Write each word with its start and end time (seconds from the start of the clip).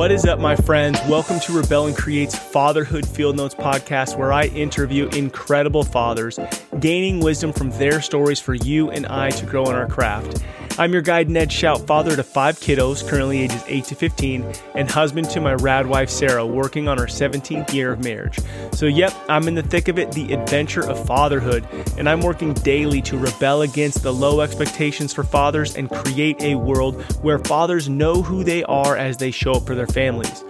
What 0.00 0.12
is 0.12 0.24
up, 0.24 0.38
my 0.38 0.56
friends? 0.56 0.98
Welcome 1.10 1.40
to 1.40 1.52
Rebel 1.52 1.86
and 1.86 1.94
Create's 1.94 2.34
Fatherhood 2.34 3.06
Field 3.06 3.36
Notes 3.36 3.54
podcast, 3.54 4.16
where 4.16 4.32
I 4.32 4.46
interview 4.46 5.08
incredible 5.08 5.84
fathers, 5.84 6.38
gaining 6.78 7.20
wisdom 7.20 7.52
from 7.52 7.68
their 7.72 8.00
stories 8.00 8.40
for 8.40 8.54
you 8.54 8.90
and 8.90 9.06
I 9.08 9.28
to 9.28 9.44
grow 9.44 9.68
in 9.68 9.76
our 9.76 9.86
craft. 9.86 10.42
I'm 10.80 10.94
your 10.94 11.02
guide, 11.02 11.28
Ned 11.28 11.52
Shout, 11.52 11.86
father 11.86 12.16
to 12.16 12.22
five 12.22 12.58
kiddos, 12.58 13.06
currently 13.06 13.40
ages 13.40 13.62
8 13.66 13.84
to 13.84 13.94
15, 13.94 14.54
and 14.74 14.90
husband 14.90 15.28
to 15.28 15.38
my 15.38 15.52
rad 15.52 15.86
wife, 15.86 16.08
Sarah, 16.08 16.46
working 16.46 16.88
on 16.88 16.98
our 16.98 17.04
17th 17.04 17.70
year 17.74 17.92
of 17.92 18.02
marriage. 18.02 18.38
So, 18.72 18.86
yep, 18.86 19.12
I'm 19.28 19.46
in 19.46 19.54
the 19.54 19.62
thick 19.62 19.88
of 19.88 19.98
it, 19.98 20.10
the 20.12 20.32
adventure 20.32 20.88
of 20.88 21.06
fatherhood, 21.06 21.66
and 21.98 22.08
I'm 22.08 22.22
working 22.22 22.54
daily 22.54 23.02
to 23.02 23.18
rebel 23.18 23.60
against 23.60 24.02
the 24.02 24.10
low 24.10 24.40
expectations 24.40 25.12
for 25.12 25.22
fathers 25.22 25.76
and 25.76 25.90
create 25.90 26.40
a 26.40 26.54
world 26.54 27.02
where 27.20 27.38
fathers 27.40 27.90
know 27.90 28.22
who 28.22 28.42
they 28.42 28.64
are 28.64 28.96
as 28.96 29.18
they 29.18 29.30
show 29.30 29.52
up 29.52 29.66
for 29.66 29.74
their 29.74 29.86
families. 29.86 30.44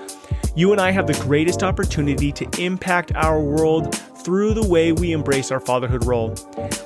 You 0.54 0.70
and 0.70 0.80
I 0.80 0.92
have 0.92 1.08
the 1.08 1.24
greatest 1.24 1.64
opportunity 1.64 2.30
to 2.30 2.62
impact 2.62 3.10
our 3.16 3.40
world 3.40 4.00
through 4.24 4.54
the 4.54 4.66
way 4.66 4.92
we 4.92 5.12
embrace 5.12 5.50
our 5.50 5.60
fatherhood 5.60 6.04
role. 6.04 6.34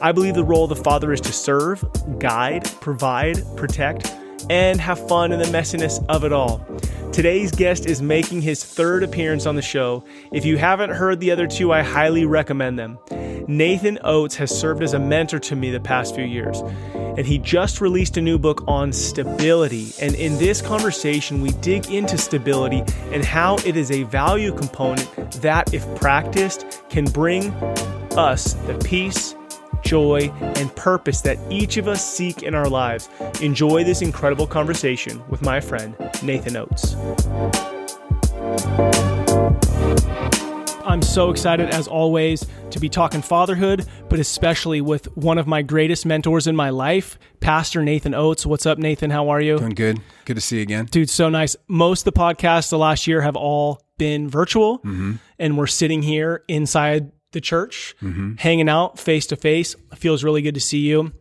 I 0.00 0.12
believe 0.12 0.34
the 0.34 0.44
role 0.44 0.64
of 0.64 0.70
the 0.70 0.82
father 0.82 1.12
is 1.12 1.20
to 1.22 1.32
serve, 1.32 1.84
guide, 2.18 2.64
provide, 2.80 3.42
protect, 3.56 4.14
and 4.50 4.80
have 4.80 5.08
fun 5.08 5.32
in 5.32 5.38
the 5.38 5.46
messiness 5.46 6.04
of 6.08 6.24
it 6.24 6.32
all. 6.32 6.64
Today's 7.12 7.52
guest 7.52 7.86
is 7.86 8.02
making 8.02 8.42
his 8.42 8.64
third 8.64 9.04
appearance 9.04 9.46
on 9.46 9.54
the 9.54 9.62
show. 9.62 10.04
If 10.32 10.44
you 10.44 10.56
haven't 10.56 10.90
heard 10.90 11.20
the 11.20 11.30
other 11.30 11.46
two, 11.46 11.72
I 11.72 11.82
highly 11.82 12.24
recommend 12.24 12.78
them. 12.78 12.98
Nathan 13.46 13.98
Oates 14.02 14.34
has 14.36 14.50
served 14.50 14.82
as 14.82 14.94
a 14.94 14.98
mentor 14.98 15.38
to 15.38 15.54
me 15.54 15.70
the 15.70 15.78
past 15.78 16.14
few 16.14 16.24
years, 16.24 16.60
and 16.94 17.24
he 17.24 17.38
just 17.38 17.80
released 17.80 18.16
a 18.16 18.20
new 18.20 18.38
book 18.38 18.64
on 18.66 18.92
stability. 18.92 19.92
And 20.00 20.14
in 20.16 20.38
this 20.38 20.60
conversation, 20.60 21.40
we 21.40 21.50
dig 21.50 21.90
into 21.90 22.18
stability 22.18 22.82
and 23.12 23.24
how 23.24 23.56
it 23.58 23.76
is 23.76 23.90
a 23.90 24.02
value 24.04 24.52
component 24.52 25.08
that, 25.42 25.72
if 25.72 25.84
practiced, 25.94 26.82
can 26.88 27.04
bring 27.04 27.52
us 28.16 28.54
the 28.66 28.76
peace 28.84 29.36
joy, 29.84 30.32
and 30.56 30.74
purpose 30.74 31.20
that 31.20 31.38
each 31.50 31.76
of 31.76 31.86
us 31.86 32.04
seek 32.04 32.42
in 32.42 32.54
our 32.54 32.68
lives. 32.68 33.08
Enjoy 33.40 33.84
this 33.84 34.02
incredible 34.02 34.46
conversation 34.46 35.22
with 35.28 35.42
my 35.42 35.60
friend, 35.60 35.94
Nathan 36.22 36.56
Oates. 36.56 36.96
I'm 40.86 41.02
so 41.02 41.30
excited, 41.30 41.70
as 41.70 41.88
always, 41.88 42.46
to 42.70 42.78
be 42.78 42.88
talking 42.88 43.22
fatherhood, 43.22 43.86
but 44.08 44.20
especially 44.20 44.80
with 44.80 45.06
one 45.16 45.38
of 45.38 45.46
my 45.46 45.62
greatest 45.62 46.06
mentors 46.06 46.46
in 46.46 46.54
my 46.54 46.70
life, 46.70 47.18
Pastor 47.40 47.82
Nathan 47.82 48.14
Oates. 48.14 48.44
What's 48.46 48.66
up, 48.66 48.78
Nathan? 48.78 49.10
How 49.10 49.28
are 49.30 49.40
you? 49.40 49.58
Doing 49.58 49.70
good. 49.70 50.00
Good 50.24 50.34
to 50.34 50.40
see 50.40 50.56
you 50.56 50.62
again. 50.62 50.84
Dude, 50.86 51.10
so 51.10 51.28
nice. 51.28 51.56
Most 51.68 52.06
of 52.06 52.12
the 52.14 52.20
podcasts 52.20 52.70
the 52.70 52.78
last 52.78 53.06
year 53.06 53.22
have 53.22 53.34
all 53.34 53.82
been 53.98 54.28
virtual, 54.28 54.78
mm-hmm. 54.78 55.14
and 55.38 55.56
we're 55.56 55.66
sitting 55.66 56.02
here 56.02 56.44
inside 56.48 57.10
the 57.34 57.42
church, 57.42 57.94
mm-hmm. 58.00 58.36
hanging 58.36 58.70
out 58.70 58.98
face 58.98 59.26
to 59.26 59.36
face. 59.36 59.76
Feels 59.94 60.24
really 60.24 60.40
good 60.40 60.54
to 60.54 60.60
see 60.60 60.78
you. 60.78 61.12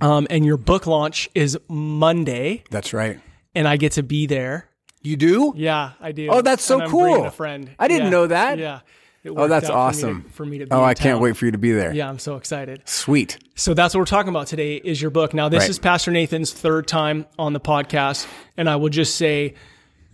Um, 0.00 0.26
and 0.30 0.44
your 0.44 0.56
book 0.56 0.86
launch 0.86 1.28
is 1.34 1.58
Monday. 1.68 2.64
That's 2.70 2.92
right. 2.92 3.20
And 3.54 3.68
I 3.68 3.76
get 3.76 3.92
to 3.92 4.02
be 4.02 4.26
there. 4.26 4.68
You 5.02 5.16
do? 5.16 5.52
Yeah, 5.56 5.92
I 6.00 6.12
do. 6.12 6.28
Oh, 6.30 6.42
that's 6.42 6.64
so 6.64 6.88
cool. 6.88 7.26
A 7.26 7.30
friend. 7.30 7.70
I 7.78 7.88
didn't 7.88 8.04
yeah. 8.04 8.10
know 8.10 8.26
that. 8.26 8.58
Yeah. 8.58 8.80
Oh, 9.24 9.48
that's 9.48 9.70
awesome. 9.70 10.22
For 10.30 10.44
me 10.44 10.58
to, 10.58 10.66
for 10.66 10.66
me 10.66 10.70
to 10.70 10.74
oh, 10.74 10.84
I 10.84 10.94
can't 10.94 11.20
wait 11.20 11.36
for 11.36 11.46
you 11.46 11.52
to 11.52 11.58
be 11.58 11.72
there. 11.72 11.92
Yeah, 11.92 12.08
I'm 12.08 12.18
so 12.18 12.36
excited. 12.36 12.82
Sweet. 12.84 13.38
So 13.56 13.74
that's 13.74 13.94
what 13.94 14.00
we're 14.00 14.06
talking 14.06 14.28
about 14.28 14.46
today 14.46 14.76
is 14.76 15.00
your 15.02 15.10
book. 15.10 15.34
Now, 15.34 15.48
this 15.48 15.62
right. 15.62 15.70
is 15.70 15.78
Pastor 15.78 16.10
Nathan's 16.10 16.52
third 16.52 16.86
time 16.86 17.26
on 17.38 17.52
the 17.52 17.60
podcast. 17.60 18.26
And 18.56 18.68
I 18.68 18.76
will 18.76 18.88
just 18.88 19.16
say, 19.16 19.54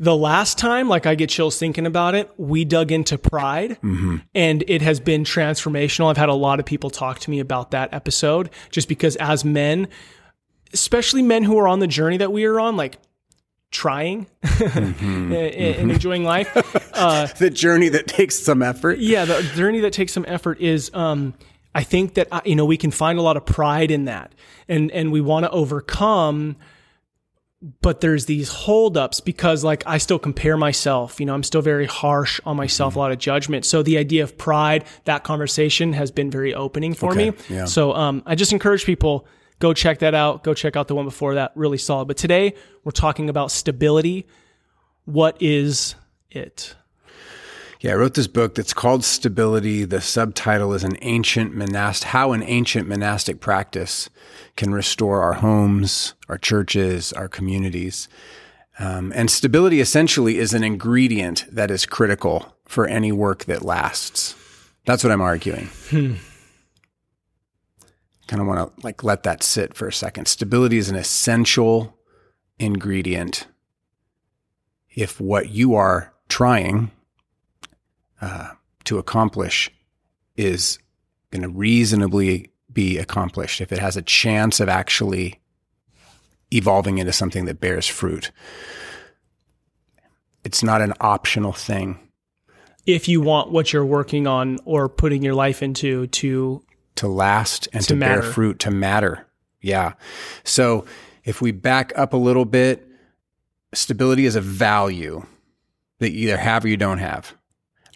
the 0.03 0.17
last 0.17 0.59
time, 0.59 0.89
like 0.89 1.07
I 1.07 1.15
get 1.15 1.31
chills 1.31 1.61
thinking 1.61 1.87
about 1.87 2.17
it, 2.17 2.29
we 2.37 2.65
dug 2.65 2.91
into 2.91 3.17
pride 3.17 3.79
mm-hmm. 3.83 4.17
and 4.35 4.65
it 4.67 4.83
has 4.83 4.99
been 4.99 5.23
transformational. 5.23 6.11
I've 6.11 6.17
had 6.17 6.29
a 6.29 6.35
lot 6.35 6.59
of 6.59 6.67
people 6.67 6.91
talk 6.91 7.21
to 7.21 7.31
me 7.31 7.39
about 7.39 7.71
that 7.71 7.95
episode 7.95 8.51
just 8.73 8.89
because 8.89 9.15
as 9.17 9.45
men, 9.45 9.87
especially 10.73 11.23
men 11.23 11.45
who 11.45 11.57
are 11.57 11.69
on 11.69 11.79
the 11.79 11.87
journey 11.87 12.17
that 12.17 12.33
we 12.33 12.47
are 12.47 12.59
on, 12.59 12.77
like 12.77 12.99
trying 13.71 14.27
mm-hmm. 14.43 15.33
and, 15.33 15.55
mm-hmm. 15.55 15.91
enjoying 15.93 16.25
life. 16.25 16.51
Uh, 16.97 17.27
the 17.39 17.49
journey 17.49 17.89
that 17.91 18.09
takes 18.09 18.37
some 18.37 18.61
effort. 18.61 18.99
Yeah, 18.99 19.25
the 19.25 19.41
journey 19.55 19.79
that 19.83 19.93
takes 19.93 20.13
some 20.13 20.25
effort 20.27 20.61
is, 20.61 20.91
um, 20.95 21.33
I 21.77 21.85
think 21.85 22.15
that, 22.15 22.27
uh, 22.33 22.41
you 22.45 22.57
know, 22.57 22.65
we 22.65 22.77
can 22.77 22.91
find 22.91 23.21
a 23.21 23.23
lot 23.23 23.37
of 23.37 23.47
pride 23.47 23.93
in 23.93 24.07
that 24.07 24.35
and, 24.67 24.91
and 24.91 25.13
we 25.13 25.21
want 25.21 25.45
to 25.45 25.51
overcome 25.53 26.57
but 27.81 28.01
there's 28.01 28.27
these 28.27 28.49
holdups 28.49 29.21
because 29.21 29.63
like 29.63 29.85
I 29.87 29.99
still 29.99 30.19
compare 30.19 30.57
myself, 30.57 31.21
you 31.21 31.27
know, 31.27 31.35
I'm 31.35 31.45
still 31.45 31.63
very 31.63 31.87
harsh 31.87 32.41
on 32.45 32.57
myself, 32.57 32.93
mm-hmm. 32.93 32.99
a 32.99 33.03
lot 33.03 33.13
of 33.13 33.19
judgment. 33.19 33.65
So 33.65 33.83
the 33.83 33.99
idea 33.99 34.25
of 34.25 34.37
pride, 34.37 34.85
that 35.05 35.23
conversation 35.23 35.93
has 35.93 36.11
been 36.11 36.31
very 36.31 36.55
opening 36.55 36.93
for 36.95 37.13
okay. 37.13 37.31
me. 37.31 37.37
Yeah. 37.49 37.67
So 37.67 37.95
um, 37.95 38.23
I 38.27 38.35
just 38.35 38.53
encourage 38.53 38.85
people 38.85 39.27
go 39.61 39.73
check 39.73 40.01
that 40.01 40.15
out. 40.15 40.43
Go 40.43 40.55
check 40.55 40.75
out 40.75 40.89
the 40.89 40.97
one 40.97 41.05
before 41.05 41.35
that, 41.37 41.53
really 41.55 41.79
solid. 41.79 42.09
But 42.09 42.17
today 42.17 42.55
we're 42.83 42.91
talking 42.91 43.31
about 43.31 43.53
stability. 43.53 44.27
What 45.05 45.41
is 45.41 45.95
it? 46.31 46.75
Yeah, 47.83 47.95
I 47.95 47.97
wrote 47.97 48.15
this 48.15 48.29
book 48.29 48.55
that's 48.55 48.73
called 48.73 49.03
Stability. 49.03 49.85
The 49.85 50.01
subtitle 50.01 50.73
is 50.73 50.85
an 50.85 50.97
ancient 51.03 51.53
monastic 51.53 52.11
how 52.11 52.31
an 52.31 52.45
ancient 52.45 52.87
monastic 52.87 53.41
practice 53.41 54.09
can 54.57 54.73
restore 54.73 55.21
our 55.21 55.33
homes, 55.33 56.15
our 56.29 56.39
churches, 56.39 57.13
our 57.13 57.27
communities. 57.27 58.09
Um, 58.79 59.13
and 59.17 59.29
stability 59.29 59.81
essentially 59.81 60.39
is 60.39 60.55
an 60.55 60.63
ingredient 60.63 61.45
that 61.51 61.73
is 61.73 61.85
critical 61.85 62.57
for 62.67 62.87
any 62.87 63.11
work 63.11 63.47
that 63.47 63.65
lasts. 63.65 64.37
That's 64.87 65.03
what 65.03 65.13
I'm 65.13 65.21
arguing. 65.21 65.67
Hmm. 65.91 66.15
Kind 68.29 68.41
of 68.41 68.47
want 68.47 68.77
to 68.77 68.87
like 68.87 69.03
let 69.03 69.25
that 69.25 69.43
sit 69.43 69.75
for 69.75 69.89
a 69.89 69.93
second. 69.93 70.29
Stability 70.29 70.79
is 70.79 70.89
an 70.89 70.95
essential 70.95 71.99
ingredient 72.61 73.49
if 74.95 75.21
what 75.21 75.49
you 75.49 75.75
are 75.75 76.15
trying 76.29 76.93
uh, 78.23 78.53
to 78.85 78.99
accomplish 78.99 79.71
is 80.37 80.79
going 81.31 81.43
to 81.43 81.49
reasonably 81.49 82.51
be 82.73 82.97
accomplished, 82.97 83.61
if 83.61 83.73
it 83.73 83.79
has 83.79 83.97
a 83.97 84.03
chance 84.03 84.61
of 84.61 84.69
actually 84.69 85.41
evolving 86.51 86.99
into 86.99 87.13
something 87.13 87.45
that 87.47 87.61
bears 87.61 87.87
fruit. 87.87 88.31
It's 90.45 90.63
not 90.63 90.81
an 90.81 90.95
optional 91.01 91.53
thing. 91.53 91.99
If 92.87 93.09
you 93.09 93.21
want 93.21 93.53
what 93.53 93.73
you're 93.73 93.87
working 93.87 94.27
on 94.27 94.59
or 94.65 94.89
putting 94.89 95.23
your 95.23 95.35
life 95.35 95.63
into 95.63 96.07
to 96.09 96.65
to 96.97 97.09
last 97.09 97.69
and 97.73 97.83
to, 97.85 97.95
to 97.95 98.01
bear 98.01 98.23
fruit, 98.23 98.59
to 98.61 98.71
matter. 98.71 99.27
Yeah. 99.61 99.95
So 100.45 100.85
if 101.25 101.41
we 101.41 101.53
back 101.53 101.93
up 101.97 102.13
a 102.13 102.17
little 102.17 102.45
bit, 102.45 102.87
stability 103.73 104.27
is 104.27 104.37
a 104.37 104.41
value 104.41 105.25
that 106.01 106.13
you 106.13 106.29
either 106.29 106.37
have 106.37 106.65
or 106.65 106.69
you 106.69 106.77
don't 106.77 106.99
have. 106.99 107.35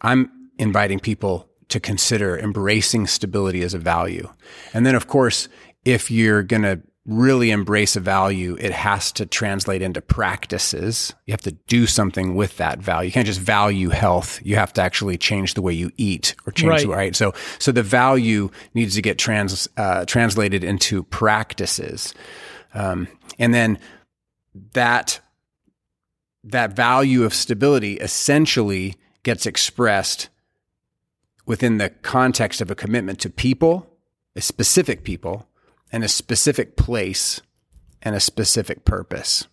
I'm 0.07 0.31
inviting 0.59 1.01
people 1.01 1.49
to 1.69 1.81
consider 1.81 2.39
embracing 2.39 3.09
stability 3.09 3.63
as 3.63 3.75
a 3.75 3.79
value. 3.79 4.29
And 4.73 4.87
then, 4.87 4.95
of 4.95 5.09
course, 5.09 5.49
if 5.85 6.13
you're 6.13 6.45
going 6.45 6.63
to 6.63 6.81
really 7.07 7.51
embrace 7.51 7.97
a 7.97 8.01
value, 8.01 8.57
it 8.61 8.73
has 8.73 9.11
to 9.13 9.27
translate 9.27 9.83
into 9.83 10.01
practices. 10.01 11.13
You 11.27 11.33
have 11.33 11.41
to 11.43 11.53
do 11.67 11.87
something 11.87 12.37
with 12.37 12.57
that 12.57 12.79
value. 12.79 13.07
You 13.07 13.13
can't 13.13 13.27
just 13.27 13.41
value 13.41 13.89
health. 13.91 14.41
You 14.45 14.55
have 14.57 14.73
to 14.75 14.83
actually 14.83 15.17
change 15.19 15.55
the 15.55 15.63
way 15.63 15.73
you 15.73 15.91
eat 15.97 16.37
or 16.47 16.53
change 16.53 16.71
right. 16.71 16.83
the 16.83 16.89
right. 16.89 17.17
So, 17.17 17.35
so 17.59 17.73
the 17.73 17.83
value 17.83 18.51
needs 18.75 18.95
to 18.95 19.03
get 19.03 19.19
trans 19.19 19.69
uh, 19.77 20.05
translated 20.05 20.63
into 20.63 21.03
practices, 21.03 22.15
um, 22.75 23.09
and 23.39 23.53
then 23.53 23.79
that 24.73 25.21
that 26.45 26.75
value 26.75 27.25
of 27.25 27.35
stability 27.35 27.95
essentially 27.95 28.95
gets 29.27 29.45
expressed 29.45 30.29
within 31.47 31.79
the 31.79 31.91
context 31.91 32.61
of 32.61 32.71
a 32.71 32.77
commitment 32.77 33.19
to 33.19 33.29
people, 33.29 33.85
a 34.37 34.41
specific 34.41 35.03
people, 35.03 35.49
and 35.91 36.05
a 36.05 36.09
specific 36.09 36.77
place 36.77 37.41
and 38.03 38.15
a 38.15 38.21
specific 38.21 38.85
purpose. 38.85 39.49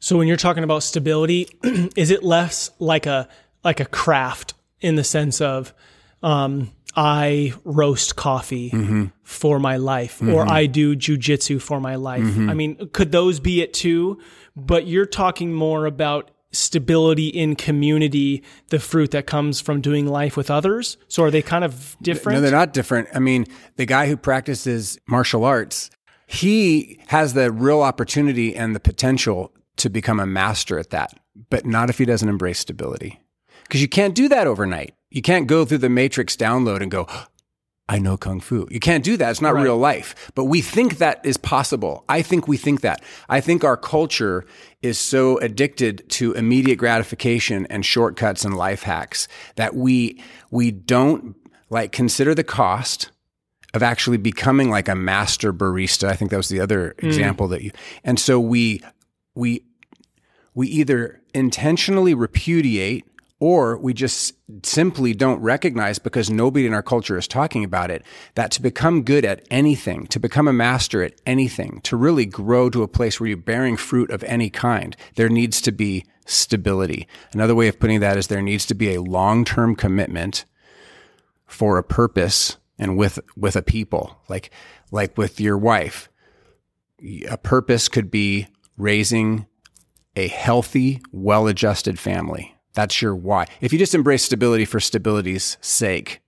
So 0.00 0.16
when 0.16 0.26
you're 0.26 0.38
talking 0.38 0.64
about 0.64 0.82
stability, 0.84 1.48
is 1.96 2.10
it 2.10 2.24
less 2.24 2.70
like 2.78 3.04
a 3.04 3.28
like 3.62 3.78
a 3.78 3.84
craft 3.84 4.54
in 4.80 4.96
the 4.96 5.04
sense 5.04 5.42
of 5.42 5.74
um, 6.22 6.72
I 6.96 7.52
roast 7.64 8.16
coffee 8.16 8.70
mm-hmm. 8.70 9.04
for 9.22 9.58
my 9.58 9.76
life, 9.76 10.14
mm-hmm. 10.14 10.32
or 10.32 10.50
I 10.50 10.64
do 10.64 10.96
jujitsu 10.96 11.60
for 11.60 11.78
my 11.78 11.96
life? 11.96 12.22
Mm-hmm. 12.22 12.48
I 12.48 12.54
mean, 12.54 12.88
could 12.94 13.12
those 13.12 13.38
be 13.38 13.60
it 13.60 13.74
too? 13.74 14.18
But 14.56 14.86
you're 14.86 15.04
talking 15.04 15.52
more 15.52 15.84
about 15.84 16.30
stability 16.52 17.28
in 17.28 17.56
community 17.56 18.42
the 18.68 18.78
fruit 18.78 19.10
that 19.10 19.26
comes 19.26 19.60
from 19.60 19.80
doing 19.80 20.06
life 20.06 20.36
with 20.36 20.50
others? 20.50 20.96
So 21.08 21.24
are 21.24 21.30
they 21.30 21.42
kind 21.42 21.64
of 21.64 21.96
different? 22.02 22.36
No, 22.36 22.40
they're 22.42 22.50
not 22.50 22.72
different. 22.72 23.08
I 23.14 23.18
mean, 23.18 23.46
the 23.76 23.86
guy 23.86 24.06
who 24.06 24.16
practices 24.16 24.98
martial 25.08 25.44
arts, 25.44 25.90
he 26.26 27.00
has 27.08 27.34
the 27.34 27.50
real 27.50 27.82
opportunity 27.82 28.54
and 28.54 28.74
the 28.74 28.80
potential 28.80 29.52
to 29.76 29.88
become 29.90 30.20
a 30.20 30.26
master 30.26 30.78
at 30.78 30.90
that. 30.90 31.14
but 31.50 31.66
not 31.66 31.90
if 31.90 31.98
he 31.98 32.04
doesn't 32.04 32.28
embrace 32.28 32.58
stability. 32.58 33.20
Because 33.64 33.80
you 33.80 33.88
can't 33.88 34.14
do 34.14 34.28
that 34.28 34.46
overnight. 34.46 34.94
You 35.10 35.22
can't 35.22 35.46
go 35.46 35.64
through 35.64 35.78
the 35.78 35.88
matrix 35.88 36.36
download 36.36 36.80
and 36.80 36.90
go, 36.90 37.06
I 37.92 37.98
know 37.98 38.16
kung 38.16 38.40
fu. 38.40 38.66
You 38.70 38.80
can't 38.80 39.04
do 39.04 39.18
that. 39.18 39.30
It's 39.32 39.42
not 39.42 39.52
right. 39.52 39.62
real 39.62 39.76
life. 39.76 40.32
But 40.34 40.44
we 40.44 40.62
think 40.62 40.96
that 40.96 41.20
is 41.26 41.36
possible. 41.36 42.04
I 42.08 42.22
think 42.22 42.48
we 42.48 42.56
think 42.56 42.80
that. 42.80 43.02
I 43.28 43.42
think 43.42 43.64
our 43.64 43.76
culture 43.76 44.46
is 44.80 44.98
so 44.98 45.36
addicted 45.40 46.08
to 46.08 46.32
immediate 46.32 46.76
gratification 46.76 47.66
and 47.66 47.84
shortcuts 47.84 48.46
and 48.46 48.56
life 48.56 48.82
hacks 48.82 49.28
that 49.56 49.74
we 49.74 50.22
we 50.50 50.70
don't 50.70 51.36
like 51.68 51.92
consider 51.92 52.34
the 52.34 52.42
cost 52.42 53.10
of 53.74 53.82
actually 53.82 54.16
becoming 54.16 54.70
like 54.70 54.88
a 54.88 54.94
master 54.94 55.52
barista. 55.52 56.08
I 56.08 56.14
think 56.14 56.30
that 56.30 56.38
was 56.38 56.48
the 56.48 56.60
other 56.60 56.94
mm. 56.96 57.08
example 57.08 57.46
that 57.48 57.60
you. 57.60 57.72
And 58.04 58.18
so 58.18 58.40
we 58.40 58.82
we 59.34 59.66
we 60.54 60.66
either 60.68 61.20
intentionally 61.34 62.14
repudiate 62.14 63.04
or 63.42 63.76
we 63.76 63.92
just 63.92 64.36
simply 64.62 65.12
don't 65.12 65.40
recognize 65.40 65.98
because 65.98 66.30
nobody 66.30 66.64
in 66.64 66.72
our 66.72 66.80
culture 66.80 67.18
is 67.18 67.26
talking 67.26 67.64
about 67.64 67.90
it 67.90 68.04
that 68.36 68.52
to 68.52 68.62
become 68.62 69.02
good 69.02 69.24
at 69.24 69.44
anything, 69.50 70.06
to 70.06 70.20
become 70.20 70.46
a 70.46 70.52
master 70.52 71.02
at 71.02 71.20
anything, 71.26 71.80
to 71.82 71.96
really 71.96 72.24
grow 72.24 72.70
to 72.70 72.84
a 72.84 72.88
place 72.88 73.18
where 73.18 73.26
you're 73.26 73.36
bearing 73.36 73.76
fruit 73.76 74.12
of 74.12 74.22
any 74.22 74.48
kind, 74.48 74.96
there 75.16 75.28
needs 75.28 75.60
to 75.60 75.72
be 75.72 76.04
stability. 76.24 77.08
Another 77.34 77.56
way 77.56 77.66
of 77.66 77.80
putting 77.80 77.98
that 77.98 78.16
is 78.16 78.28
there 78.28 78.40
needs 78.40 78.64
to 78.66 78.74
be 78.74 78.94
a 78.94 79.02
long-term 79.02 79.74
commitment 79.74 80.44
for 81.44 81.78
a 81.78 81.82
purpose 81.82 82.58
and 82.78 82.96
with 82.96 83.18
with 83.36 83.56
a 83.56 83.62
people 83.62 84.20
like 84.28 84.52
like 84.92 85.18
with 85.18 85.40
your 85.40 85.58
wife 85.58 86.08
a 87.28 87.36
purpose 87.36 87.88
could 87.88 88.08
be 88.08 88.46
raising 88.76 89.46
a 90.14 90.28
healthy 90.28 91.02
well-adjusted 91.10 91.98
family 91.98 92.51
that's 92.74 93.02
your 93.02 93.14
why. 93.14 93.46
If 93.60 93.72
you 93.72 93.78
just 93.78 93.94
embrace 93.94 94.24
stability 94.24 94.64
for 94.64 94.80
stability's 94.80 95.58
sake 95.60 96.22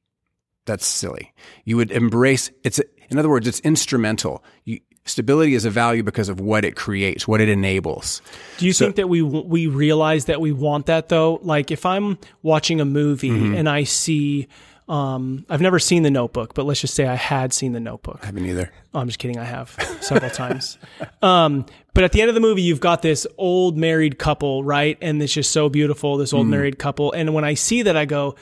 that's 0.67 0.87
silly. 0.87 1.33
You 1.65 1.77
would 1.77 1.91
embrace 1.91 2.51
it's 2.63 2.81
in 3.11 3.19
other 3.19 3.29
words 3.29 3.47
it's 3.47 3.61
instrumental. 3.61 4.43
You, 4.65 4.81
stability 5.05 5.55
is 5.55 5.65
a 5.65 5.71
value 5.71 6.03
because 6.03 6.29
of 6.29 6.41
what 6.41 6.65
it 6.65 6.77
creates 6.77 7.29
what 7.29 7.41
it 7.41 7.49
enables. 7.49 8.23
Do 8.59 8.67
you 8.67 8.73
so, 8.73 8.87
think 8.87 8.97
that 8.97 9.09
we 9.09 9.23
we 9.23 9.67
realize 9.67 10.27
that 10.27 10.41
we 10.41 10.53
want 10.53 10.87
that 10.87 11.09
though? 11.09 11.39
Like 11.43 11.71
if 11.71 11.85
i'm 11.85 12.19
watching 12.43 12.81
a 12.81 12.85
movie 12.85 13.31
mm-hmm. 13.31 13.55
and 13.55 13.69
i 13.69 13.85
see 13.85 14.49
um, 14.89 15.47
I've 15.49 15.63
never 15.63 15.79
seen 15.79 16.03
The 16.03 16.11
Notebook, 16.11 16.55
but 16.55 16.67
let's 16.67 16.81
just 16.81 16.95
say 16.95 17.07
I 17.07 17.15
had 17.15 17.53
seen 17.53 17.73
The 17.73 17.81
Notebook. 17.81 18.21
I 18.23 18.27
haven't 18.27 18.45
either. 18.45 18.71
Oh, 18.93 19.01
I'm 19.01 19.07
just 19.07 19.19
kidding. 19.19 19.39
I 19.39 19.45
have 19.45 19.71
several 20.01 20.31
times. 20.31 20.79
Um, 21.23 21.65
but 21.95 22.05
at 22.05 22.13
the 22.13 22.21
end 22.21 22.29
of 22.29 22.35
the 22.35 22.41
movie, 22.41 22.63
you've 22.63 22.81
got 22.81 23.01
this 23.01 23.27
old 23.39 23.79
married 23.79 24.19
couple, 24.19 24.63
right? 24.63 24.99
And 25.01 25.23
it's 25.23 25.33
just 25.33 25.53
so 25.53 25.69
beautiful, 25.69 26.19
this 26.19 26.35
old 26.35 26.47
mm. 26.47 26.51
married 26.51 26.79
couple. 26.79 27.13
And 27.13 27.33
when 27.33 27.45
I 27.45 27.55
see 27.55 27.83
that, 27.83 27.97
I 27.97 28.05
go, 28.05 28.35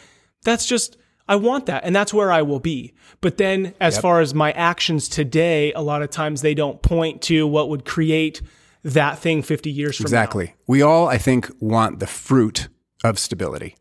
that's 0.43 0.67
just, 0.67 0.97
I 1.29 1.37
want 1.37 1.67
that. 1.67 1.85
And 1.85 1.95
that's 1.95 2.13
where 2.13 2.33
I 2.33 2.43
will 2.43 2.61
be. 2.61 2.95
But 3.21 3.37
then 3.37 3.75
as 3.81 3.95
yep. 3.95 4.03
far 4.03 4.21
as 4.21 4.35
my 4.35 4.51
actions 4.53 5.09
today, 5.09 5.73
a 5.75 5.81
lot 5.81 6.03
of 6.03 6.11
times 6.11 6.43
they 6.43 6.55
don't 6.55 6.83
point 6.83 7.23
to 7.23 7.47
what 7.47 7.69
would 7.69 7.85
create 7.85 8.43
that 8.83 9.19
thing 9.19 9.43
50 9.43 9.71
years 9.71 9.97
from 9.97 10.05
exactly. 10.05 10.47
now. 10.47 10.51
Exactly. 10.51 10.65
We 10.67 10.83
all, 10.83 11.07
I 11.07 11.19
think, 11.19 11.51
want 11.61 12.01
the 12.01 12.09
fruit 12.09 12.69
of 13.05 13.19
stability. 13.19 13.77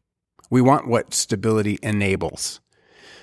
We 0.52 0.62
want 0.62 0.88
what 0.88 1.16
stability 1.16 1.80
enables. 1.82 2.60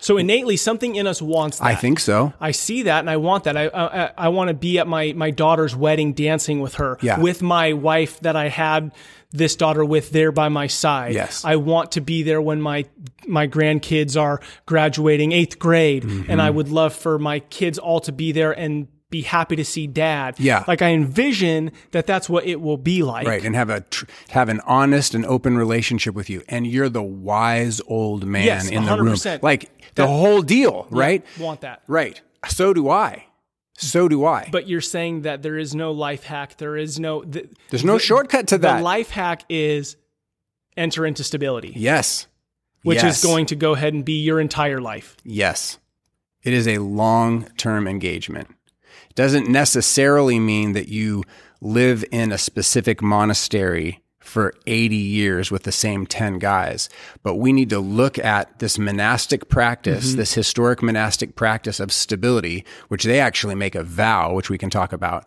So 0.01 0.17
innately, 0.17 0.57
something 0.57 0.97
in 0.97 1.07
us 1.07 1.21
wants 1.21 1.59
that. 1.59 1.67
I 1.67 1.75
think 1.75 2.01
so. 2.01 2.33
I 2.41 2.53
see 2.53 2.85
that, 2.85 3.01
and 3.01 3.11
I 3.11 3.17
want 3.17 3.45
that. 3.45 3.57
I 3.57 3.67
I, 3.67 4.11
I 4.17 4.29
want 4.29 4.49
to 4.49 4.55
be 4.55 4.79
at 4.79 4.87
my 4.87 5.13
my 5.13 5.31
daughter's 5.31 5.75
wedding, 5.77 6.13
dancing 6.13 6.61
with 6.61 6.75
her, 6.75 6.99
yeah. 7.03 7.21
with 7.21 7.43
my 7.43 7.73
wife 7.73 8.21
that 8.21 8.37
I 8.37 8.49
had 8.49 8.93
this 9.31 9.57
daughter 9.57 9.85
with 9.85 10.11
there 10.11 10.33
by 10.33 10.49
my 10.49 10.69
side. 10.69 11.15
Yes. 11.15 11.45
I 11.45 11.57
want 11.57 11.93
to 11.93 12.01
be 12.01 12.23
there 12.23 12.41
when 12.41 12.61
my 12.61 12.87
my 13.27 13.47
grandkids 13.47 14.21
are 14.21 14.41
graduating 14.67 15.33
eighth 15.33 15.59
grade, 15.59 16.05
mm-hmm. 16.05 16.31
and 16.31 16.41
I 16.41 16.51
would 16.51 16.69
love 16.69 16.95
for 16.95 17.19
my 17.19 17.41
kids 17.41 17.79
all 17.79 18.01
to 18.01 18.13
be 18.13 18.33
there 18.33 18.53
and 18.53 18.89
be 19.11 19.23
happy 19.23 19.57
to 19.57 19.65
see 19.65 19.87
dad. 19.87 20.39
Yeah. 20.39 20.65
Like 20.69 20.83
I 20.83 20.91
envision 20.91 21.73
that 21.93 22.07
that's 22.07 22.29
what 22.29 22.45
it 22.45 22.61
will 22.61 22.77
be 22.77 23.03
like. 23.03 23.27
Right. 23.27 23.43
And 23.43 23.55
have 23.55 23.71
a, 23.71 23.81
tr- 23.83 24.05
have 24.31 24.49
an 24.49 24.61
honest 24.67 25.15
and 25.15 25.25
open 25.27 25.57
relationship 25.57 26.15
with 26.15 26.29
you. 26.29 26.43
And 26.49 26.67
you're 26.67 26.89
the 26.89 27.03
wise 27.03 27.81
old 27.87 28.27
man 28.27 28.45
yes, 28.45 28.69
in 28.69 28.83
100%. 28.83 28.87
the 28.87 29.31
room. 29.31 29.41
Like 29.43 29.71
the 29.95 30.07
whole 30.07 30.43
deal, 30.43 30.87
right? 30.91 31.25
Yeah, 31.37 31.45
want 31.45 31.63
that. 31.63 31.83
Right. 31.87 32.21
So 32.49 32.75
do 32.75 32.89
I. 32.91 33.25
So 33.79 34.09
do 34.09 34.25
I. 34.27 34.49
But 34.51 34.69
you're 34.69 34.81
saying 34.81 35.23
that 35.23 35.43
there 35.43 35.57
is 35.57 35.75
no 35.75 35.93
life 35.93 36.25
hack. 36.25 36.57
There 36.59 36.77
is 36.77 36.99
no, 36.99 37.25
the, 37.25 37.49
there's 37.71 37.85
no 37.85 37.95
the, 37.95 38.01
shortcut 38.01 38.49
to 38.49 38.59
that. 38.59 38.79
The 38.79 38.83
life 38.83 39.11
hack 39.11 39.45
is 39.49 39.97
enter 40.77 41.07
into 41.07 41.25
stability. 41.25 41.73
Yes. 41.77 42.27
Which 42.83 43.03
yes. 43.03 43.19
is 43.19 43.25
going 43.25 43.47
to 43.47 43.57
go 43.57 43.73
ahead 43.73 43.95
and 43.95 44.05
be 44.05 44.21
your 44.21 44.41
entire 44.41 44.81
life. 44.81 45.17
Yes. 45.25 45.79
It 46.43 46.53
is 46.53 46.69
a 46.69 46.79
long 46.79 47.45
term 47.57 47.89
engagement 47.89 48.49
doesn't 49.19 49.49
necessarily 49.49 50.39
mean 50.39 50.75
that 50.75 50.87
you 50.87 51.25
live 51.61 52.05
in 52.13 52.31
a 52.31 52.39
specific 52.39 53.03
monastery 53.03 54.01
for 54.21 54.55
80 54.65 54.95
years 54.95 55.51
with 55.51 55.65
the 55.65 55.73
same 55.73 56.07
10 56.07 56.39
guys. 56.39 56.89
But 57.25 57.35
we 57.35 57.53
need 57.53 57.69
to 57.71 57.81
look 57.81 58.17
at 58.17 58.61
this 58.61 58.79
monastic 58.79 59.49
practice, 59.49 60.11
mm-hmm. 60.11 60.19
this 60.19 60.35
historic 60.35 60.83
monastic 60.83 61.35
practice 61.35 61.81
of 61.81 61.91
stability, 61.91 62.65
which 62.87 63.03
they 63.03 63.19
actually 63.19 63.57
make 63.57 63.75
a 63.75 63.83
vow, 63.83 64.35
which 64.35 64.51
we 64.51 64.57
can 64.57 64.71
talk 64.71 64.93
about, 64.93 65.27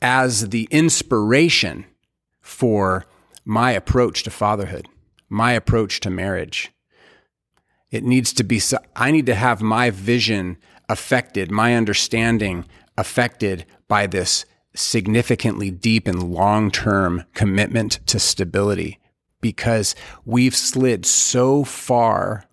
as 0.00 0.50
the 0.50 0.68
inspiration 0.70 1.84
for 2.40 3.06
my 3.44 3.72
approach 3.72 4.22
to 4.22 4.30
fatherhood, 4.30 4.86
my 5.28 5.50
approach 5.50 5.98
to 5.98 6.10
marriage. 6.10 6.70
It 7.90 8.04
needs 8.04 8.32
to 8.34 8.44
be, 8.44 8.62
I 8.94 9.10
need 9.10 9.26
to 9.26 9.34
have 9.34 9.60
my 9.62 9.90
vision 9.90 10.58
affected, 10.88 11.50
my 11.50 11.74
understanding 11.74 12.66
affected 12.98 13.66
by 13.88 14.06
this 14.06 14.44
significantly 14.74 15.70
deep 15.70 16.06
and 16.06 16.32
long 16.32 16.70
term 16.70 17.24
commitment 17.34 18.00
to 18.06 18.18
stability 18.18 18.98
because 19.40 19.94
we've 20.24 20.56
slid 20.56 21.06
so 21.06 21.64
far 21.64 22.44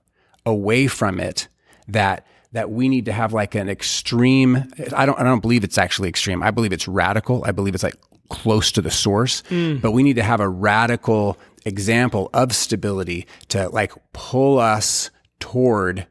away 0.46 0.88
from 0.88 1.20
it 1.20 1.48
that 1.88 2.26
that 2.52 2.70
we 2.70 2.88
need 2.88 3.06
to 3.06 3.12
have 3.12 3.34
like 3.34 3.56
an 3.56 3.68
extreme 3.68 4.72
I 4.96 5.06
don't 5.06 5.20
I 5.20 5.24
don't 5.24 5.42
believe 5.42 5.64
it's 5.64 5.78
actually 5.78 6.10
extreme. 6.10 6.44
I 6.44 6.52
believe 6.52 6.72
it's 6.72 6.88
radical. 6.88 7.44
I 7.46 7.52
believe 7.52 7.74
it's 7.74 7.84
like 7.84 7.98
close 8.30 8.72
to 8.74 8.82
the 8.82 8.92
source. 8.92 9.42
Mm. 9.50 9.82
But 9.82 9.92
we 9.92 10.04
need 10.04 10.16
to 10.16 10.24
have 10.24 10.40
a 10.40 10.50
radical 10.50 11.38
example 11.66 12.30
of 12.34 12.54
stability 12.54 13.28
to 13.50 13.70
like 13.70 13.94
pull 14.14 14.60
us 14.60 15.10
toward 15.40 16.08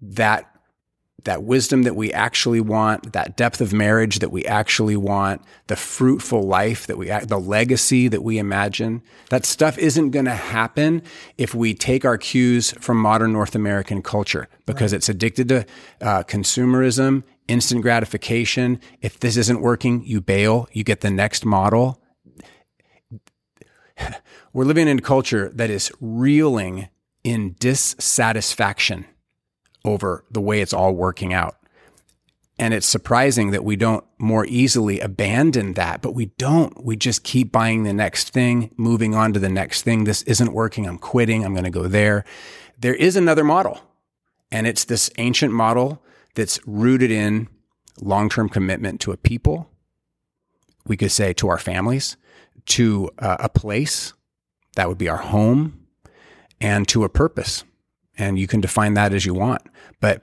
that 0.00 0.57
that 1.28 1.42
wisdom 1.42 1.82
that 1.82 1.94
we 1.94 2.10
actually 2.14 2.60
want, 2.60 3.12
that 3.12 3.36
depth 3.36 3.60
of 3.60 3.70
marriage 3.74 4.20
that 4.20 4.32
we 4.32 4.46
actually 4.46 4.96
want, 4.96 5.42
the 5.66 5.76
fruitful 5.76 6.42
life 6.42 6.86
that 6.86 6.96
we, 6.96 7.08
the 7.08 7.38
legacy 7.38 8.08
that 8.08 8.22
we 8.22 8.38
imagine. 8.38 9.02
That 9.28 9.44
stuff 9.44 9.76
isn't 9.76 10.12
going 10.12 10.24
to 10.24 10.34
happen 10.34 11.02
if 11.36 11.54
we 11.54 11.74
take 11.74 12.06
our 12.06 12.16
cues 12.16 12.70
from 12.80 12.96
modern 12.96 13.34
North 13.34 13.54
American 13.54 14.00
culture 14.00 14.48
because 14.64 14.92
right. 14.92 14.96
it's 14.96 15.10
addicted 15.10 15.48
to 15.48 15.66
uh, 16.00 16.22
consumerism, 16.22 17.24
instant 17.46 17.82
gratification. 17.82 18.80
If 19.02 19.20
this 19.20 19.36
isn't 19.36 19.60
working, 19.60 20.06
you 20.06 20.22
bail, 20.22 20.66
you 20.72 20.82
get 20.82 21.02
the 21.02 21.10
next 21.10 21.44
model. 21.44 22.02
We're 24.54 24.64
living 24.64 24.88
in 24.88 24.98
a 24.98 25.02
culture 25.02 25.50
that 25.54 25.68
is 25.68 25.92
reeling 26.00 26.88
in 27.22 27.54
dissatisfaction 27.58 29.04
over 29.92 30.24
the 30.30 30.40
way 30.40 30.60
it's 30.60 30.72
all 30.72 30.94
working 30.94 31.32
out. 31.32 31.56
And 32.58 32.74
it's 32.74 32.86
surprising 32.86 33.52
that 33.52 33.64
we 33.64 33.76
don't 33.76 34.04
more 34.18 34.44
easily 34.46 34.98
abandon 34.98 35.74
that, 35.74 36.02
but 36.02 36.14
we 36.14 36.26
don't. 36.38 36.84
We 36.84 36.96
just 36.96 37.22
keep 37.22 37.52
buying 37.52 37.84
the 37.84 37.92
next 37.92 38.30
thing, 38.30 38.74
moving 38.76 39.14
on 39.14 39.32
to 39.32 39.38
the 39.38 39.48
next 39.48 39.82
thing. 39.82 40.04
This 40.04 40.22
isn't 40.22 40.52
working. 40.52 40.86
I'm 40.86 40.98
quitting. 40.98 41.44
I'm 41.44 41.52
going 41.52 41.64
to 41.64 41.70
go 41.70 41.86
there. 41.86 42.24
There 42.76 42.94
is 42.94 43.14
another 43.14 43.44
model, 43.44 43.80
and 44.50 44.66
it's 44.66 44.84
this 44.84 45.08
ancient 45.18 45.52
model 45.52 46.02
that's 46.34 46.58
rooted 46.66 47.12
in 47.12 47.48
long 48.00 48.28
term 48.28 48.48
commitment 48.48 49.00
to 49.02 49.12
a 49.12 49.16
people. 49.16 49.70
We 50.84 50.96
could 50.96 51.12
say 51.12 51.32
to 51.34 51.48
our 51.48 51.58
families, 51.58 52.16
to 52.66 53.10
uh, 53.20 53.36
a 53.38 53.48
place 53.48 54.14
that 54.74 54.88
would 54.88 54.98
be 54.98 55.08
our 55.08 55.18
home, 55.18 55.86
and 56.60 56.88
to 56.88 57.04
a 57.04 57.08
purpose 57.08 57.62
and 58.18 58.38
you 58.38 58.46
can 58.46 58.60
define 58.60 58.94
that 58.94 59.14
as 59.14 59.24
you 59.24 59.34
want. 59.34 59.62
But 60.00 60.22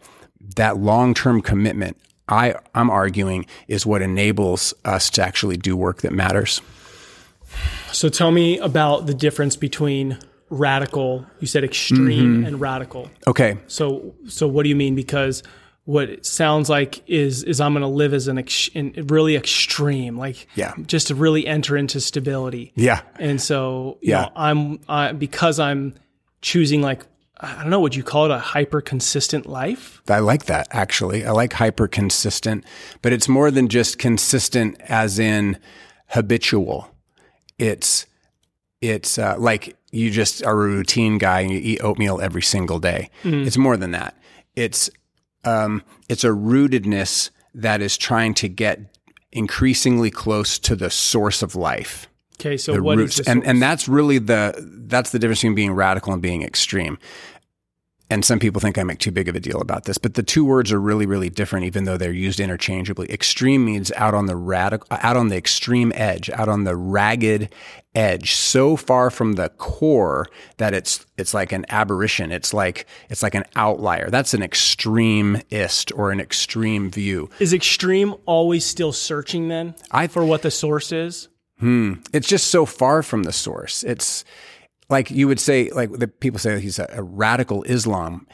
that 0.56 0.78
long 0.78 1.14
term 1.14 1.42
commitment, 1.42 1.98
I, 2.28 2.56
I'm 2.74 2.90
arguing, 2.90 3.46
is 3.68 3.86
what 3.86 4.02
enables 4.02 4.74
us 4.84 5.10
to 5.12 5.24
actually 5.24 5.58
do 5.58 5.76
work 5.76 6.02
that 6.02 6.12
matters. 6.12 6.62
So 7.92 8.10
tell 8.10 8.32
me 8.32 8.60
about 8.60 9.06
the 9.06 9.14
difference 9.14 9.56
between 9.56 10.18
radical, 10.50 11.26
you 11.40 11.48
said 11.48 11.64
extreme 11.64 12.38
mm-hmm. 12.38 12.46
and 12.46 12.62
radical. 12.62 13.10
Okay. 13.28 13.58
So 13.68 14.16
so 14.28 14.48
what 14.48 14.64
do 14.64 14.70
you 14.70 14.76
mean 14.76 14.96
because 14.96 15.44
what 15.86 16.10
it 16.10 16.26
sounds 16.26 16.70
like 16.70 17.08
is 17.08 17.44
is 17.44 17.62
I'm 17.62 17.74
going 17.74 17.82
to 17.82 17.88
live 17.88 18.14
as 18.14 18.28
an 18.28 18.40
ex- 18.40 18.70
really 18.76 19.36
extreme, 19.36 20.18
like 20.18 20.48
yeah, 20.56 20.74
just 20.86 21.08
to 21.08 21.16
really 21.16 21.46
enter 21.46 21.78
into 21.78 22.02
stability. 22.02 22.74
Yeah, 22.76 23.02
and 23.20 23.40
so 23.40 24.00
yeah, 24.02 24.24
know, 24.24 24.32
I'm 24.36 24.80
I, 24.90 25.12
because 25.14 25.60
I'm 25.60 25.94
choosing 26.42 26.82
like 26.82 27.06
I 27.46 27.62
don't 27.62 27.70
know, 27.70 27.80
would 27.80 27.96
you 27.96 28.04
call 28.04 28.26
it 28.26 28.32
a 28.32 28.40
hyper 28.40 28.82
consistent 28.82 29.46
life? 29.46 30.02
I 30.08 30.20
like 30.20 30.46
that 30.46 30.68
actually. 30.72 31.26
I 31.26 31.32
like 31.32 31.54
hyper 31.54 31.88
consistent, 31.88 32.64
but 33.02 33.14
it's 33.14 33.30
more 33.30 33.52
than 33.52 33.68
just 33.68 34.00
consistent 34.00 34.82
as 34.82 35.20
in 35.20 35.60
habitual. 36.08 36.90
It's 37.60 38.08
it's 38.82 39.18
uh, 39.18 39.36
like 39.38 39.76
you 39.92 40.12
just 40.12 40.44
are 40.44 40.54
a 40.54 40.68
routine 40.68 41.18
guy 41.18 41.42
and 41.42 41.52
you 41.52 41.60
eat 41.60 41.80
oatmeal 41.84 42.20
every 42.20 42.42
single 42.42 42.80
day. 42.80 43.10
Mm. 43.24 43.46
It's 43.46 43.58
more 43.58 43.78
than 43.78 43.92
that. 43.92 44.18
It's 44.56 44.90
um, 45.44 45.84
it's 46.10 46.24
a 46.24 46.30
rootedness 46.30 47.30
that 47.54 47.82
is 47.82 47.98
trying 47.98 48.34
to 48.36 48.50
get 48.50 48.80
increasingly 49.32 50.10
close 50.10 50.58
to 50.60 50.76
the 50.76 50.90
source 50.90 51.42
of 51.42 51.56
life. 51.56 52.08
Okay, 52.40 52.58
so 52.58 52.74
the 52.74 52.84
what 52.84 52.98
roots, 52.98 53.20
and 53.22 53.46
and 53.46 53.62
that's 53.62 53.88
really 53.88 54.18
the 54.18 54.56
that's 54.88 55.12
the 55.12 55.20
difference 55.20 55.40
between 55.40 55.56
being 55.56 55.72
radical 55.72 56.12
and 56.12 56.22
being 56.22 56.42
extreme 56.42 56.98
and 58.10 58.24
some 58.24 58.40
people 58.40 58.62
think 58.62 58.78
I 58.78 58.84
make 58.84 59.00
too 59.00 59.12
big 59.12 59.28
of 59.28 59.36
a 59.36 59.40
deal 59.40 59.60
about 59.60 59.86
this, 59.86 59.98
but 59.98 60.14
the 60.14 60.24
two 60.24 60.46
words 60.46 60.72
are 60.72 60.80
really, 60.80 61.06
really 61.06 61.30
different, 61.30 61.66
even 61.66 61.86
though 61.86 61.98
they're 61.98 62.12
used 62.12 62.40
interchangeably. 62.40 63.12
Extreme 63.12 63.66
means 63.66 63.92
out 63.94 64.14
on 64.14 64.28
the 64.28 64.36
radical, 64.36 64.88
out 64.92 65.18
on 65.18 65.30
the 65.30 65.38
extreme 65.38 65.92
edge, 65.96 66.30
out 66.30 66.48
on 66.48 66.66
the 66.66 66.76
ragged 66.76 67.50
edge, 67.96 68.34
so 68.34 68.76
far 68.76 69.10
from 69.10 69.34
the 69.34 69.50
core 69.50 70.28
that 70.58 70.74
it's 70.74 71.06
it's 71.18 71.34
like 71.34 71.52
an 71.52 71.66
aberration. 71.70 72.32
It's 72.32 72.54
like 72.54 72.86
it's 73.10 73.24
like 73.24 73.34
an 73.34 73.46
outlier. 73.56 74.10
That's 74.10 74.36
an 74.36 74.44
extremist 74.44 75.92
or 75.94 76.12
an 76.12 76.20
extreme 76.20 76.92
view. 76.92 77.30
Is 77.40 77.54
extreme 77.54 78.14
always 78.26 78.66
still 78.66 78.94
searching 78.94 79.48
then 79.48 79.74
I, 79.90 80.08
for 80.08 80.24
what 80.24 80.44
the 80.44 80.52
source 80.52 80.92
is? 80.92 81.30
Hmm. 81.60 81.94
It's 82.14 82.28
just 82.28 82.48
so 82.48 82.66
far 82.66 83.02
from 83.02 83.24
the 83.24 83.34
source. 83.34 83.84
It's 83.84 84.26
like 84.90 85.12
you 85.12 85.28
would 85.28 85.40
say, 85.40 85.70
like 85.72 85.92
the 85.92 86.08
people 86.08 86.40
say 86.40 86.60
he's 86.60 86.80
a, 86.80 86.88
a 86.92 87.04
radical 87.04 87.64
Islam. 87.64 88.28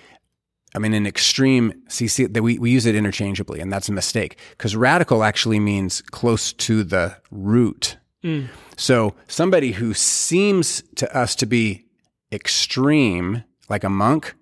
I 0.74 0.80
mean, 0.80 0.94
an 0.94 1.06
extreme. 1.06 1.74
That 1.90 2.42
we, 2.42 2.58
we 2.58 2.72
use 2.72 2.86
it 2.86 2.96
interchangeably, 2.96 3.60
and 3.60 3.72
that's 3.72 3.90
a 3.90 3.94
mistake 3.94 4.38
because 4.52 4.76
radical 4.76 5.24
actually 5.24 5.60
means 5.60 6.02
close 6.02 6.54
to 6.54 6.84
the 6.84 7.18
root. 7.30 7.98
Mm. 8.24 8.50
So 8.78 9.16
somebody 9.28 9.74
who 9.74 9.94
seems 9.94 10.84
to 10.96 11.18
us 11.18 11.36
to 11.36 11.46
be 11.46 11.86
extreme, 12.32 13.44
like 13.70 13.84
a 13.84 13.90
monk, 13.90 14.36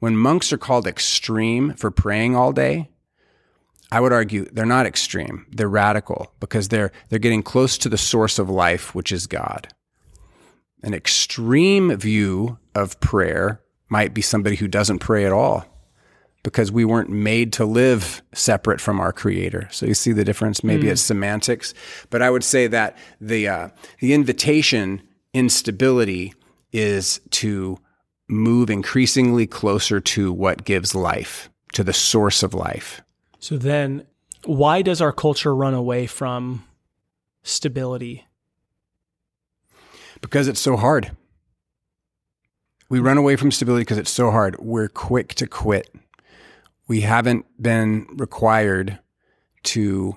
when 0.00 0.16
monks 0.16 0.52
are 0.52 0.58
called 0.58 0.86
extreme 0.86 1.72
for 1.74 1.90
praying 1.90 2.36
all 2.36 2.52
day, 2.52 2.90
I 3.90 4.00
would 4.00 4.12
argue 4.12 4.44
they're 4.46 4.66
not 4.66 4.86
extreme. 4.86 5.46
They're 5.50 5.68
radical 5.68 6.32
because 6.40 6.68
they're 6.68 6.92
they're 7.08 7.18
getting 7.18 7.42
close 7.42 7.78
to 7.78 7.88
the 7.88 7.98
source 7.98 8.38
of 8.38 8.50
life, 8.50 8.94
which 8.94 9.12
is 9.12 9.26
God. 9.26 9.68
An 10.84 10.94
extreme 10.94 11.96
view 11.96 12.58
of 12.74 13.00
prayer 13.00 13.60
might 13.88 14.12
be 14.12 14.20
somebody 14.20 14.56
who 14.56 14.68
doesn't 14.68 14.98
pray 14.98 15.24
at 15.24 15.32
all 15.32 15.64
because 16.42 16.70
we 16.70 16.84
weren't 16.84 17.08
made 17.08 17.54
to 17.54 17.64
live 17.64 18.22
separate 18.34 18.80
from 18.80 19.00
our 19.00 19.12
creator. 19.12 19.66
So 19.72 19.86
you 19.86 19.94
see 19.94 20.12
the 20.12 20.24
difference. 20.24 20.62
Maybe 20.62 20.88
mm. 20.88 20.90
it's 20.90 21.00
semantics, 21.00 21.72
but 22.10 22.20
I 22.20 22.30
would 22.30 22.44
say 22.44 22.66
that 22.66 22.98
the 23.20 23.48
uh, 23.48 23.68
the 24.00 24.12
invitation 24.12 25.02
in 25.32 25.48
stability 25.48 26.34
is 26.72 27.18
to 27.30 27.78
move 28.28 28.68
increasingly 28.68 29.46
closer 29.46 30.00
to 30.00 30.32
what 30.32 30.64
gives 30.64 30.94
life, 30.94 31.50
to 31.72 31.82
the 31.82 31.92
source 31.92 32.42
of 32.42 32.52
life. 32.52 33.00
So 33.38 33.56
then, 33.56 34.06
why 34.44 34.82
does 34.82 35.00
our 35.00 35.12
culture 35.12 35.54
run 35.54 35.74
away 35.74 36.06
from 36.06 36.64
stability? 37.42 38.26
Because 40.24 40.48
it's 40.48 40.60
so 40.60 40.76
hard. 40.76 41.14
We 42.88 42.98
run 42.98 43.18
away 43.18 43.36
from 43.36 43.50
stability 43.50 43.82
because 43.82 43.98
it's 43.98 44.10
so 44.10 44.30
hard. 44.30 44.58
We're 44.58 44.88
quick 44.88 45.34
to 45.34 45.46
quit. 45.46 45.94
We 46.88 47.02
haven't 47.02 47.44
been 47.60 48.06
required 48.10 48.98
to 49.64 50.16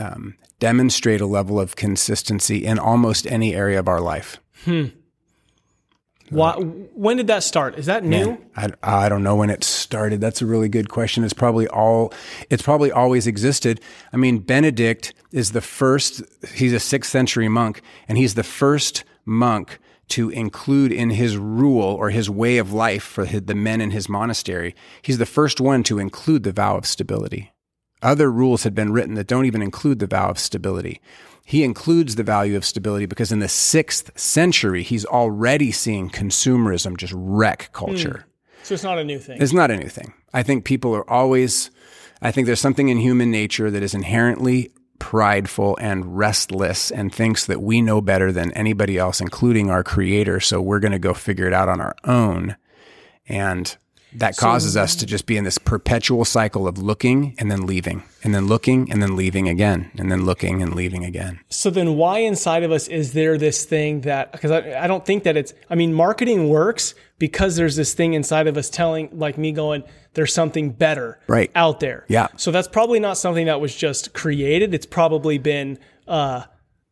um, 0.00 0.36
demonstrate 0.58 1.20
a 1.20 1.26
level 1.26 1.60
of 1.60 1.76
consistency 1.76 2.64
in 2.64 2.78
almost 2.78 3.26
any 3.26 3.54
area 3.54 3.78
of 3.78 3.86
our 3.86 4.00
life. 4.00 4.40
Hmm. 4.64 4.86
Why, 6.30 6.54
when 6.54 7.16
did 7.16 7.26
that 7.28 7.42
start? 7.42 7.78
Is 7.78 7.86
that 7.86 8.04
new? 8.04 8.26
Man, 8.26 8.74
I, 8.82 9.04
I 9.04 9.08
don't 9.08 9.22
know 9.22 9.36
when 9.36 9.50
it 9.50 9.64
started. 9.64 10.20
That's 10.20 10.42
a 10.42 10.46
really 10.46 10.68
good 10.68 10.88
question. 10.88 11.24
It's 11.24 11.32
probably 11.32 11.66
all, 11.68 12.12
it's 12.50 12.62
probably 12.62 12.92
always 12.92 13.26
existed. 13.26 13.80
I 14.12 14.16
mean, 14.16 14.38
Benedict 14.38 15.14
is 15.32 15.52
the 15.52 15.60
first, 15.60 16.22
he's 16.54 16.72
a 16.72 16.80
sixth 16.80 17.10
century 17.10 17.48
monk, 17.48 17.82
and 18.08 18.18
he's 18.18 18.34
the 18.34 18.42
first 18.42 19.04
monk 19.28 19.78
to 20.08 20.30
include 20.30 20.90
in 20.90 21.10
his 21.10 21.36
rule 21.36 21.84
or 21.84 22.10
his 22.10 22.30
way 22.30 22.56
of 22.58 22.72
life 22.72 23.04
for 23.04 23.26
the 23.26 23.54
men 23.54 23.80
in 23.80 23.90
his 23.90 24.08
monastery. 24.08 24.74
He's 25.02 25.18
the 25.18 25.26
first 25.26 25.60
one 25.60 25.82
to 25.84 25.98
include 25.98 26.42
the 26.42 26.52
vow 26.52 26.76
of 26.76 26.86
stability. 26.86 27.52
Other 28.00 28.30
rules 28.30 28.62
had 28.62 28.74
been 28.74 28.92
written 28.92 29.14
that 29.14 29.26
don't 29.26 29.44
even 29.44 29.60
include 29.60 29.98
the 29.98 30.06
vow 30.06 30.30
of 30.30 30.38
stability. 30.38 31.00
He 31.44 31.64
includes 31.64 32.14
the 32.14 32.22
value 32.22 32.56
of 32.56 32.64
stability 32.64 33.06
because 33.06 33.32
in 33.32 33.40
the 33.40 33.48
sixth 33.48 34.18
century, 34.18 34.82
he's 34.82 35.04
already 35.04 35.72
seeing 35.72 36.10
consumerism 36.10 36.96
just 36.96 37.12
wreck 37.16 37.70
culture. 37.72 38.24
Mm. 38.26 38.64
So 38.64 38.74
it's 38.74 38.84
not 38.84 38.98
a 38.98 39.04
new 39.04 39.18
thing. 39.18 39.40
It's 39.40 39.52
not 39.52 39.70
a 39.70 39.76
new 39.76 39.88
thing. 39.88 40.12
I 40.32 40.42
think 40.42 40.64
people 40.64 40.94
are 40.94 41.08
always, 41.10 41.70
I 42.20 42.30
think 42.30 42.46
there's 42.46 42.60
something 42.60 42.88
in 42.88 42.98
human 42.98 43.30
nature 43.30 43.70
that 43.70 43.82
is 43.82 43.94
inherently 43.94 44.70
prideful 44.98 45.76
and 45.80 46.18
restless 46.18 46.90
and 46.90 47.14
thinks 47.14 47.46
that 47.46 47.62
we 47.62 47.80
know 47.80 48.00
better 48.00 48.32
than 48.32 48.52
anybody 48.52 48.98
else, 48.98 49.20
including 49.20 49.70
our 49.70 49.84
creator. 49.84 50.40
So 50.40 50.60
we're 50.60 50.80
going 50.80 50.92
to 50.92 50.98
go 50.98 51.14
figure 51.14 51.46
it 51.46 51.52
out 51.52 51.68
on 51.68 51.80
our 51.80 51.94
own. 52.04 52.56
And 53.28 53.76
that 54.14 54.36
causes 54.36 54.72
so, 54.72 54.82
us 54.82 54.96
to 54.96 55.06
just 55.06 55.26
be 55.26 55.36
in 55.36 55.44
this 55.44 55.58
perpetual 55.58 56.24
cycle 56.24 56.66
of 56.66 56.78
looking 56.78 57.34
and 57.38 57.50
then 57.50 57.66
leaving 57.66 58.02
and 58.24 58.34
then 58.34 58.46
looking 58.46 58.90
and 58.90 59.02
then 59.02 59.16
leaving 59.16 59.48
again 59.48 59.90
and 59.98 60.10
then 60.10 60.24
looking 60.24 60.62
and 60.62 60.74
leaving 60.74 61.04
again. 61.04 61.40
So 61.50 61.68
then 61.68 61.96
why 61.96 62.20
inside 62.20 62.62
of 62.62 62.72
us 62.72 62.88
is 62.88 63.12
there 63.12 63.36
this 63.36 63.64
thing 63.66 64.00
that, 64.02 64.32
because 64.32 64.50
I, 64.50 64.82
I 64.82 64.86
don't 64.86 65.04
think 65.04 65.24
that 65.24 65.36
it's, 65.36 65.52
I 65.68 65.74
mean, 65.74 65.92
marketing 65.92 66.48
works 66.48 66.94
because 67.18 67.56
there's 67.56 67.76
this 67.76 67.92
thing 67.92 68.14
inside 68.14 68.46
of 68.46 68.56
us 68.56 68.70
telling, 68.70 69.10
like 69.12 69.36
me 69.36 69.52
going, 69.52 69.84
there's 70.18 70.34
something 70.34 70.70
better 70.70 71.20
right. 71.28 71.48
out 71.54 71.78
there. 71.78 72.04
Yeah. 72.08 72.26
So 72.36 72.50
that's 72.50 72.66
probably 72.66 72.98
not 72.98 73.18
something 73.18 73.46
that 73.46 73.60
was 73.60 73.72
just 73.72 74.14
created. 74.14 74.74
It's 74.74 74.84
probably 74.84 75.38
been, 75.38 75.78
uh, 76.08 76.42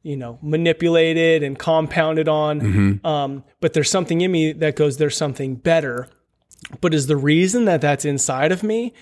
you 0.04 0.16
know, 0.16 0.38
manipulated 0.42 1.42
and 1.42 1.59
compounded 1.59 2.28
on. 2.28 2.61
Mm-hmm. 2.61 3.04
Um, 3.04 3.42
but 3.61 3.73
there's 3.73 3.90
something 3.90 4.21
in 4.21 4.30
me 4.30 4.52
that 4.52 4.76
goes, 4.76 4.99
there's 4.99 5.16
something 5.16 5.56
better. 5.56 6.09
But 6.80 6.95
is 6.95 7.09
the 7.09 7.16
reason 7.16 7.64
that 7.64 7.80
that's 7.80 8.04
inside 8.04 8.52
of 8.52 8.62
me 8.62 8.95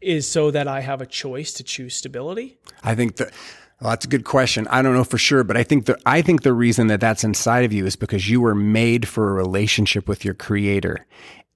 is 0.00 0.28
so 0.28 0.52
that 0.52 0.68
I 0.68 0.82
have 0.82 1.00
a 1.00 1.06
choice 1.06 1.52
to 1.54 1.64
choose 1.64 1.96
stability? 1.96 2.60
I 2.84 2.94
think 2.94 3.16
that 3.16 3.32
well, 3.80 3.90
that's 3.90 4.04
a 4.04 4.08
good 4.08 4.24
question. 4.24 4.68
I 4.68 4.80
don't 4.80 4.94
know 4.94 5.02
for 5.02 5.18
sure, 5.18 5.42
but 5.42 5.56
I 5.56 5.64
think 5.64 5.86
the 5.86 5.98
I 6.06 6.22
think 6.22 6.42
the 6.42 6.52
reason 6.52 6.86
that 6.86 7.00
that's 7.00 7.24
inside 7.24 7.64
of 7.64 7.72
you 7.72 7.84
is 7.84 7.96
because 7.96 8.30
you 8.30 8.40
were 8.40 8.54
made 8.54 9.08
for 9.08 9.28
a 9.28 9.32
relationship 9.32 10.06
with 10.08 10.24
your 10.24 10.34
creator. 10.34 11.04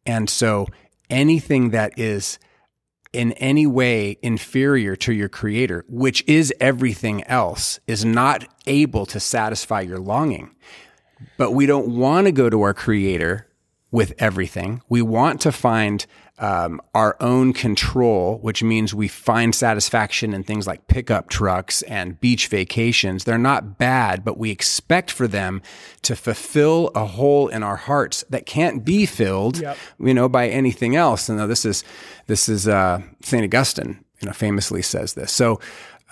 And 0.05 0.29
so 0.29 0.67
anything 1.11 1.71
that 1.71 1.99
is 1.99 2.39
in 3.13 3.33
any 3.33 3.67
way 3.67 4.19
inferior 4.23 4.95
to 4.97 5.13
your 5.13 5.29
creator, 5.29 5.85
which 5.89 6.23
is 6.27 6.53
everything 6.61 7.25
else, 7.25 7.81
is 7.87 8.05
not 8.05 8.47
able 8.67 9.07
to 9.07 9.19
satisfy 9.19 9.81
your 9.81 9.99
longing. 9.99 10.55
But 11.39 11.53
we 11.53 11.67
don't 11.67 11.97
want 11.97 12.27
to 12.27 12.33
go 12.33 12.51
to 12.51 12.61
our 12.63 12.75
creator 12.75 13.49
with 13.91 14.13
everything. 14.19 14.83
We 14.89 15.01
want 15.01 15.41
to 15.43 15.53
find 15.53 16.05
um, 16.39 16.83
our 16.95 17.17
own 17.21 17.53
control, 17.53 18.39
which 18.39 18.63
means 18.63 18.95
we 18.95 19.09
find 19.09 19.55
satisfaction 19.55 20.35
in 20.35 20.43
things 20.43 20.67
like 20.67 20.87
pickup 20.87 21.29
trucks 21.29 21.83
and 21.83 22.21
beach 22.21 22.49
vacations. 22.49 23.25
They're 23.25 23.39
not 23.39 23.79
bad, 23.79 24.25
but 24.25 24.37
we 24.37 24.51
expect 24.51 25.11
for 25.11 25.27
them 25.27 25.63
to 26.03 26.15
fulfill 26.15 26.91
a 26.95 27.07
hole 27.07 27.49
in 27.49 27.63
our 27.63 27.77
hearts 27.77 28.25
that 28.29 28.45
can't 28.45 28.85
be 28.85 29.07
filled, 29.07 29.59
yep. 29.59 29.79
you 29.99 30.13
know, 30.13 30.29
by 30.29 30.49
anything 30.49 30.95
else. 30.95 31.29
And 31.29 31.39
this 31.51 31.65
is 31.65 31.85
this 32.27 32.49
is 32.49 32.69
uh, 32.69 33.01
Saint 33.23 33.45
Augustine, 33.45 34.05
you 34.21 34.27
know, 34.27 34.33
famously 34.33 34.83
says 34.83 35.15
this. 35.15 35.33
So. 35.33 35.61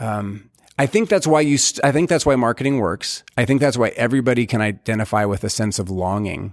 Um, 0.01 0.51
I 0.77 0.87
think 0.87 1.09
that's 1.09 1.25
why 1.25 1.41
you. 1.41 1.57
St- 1.57 1.85
I 1.85 1.93
think 1.93 2.09
that's 2.09 2.27
why 2.27 2.35
marketing 2.35 2.79
works. 2.79 3.23
I 3.39 3.45
think 3.45 3.61
that's 3.61 3.79
why 3.79 3.91
everybody 3.91 4.45
can 4.45 4.61
identify 4.61 5.25
with 5.25 5.45
a 5.45 5.49
sense 5.49 5.79
of 5.79 5.89
longing 5.89 6.53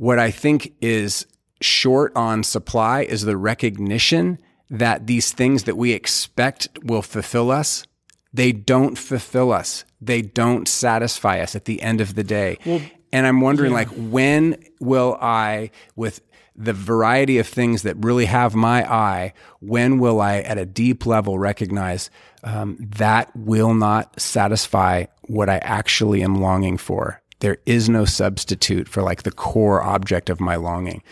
what 0.00 0.18
I 0.18 0.30
think 0.30 0.72
is 0.80 1.26
short 1.60 2.12
on 2.16 2.42
supply 2.42 3.02
is 3.02 3.22
the 3.22 3.36
recognition 3.36 4.38
that 4.70 5.06
these 5.06 5.32
things 5.32 5.64
that 5.64 5.76
we 5.76 5.92
expect 5.92 6.68
will 6.82 7.02
fulfill 7.02 7.50
us, 7.50 7.84
they 8.32 8.52
don't 8.52 8.96
fulfill 8.96 9.52
us. 9.52 9.84
They 10.00 10.22
don't 10.22 10.68
satisfy 10.68 11.40
us 11.40 11.56
at 11.56 11.64
the 11.64 11.82
end 11.82 12.00
of 12.00 12.14
the 12.14 12.24
day. 12.24 12.58
Well, 12.64 12.80
And 13.12 13.26
I'm 13.26 13.40
wondering, 13.40 13.72
yeah. 13.72 13.78
like, 13.78 13.88
when 13.88 14.62
will 14.80 15.18
I, 15.20 15.70
with 15.96 16.20
the 16.54 16.72
variety 16.72 17.38
of 17.38 17.48
things 17.48 17.82
that 17.82 17.96
really 17.98 18.26
have 18.26 18.54
my 18.54 18.90
eye, 18.90 19.32
when 19.58 19.98
will 19.98 20.20
I, 20.20 20.38
at 20.38 20.58
a 20.58 20.66
deep 20.66 21.06
level, 21.06 21.38
recognize 21.38 22.10
um, 22.44 22.76
that 22.96 23.34
will 23.34 23.74
not 23.74 24.18
satisfy 24.20 25.06
what 25.22 25.48
I 25.48 25.58
actually 25.58 26.22
am 26.22 26.40
longing 26.40 26.76
for? 26.76 27.20
There 27.40 27.58
is 27.66 27.88
no 27.88 28.04
substitute 28.04 28.88
for 28.88 29.02
like 29.02 29.24
the 29.24 29.32
core 29.32 29.82
object 29.82 30.30
of 30.30 30.40
my 30.40 30.56
longing. 30.56 31.02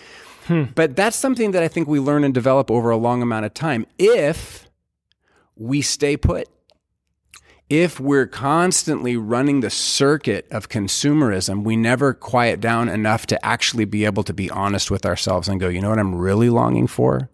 Hmm. 0.48 0.64
But 0.74 0.96
that's 0.96 1.16
something 1.16 1.52
that 1.52 1.62
I 1.62 1.68
think 1.68 1.88
we 1.88 2.00
learn 2.00 2.24
and 2.24 2.34
develop 2.34 2.70
over 2.70 2.90
a 2.90 2.96
long 2.96 3.22
amount 3.22 3.46
of 3.46 3.54
time 3.54 3.86
if 3.98 4.68
we 5.56 5.82
stay 5.82 6.16
put 6.16 6.48
if 7.68 8.00
we're 8.00 8.26
constantly 8.26 9.16
running 9.16 9.60
the 9.60 9.70
circuit 9.70 10.46
of 10.50 10.68
consumerism, 10.68 11.64
we 11.64 11.76
never 11.76 12.14
quiet 12.14 12.60
down 12.60 12.88
enough 12.88 13.26
to 13.26 13.44
actually 13.44 13.84
be 13.84 14.04
able 14.06 14.22
to 14.22 14.32
be 14.32 14.50
honest 14.50 14.90
with 14.90 15.04
ourselves 15.04 15.48
and 15.48 15.60
go, 15.60 15.68
you 15.68 15.80
know 15.80 15.90
what 15.90 15.98
I'm 15.98 16.14
really 16.14 16.48
longing 16.48 16.86
for? 16.86 17.28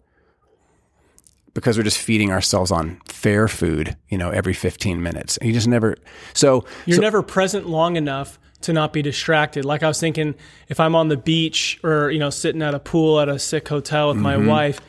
Because 1.53 1.77
we're 1.77 1.83
just 1.83 1.99
feeding 1.99 2.31
ourselves 2.31 2.69
on 2.69 2.99
fair 3.07 3.47
food, 3.47 3.95
you 4.09 4.17
know, 4.17 4.29
every 4.29 4.53
15 4.53 5.01
minutes. 5.01 5.37
And 5.37 5.47
you 5.47 5.53
just 5.53 5.69
never, 5.69 5.95
so. 6.33 6.65
You're 6.85 6.97
so, 6.97 7.01
never 7.01 7.23
present 7.23 7.69
long 7.69 7.95
enough 7.95 8.37
to 8.65 8.73
not 8.73 8.93
be 8.93 9.01
distracted. 9.01 9.65
Like 9.65 9.83
I 9.83 9.87
was 9.87 9.99
thinking, 9.99 10.35
if 10.67 10.79
I'm 10.79 10.95
on 10.95 11.07
the 11.07 11.17
beach 11.17 11.79
or, 11.83 12.11
you 12.11 12.19
know, 12.19 12.29
sitting 12.29 12.61
at 12.61 12.73
a 12.73 12.79
pool 12.79 13.19
at 13.19 13.29
a 13.29 13.39
sick 13.39 13.67
hotel 13.67 14.09
with 14.09 14.17
mm-hmm. 14.17 14.23
my 14.23 14.37
wife 14.37 14.79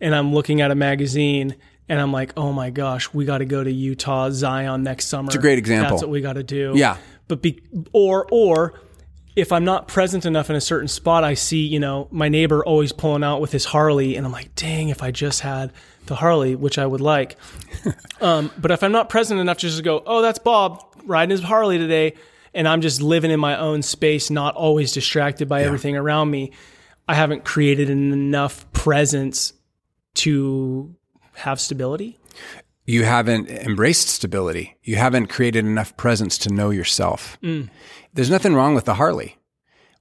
and 0.00 0.14
I'm 0.14 0.32
looking 0.32 0.60
at 0.60 0.70
a 0.70 0.74
magazine 0.74 1.56
and 1.88 2.00
I'm 2.00 2.12
like, 2.12 2.32
oh 2.36 2.52
my 2.52 2.70
gosh, 2.70 3.12
we 3.12 3.24
got 3.24 3.38
to 3.38 3.44
go 3.44 3.62
to 3.62 3.70
Utah, 3.70 4.30
Zion 4.30 4.82
next 4.82 5.06
summer. 5.06 5.28
It's 5.28 5.36
a 5.36 5.40
great 5.40 5.58
example. 5.58 5.90
That's 5.90 6.02
what 6.02 6.10
we 6.10 6.20
got 6.20 6.34
to 6.34 6.42
do. 6.42 6.72
Yeah. 6.74 6.96
But 7.28 7.42
be 7.42 7.62
or 7.92 8.26
or 8.30 8.80
if 9.34 9.50
I'm 9.50 9.64
not 9.64 9.88
present 9.88 10.26
enough 10.26 10.50
in 10.50 10.56
a 10.56 10.60
certain 10.60 10.88
spot, 10.88 11.24
I 11.24 11.34
see 11.34 11.66
you 11.66 11.80
know 11.80 12.08
my 12.10 12.28
neighbor 12.28 12.64
always 12.64 12.92
pulling 12.92 13.24
out 13.24 13.40
with 13.40 13.52
his 13.52 13.64
Harley, 13.64 14.16
and 14.16 14.26
I'm 14.26 14.32
like, 14.32 14.54
dang, 14.54 14.90
if 14.90 15.02
I 15.02 15.10
just 15.10 15.40
had 15.40 15.72
the 16.06 16.14
Harley, 16.14 16.54
which 16.54 16.78
I 16.78 16.86
would 16.86 17.00
like. 17.00 17.36
um, 18.20 18.50
but 18.58 18.70
if 18.70 18.82
I'm 18.82 18.92
not 18.92 19.08
present 19.08 19.40
enough 19.40 19.58
to 19.58 19.68
just 19.68 19.82
go, 19.82 20.02
oh, 20.04 20.20
that's 20.20 20.38
Bob 20.38 20.84
riding 21.04 21.30
his 21.30 21.42
Harley 21.42 21.78
today, 21.78 22.14
and 22.54 22.68
I'm 22.68 22.80
just 22.80 23.00
living 23.00 23.30
in 23.30 23.40
my 23.40 23.58
own 23.58 23.82
space, 23.82 24.30
not 24.30 24.54
always 24.54 24.92
distracted 24.92 25.48
by 25.48 25.60
yeah. 25.60 25.66
everything 25.66 25.96
around 25.96 26.30
me, 26.30 26.52
I 27.08 27.14
haven't 27.14 27.44
created 27.44 27.90
enough 27.90 28.70
presence 28.72 29.52
to 30.14 30.94
have 31.34 31.60
stability? 31.60 32.18
You 32.84 33.04
haven't 33.04 33.48
embraced 33.48 34.08
stability. 34.08 34.76
You 34.82 34.96
haven't 34.96 35.28
created 35.28 35.64
enough 35.64 35.96
presence 35.96 36.36
to 36.38 36.52
know 36.52 36.70
yourself. 36.70 37.38
Mm. 37.42 37.70
There's 38.12 38.30
nothing 38.30 38.54
wrong 38.54 38.74
with 38.74 38.84
the 38.84 38.94
Harley. 38.94 39.36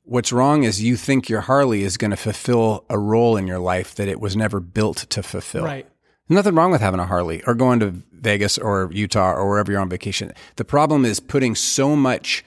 What's 0.03 0.31
wrong 0.31 0.63
is 0.63 0.81
you 0.81 0.97
think 0.97 1.29
your 1.29 1.41
Harley 1.41 1.83
is 1.83 1.97
going 1.97 2.11
to 2.11 2.17
fulfill 2.17 2.85
a 2.89 2.97
role 2.97 3.37
in 3.37 3.47
your 3.47 3.59
life 3.59 3.95
that 3.95 4.07
it 4.07 4.19
was 4.19 4.35
never 4.35 4.59
built 4.59 4.97
to 4.97 5.21
fulfill. 5.21 5.63
Right. 5.63 5.87
Nothing 6.29 6.55
wrong 6.55 6.71
with 6.71 6.81
having 6.81 6.99
a 6.99 7.05
Harley 7.05 7.43
or 7.45 7.53
going 7.53 7.79
to 7.81 7.93
Vegas 8.13 8.57
or 8.57 8.89
Utah 8.93 9.33
or 9.33 9.49
wherever 9.49 9.71
you're 9.71 9.81
on 9.81 9.89
vacation. 9.89 10.31
The 10.55 10.65
problem 10.65 11.03
is 11.03 11.19
putting 11.19 11.55
so 11.55 11.95
much, 11.95 12.45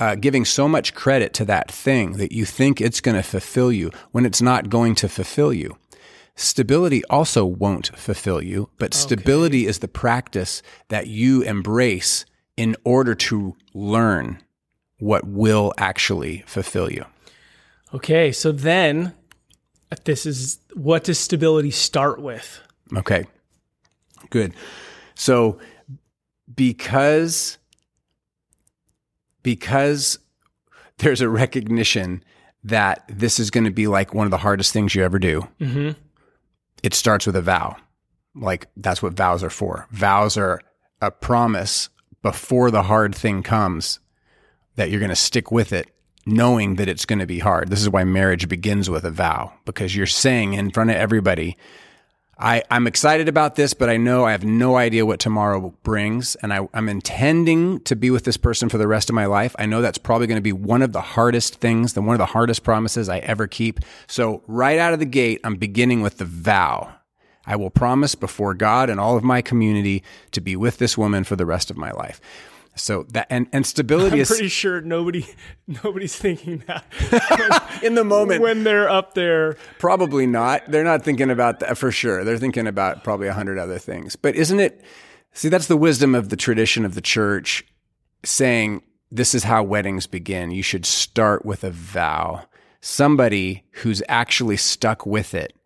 uh, 0.00 0.14
giving 0.14 0.44
so 0.44 0.68
much 0.68 0.94
credit 0.94 1.34
to 1.34 1.44
that 1.44 1.70
thing 1.70 2.12
that 2.12 2.32
you 2.32 2.44
think 2.44 2.80
it's 2.80 3.00
going 3.00 3.16
to 3.16 3.22
fulfill 3.22 3.72
you 3.72 3.90
when 4.12 4.24
it's 4.24 4.40
not 4.40 4.70
going 4.70 4.94
to 4.96 5.08
fulfill 5.08 5.52
you. 5.52 5.76
Stability 6.34 7.02
also 7.06 7.44
won't 7.44 7.96
fulfill 7.96 8.42
you, 8.42 8.68
but 8.78 8.94
okay. 8.94 8.98
stability 8.98 9.66
is 9.66 9.78
the 9.78 9.88
practice 9.88 10.62
that 10.88 11.06
you 11.06 11.42
embrace 11.42 12.26
in 12.56 12.76
order 12.84 13.14
to 13.14 13.56
learn 13.74 14.42
what 14.98 15.26
will 15.26 15.72
actually 15.78 16.44
fulfill 16.46 16.90
you. 16.90 17.04
Okay, 17.94 18.32
so 18.32 18.52
then 18.52 19.14
this 20.04 20.26
is 20.26 20.58
what 20.74 21.04
does 21.04 21.18
stability 21.18 21.70
start 21.70 22.20
with? 22.20 22.60
Okay, 22.94 23.26
good. 24.30 24.52
So 25.14 25.58
because 26.54 27.58
because 29.42 30.18
there's 30.98 31.20
a 31.20 31.28
recognition 31.28 32.22
that 32.64 33.04
this 33.08 33.38
is 33.38 33.50
going 33.50 33.64
to 33.64 33.70
be 33.70 33.86
like 33.86 34.12
one 34.12 34.26
of 34.26 34.30
the 34.32 34.38
hardest 34.38 34.72
things 34.72 34.94
you 34.94 35.04
ever 35.04 35.18
do. 35.18 35.46
Mm-hmm 35.60 35.90
it 36.82 36.94
starts 36.94 37.26
with 37.26 37.36
a 37.36 37.42
vow. 37.42 37.76
Like 38.34 38.68
that's 38.76 39.02
what 39.02 39.14
vows 39.14 39.42
are 39.42 39.50
for. 39.50 39.86
Vows 39.90 40.36
are 40.36 40.60
a 41.00 41.10
promise 41.10 41.88
before 42.22 42.70
the 42.70 42.82
hard 42.82 43.14
thing 43.14 43.42
comes 43.42 43.98
that 44.76 44.90
you're 44.90 45.00
going 45.00 45.10
to 45.10 45.16
stick 45.16 45.50
with 45.50 45.72
it, 45.72 45.88
knowing 46.26 46.76
that 46.76 46.88
it's 46.88 47.04
going 47.04 47.18
to 47.18 47.26
be 47.26 47.38
hard. 47.38 47.70
This 47.70 47.80
is 47.80 47.88
why 47.88 48.04
marriage 48.04 48.48
begins 48.48 48.90
with 48.90 49.04
a 49.04 49.10
vow 49.10 49.52
because 49.64 49.96
you're 49.96 50.06
saying 50.06 50.54
in 50.54 50.70
front 50.70 50.90
of 50.90 50.96
everybody, 50.96 51.56
I, 52.38 52.62
I'm 52.70 52.86
excited 52.86 53.28
about 53.28 53.54
this, 53.54 53.72
but 53.72 53.88
I 53.88 53.96
know 53.96 54.26
I 54.26 54.32
have 54.32 54.44
no 54.44 54.76
idea 54.76 55.06
what 55.06 55.20
tomorrow 55.20 55.74
brings. 55.82 56.34
And 56.36 56.52
I, 56.52 56.68
I'm 56.74 56.88
intending 56.88 57.80
to 57.80 57.96
be 57.96 58.10
with 58.10 58.24
this 58.24 58.36
person 58.36 58.68
for 58.68 58.76
the 58.76 58.86
rest 58.86 59.08
of 59.08 59.14
my 59.14 59.24
life. 59.24 59.56
I 59.58 59.64
know 59.64 59.80
that's 59.80 59.96
probably 59.96 60.26
going 60.26 60.36
to 60.36 60.42
be 60.42 60.52
one 60.52 60.82
of 60.82 60.92
the 60.92 61.00
hardest 61.00 61.56
things, 61.56 61.94
the 61.94 62.02
one 62.02 62.14
of 62.14 62.18
the 62.18 62.26
hardest 62.26 62.62
promises 62.62 63.08
I 63.08 63.18
ever 63.20 63.46
keep. 63.46 63.80
So 64.06 64.42
right 64.46 64.78
out 64.78 64.92
of 64.92 64.98
the 64.98 65.06
gate, 65.06 65.40
I'm 65.44 65.56
beginning 65.56 66.02
with 66.02 66.18
the 66.18 66.26
vow. 66.26 66.92
I 67.46 67.56
will 67.56 67.70
promise 67.70 68.14
before 68.14 68.54
God 68.54 68.90
and 68.90 69.00
all 69.00 69.16
of 69.16 69.24
my 69.24 69.40
community 69.40 70.02
to 70.32 70.40
be 70.40 70.56
with 70.56 70.78
this 70.78 70.98
woman 70.98 71.24
for 71.24 71.36
the 71.36 71.46
rest 71.46 71.70
of 71.70 71.76
my 71.76 71.92
life. 71.92 72.20
So 72.76 73.04
that 73.10 73.26
and, 73.30 73.48
and 73.52 73.66
stability 73.66 74.16
I'm 74.16 74.20
is 74.20 74.28
pretty 74.28 74.48
sure 74.48 74.82
nobody 74.82 75.26
nobody's 75.66 76.14
thinking 76.14 76.62
that 76.66 77.80
in 77.82 77.94
the 77.94 78.04
moment 78.04 78.42
when 78.42 78.64
they're 78.64 78.88
up 78.88 79.14
there. 79.14 79.56
Probably 79.78 80.26
not. 80.26 80.70
They're 80.70 80.84
not 80.84 81.02
thinking 81.02 81.30
about 81.30 81.60
that 81.60 81.78
for 81.78 81.90
sure. 81.90 82.22
They're 82.22 82.38
thinking 82.38 82.66
about 82.66 83.02
probably 83.02 83.28
a 83.28 83.32
hundred 83.32 83.58
other 83.58 83.78
things. 83.78 84.14
But 84.14 84.36
isn't 84.36 84.60
it? 84.60 84.84
See, 85.32 85.48
that's 85.48 85.66
the 85.66 85.76
wisdom 85.76 86.14
of 86.14 86.28
the 86.28 86.36
tradition 86.36 86.84
of 86.84 86.94
the 86.94 87.00
church, 87.00 87.64
saying 88.24 88.82
this 89.10 89.34
is 89.34 89.44
how 89.44 89.62
weddings 89.62 90.06
begin. 90.06 90.50
You 90.50 90.62
should 90.62 90.84
start 90.84 91.44
with 91.44 91.64
a 91.64 91.70
vow. 91.70 92.46
Somebody 92.80 93.64
who's 93.72 94.02
actually 94.08 94.58
stuck 94.58 95.06
with 95.06 95.34
it 95.34 95.56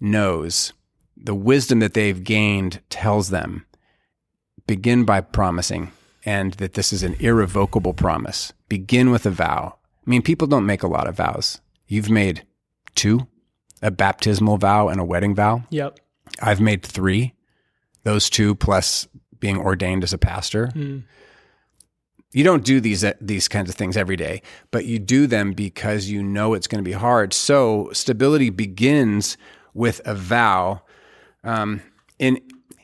knows 0.00 0.72
the 1.16 1.34
wisdom 1.34 1.78
that 1.78 1.94
they've 1.94 2.22
gained 2.22 2.80
tells 2.90 3.30
them 3.30 3.66
begin 4.66 5.04
by 5.04 5.20
promising 5.20 5.92
and 6.26 6.54
that 6.54 6.74
this 6.74 6.92
is 6.92 7.04
an 7.04 7.14
irrevocable 7.20 7.94
promise. 7.94 8.52
Begin 8.68 9.10
with 9.10 9.24
a 9.24 9.30
vow. 9.30 9.78
I 10.06 10.10
mean, 10.10 10.22
people 10.22 10.48
don't 10.48 10.66
make 10.66 10.82
a 10.82 10.88
lot 10.88 11.06
of 11.06 11.16
vows. 11.16 11.60
You've 11.86 12.10
made 12.10 12.44
two 12.94 13.28
a 13.82 13.90
baptismal 13.90 14.56
vow 14.56 14.88
and 14.88 14.98
a 14.98 15.04
wedding 15.04 15.34
vow. 15.34 15.62
Yep. 15.70 16.00
I've 16.40 16.60
made 16.60 16.82
three, 16.82 17.34
those 18.02 18.28
two 18.28 18.54
plus 18.54 19.06
being 19.38 19.58
ordained 19.58 20.02
as 20.02 20.12
a 20.12 20.18
pastor. 20.18 20.68
Mm. 20.68 21.04
You 22.32 22.44
don't 22.44 22.64
do 22.64 22.80
these 22.80 23.04
these 23.20 23.48
kinds 23.48 23.70
of 23.70 23.76
things 23.76 23.96
every 23.96 24.16
day, 24.16 24.42
but 24.70 24.84
you 24.86 24.98
do 24.98 25.26
them 25.26 25.52
because 25.52 26.08
you 26.08 26.22
know 26.22 26.54
it's 26.54 26.66
going 26.66 26.82
to 26.82 26.88
be 26.88 26.92
hard. 26.92 27.32
So 27.32 27.90
stability 27.92 28.50
begins 28.50 29.36
with 29.72 30.00
a 30.04 30.14
vow. 30.14 30.82
Um, 31.44 31.82
in 32.18 32.40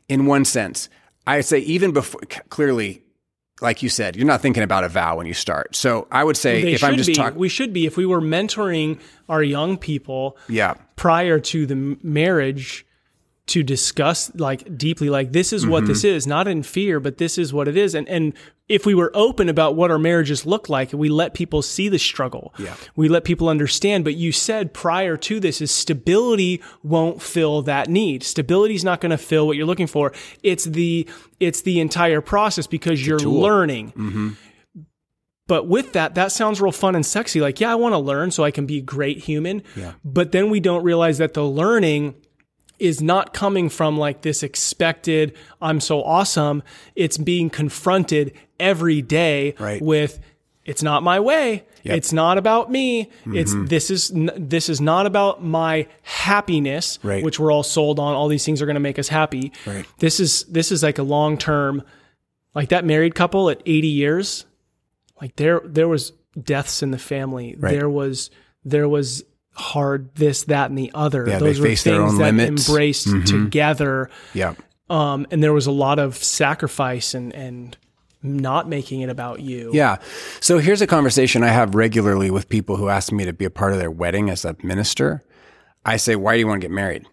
in 0.09 0.27
one 0.27 0.45
sense, 0.45 0.89
I 1.27 1.41
say 1.41 1.59
even 1.59 1.93
before 1.93 2.21
clearly 2.49 3.02
like 3.63 3.83
you 3.83 3.89
said, 3.89 4.17
you're 4.17 4.27
not 4.27 4.41
thinking 4.41 4.63
about 4.63 4.85
a 4.85 4.89
vow 4.89 5.17
when 5.17 5.27
you 5.27 5.35
start. 5.35 5.75
So 5.75 6.07
I 6.11 6.25
would 6.25 6.37
say 6.37 6.63
they 6.63 6.75
if 6.75 6.85
I'm 6.85 6.97
just 6.97 7.15
talking, 7.15 7.39
we 7.39 7.49
should 7.49 7.73
be. 7.73 7.87
If 7.87 7.97
we 7.97 8.05
were 8.05 8.21
mentoring 8.21 9.01
our 9.29 9.43
young 9.43 9.79
people, 9.79 10.37
yeah, 10.49 10.75
prior 10.97 11.39
to 11.41 11.67
the 11.67 11.97
marriage, 12.03 12.85
to 13.47 13.63
discuss 13.63 14.33
like 14.37 14.79
deeply 14.79 15.11
like 15.11 15.33
this 15.33 15.53
is 15.53 15.67
what 15.67 15.83
mm-hmm. 15.83 15.93
this 15.93 16.05
is 16.05 16.27
not 16.27 16.47
in 16.47 16.63
fear 16.63 17.01
but 17.01 17.19
this 17.19 17.37
is 17.37 17.53
what 17.53 17.67
it 17.67 17.77
is 17.77 17.95
and 17.95 18.09
and 18.09 18.35
if 18.69 18.87
we 18.87 18.95
were 18.95 19.11
open 19.15 19.49
about 19.49 19.75
what 19.75 19.91
our 19.91 19.99
marriages 19.99 20.47
look 20.47 20.69
like 20.69 20.93
we 20.93 21.09
let 21.09 21.35
people 21.35 21.61
see 21.61 21.89
the 21.89 21.99
struggle 21.99 22.55
yeah. 22.59 22.75
we 22.95 23.09
let 23.09 23.25
people 23.25 23.49
understand 23.49 24.05
but 24.05 24.15
you 24.15 24.31
said 24.31 24.73
prior 24.73 25.17
to 25.17 25.41
this 25.41 25.61
is 25.61 25.73
stability 25.73 26.63
won't 26.85 27.21
fill 27.21 27.63
that 27.63 27.89
need 27.89 28.23
stability 28.23 28.75
is 28.75 28.85
not 28.85 29.01
going 29.01 29.11
to 29.11 29.19
fill 29.19 29.47
what 29.47 29.57
you're 29.57 29.67
looking 29.67 29.89
for 29.89 30.13
it's 30.45 30.65
the 30.65 31.09
it's 31.41 31.63
the 31.63 31.81
entire 31.81 32.21
process 32.21 32.69
because 32.69 33.01
it's 33.01 33.07
you're 33.07 33.19
learning 33.19 33.91
mm-hmm. 33.91 34.31
But 35.49 35.67
with 35.67 35.93
that, 35.93 36.15
that 36.15 36.33
sounds 36.33 36.63
real 36.63 36.73
fun 36.73 36.95
and 36.95 37.05
sexy. 37.05 37.41
Like, 37.41 37.61
yeah, 37.61 37.73
I 37.73 37.75
want 37.75 37.93
to 37.93 37.99
learn 37.99 38.31
so 38.31 38.45
I 38.45 38.51
can 38.51 38.65
be 38.65 38.79
a 38.79 38.81
great 38.81 39.19
human. 39.19 39.63
Yeah. 39.77 39.93
But 40.05 40.33
then 40.33 40.51
we 40.51 40.61
don't 40.61 40.85
realize 40.85 41.19
that 41.19 41.35
the 41.35 41.45
learning 41.45 42.15
is 42.83 43.01
not 43.01 43.33
coming 43.33 43.69
from 43.69 43.97
like 43.97 44.23
this 44.23 44.43
expected, 44.43 45.37
I'm 45.61 45.81
so 45.81 46.03
awesome. 46.03 46.63
It's 46.97 47.17
being 47.17 47.49
confronted 47.49 48.33
every 48.59 49.01
day 49.03 49.55
right. 49.59 49.81
with, 49.81 50.19
it's 50.65 50.83
not 50.83 51.03
my 51.03 51.21
way. 51.21 51.65
Yep. 51.85 51.97
It's 51.97 52.13
not 52.13 52.39
about 52.39 52.71
me. 52.71 53.05
Mm-hmm. 53.05 53.37
It's 53.37 53.55
this 53.69 53.91
is 53.91 54.13
this 54.15 54.69
is 54.69 54.81
not 54.81 55.07
about 55.07 55.43
my 55.43 55.89
happiness, 56.03 57.01
right. 57.03 57.25
which 57.25 57.41
we're 57.41 57.51
all 57.51 57.65
sold 57.65 57.99
on. 57.99 58.15
All 58.15 58.29
these 58.29 58.45
things 58.45 58.63
are 58.63 58.67
going 58.67 58.75
to 58.75 58.81
make 58.81 59.01
us 59.01 59.09
happy. 59.09 59.53
Right. 59.67 59.85
This 59.99 60.21
is 60.21 60.45
this 60.45 60.71
is 60.71 60.85
like 60.85 60.99
a 60.99 61.03
long 61.03 61.39
term, 61.39 61.83
like 62.55 62.69
that 62.69 62.85
married 62.85 63.17
couple 63.17 63.51
at 63.51 63.61
80 63.67 63.89
years. 63.89 64.47
Like 65.21 65.35
there 65.35 65.61
there 65.65 65.89
was 65.89 66.13
deaths 66.41 66.85
in 66.85 66.93
the 66.93 66.99
family. 66.99 67.57
There 67.59 67.91
was 67.91 68.31
there 68.65 68.89
was 68.89 69.25
hard 69.55 70.15
this, 70.15 70.45
that, 70.45 70.71
and 70.71 70.79
the 70.79 70.91
other. 70.95 71.29
Yeah, 71.29 71.39
Those 71.39 71.61
were 71.61 71.67
things 71.67 71.85
that 71.85 72.33
limits. 72.33 72.69
embraced 72.69 73.09
mm-hmm. 73.09 73.25
together. 73.25 74.11
Yeah. 74.35 74.55
Um, 74.89 75.27
and 75.31 75.43
there 75.43 75.53
was 75.53 75.67
a 75.67 75.73
lot 75.73 75.99
of 75.99 76.17
sacrifice 76.17 77.15
and 77.15 77.33
and 77.35 77.77
not 78.23 78.69
making 78.69 79.01
it 79.01 79.09
about 79.09 79.41
you. 79.41 79.71
Yeah. 79.73 79.97
So 80.41 80.59
here's 80.59 80.81
a 80.81 80.87
conversation 80.87 81.43
I 81.43 81.49
have 81.49 81.75
regularly 81.75 82.31
with 82.31 82.49
people 82.49 82.77
who 82.77 82.89
ask 82.89 83.13
me 83.13 83.25
to 83.25 83.33
be 83.33 83.45
a 83.45 83.51
part 83.51 83.73
of 83.73 83.79
their 83.79 83.91
wedding 83.91 84.31
as 84.31 84.45
a 84.45 84.55
minister. 84.63 85.25
I 85.85 85.97
say, 85.97 86.15
why 86.15 86.35
do 86.35 86.39
you 86.39 86.47
want 86.47 86.61
to 86.61 86.69
get 86.69 86.73
married? 86.73 87.09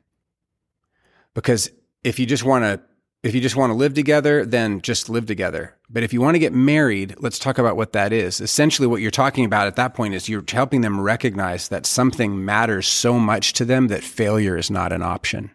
Because 1.34 1.72
if 2.04 2.20
you 2.20 2.28
just 2.28 2.44
want 2.44 2.64
to 2.64 2.80
if 3.22 3.36
you 3.36 3.42
just 3.42 3.58
want 3.58 3.72
to 3.72 3.76
live 3.76 3.94
together, 3.94 4.46
then 4.46 4.82
just 4.82 5.10
live 5.10 5.26
together. 5.26 5.76
But 5.90 6.04
if 6.04 6.14
you 6.14 6.22
want 6.22 6.36
to 6.36 6.40
get 6.40 6.54
married, 6.54 7.16
let's 7.20 7.40
talk 7.40 7.58
about 7.58 7.76
what 7.76 7.92
that 7.92 8.14
is. 8.14 8.40
Essentially, 8.40 8.88
what 8.88 9.02
you're 9.02 9.12
talking 9.12 9.44
about 9.44 9.68
at 9.68 9.76
that 9.76 9.94
point 9.94 10.14
is 10.14 10.30
you're 10.30 10.44
helping 10.48 10.82
them 10.82 11.02
recognize 11.02 11.68
that 11.68 11.86
something 11.86 12.46
matters 12.46 12.88
so 12.88 13.20
much 13.20 13.54
to 13.54 13.66
them 13.66 13.90
that 13.90 14.04
failure 14.04 14.58
is 14.58 14.72
not 14.72 14.94
an 14.94 15.02
option. 15.02 15.52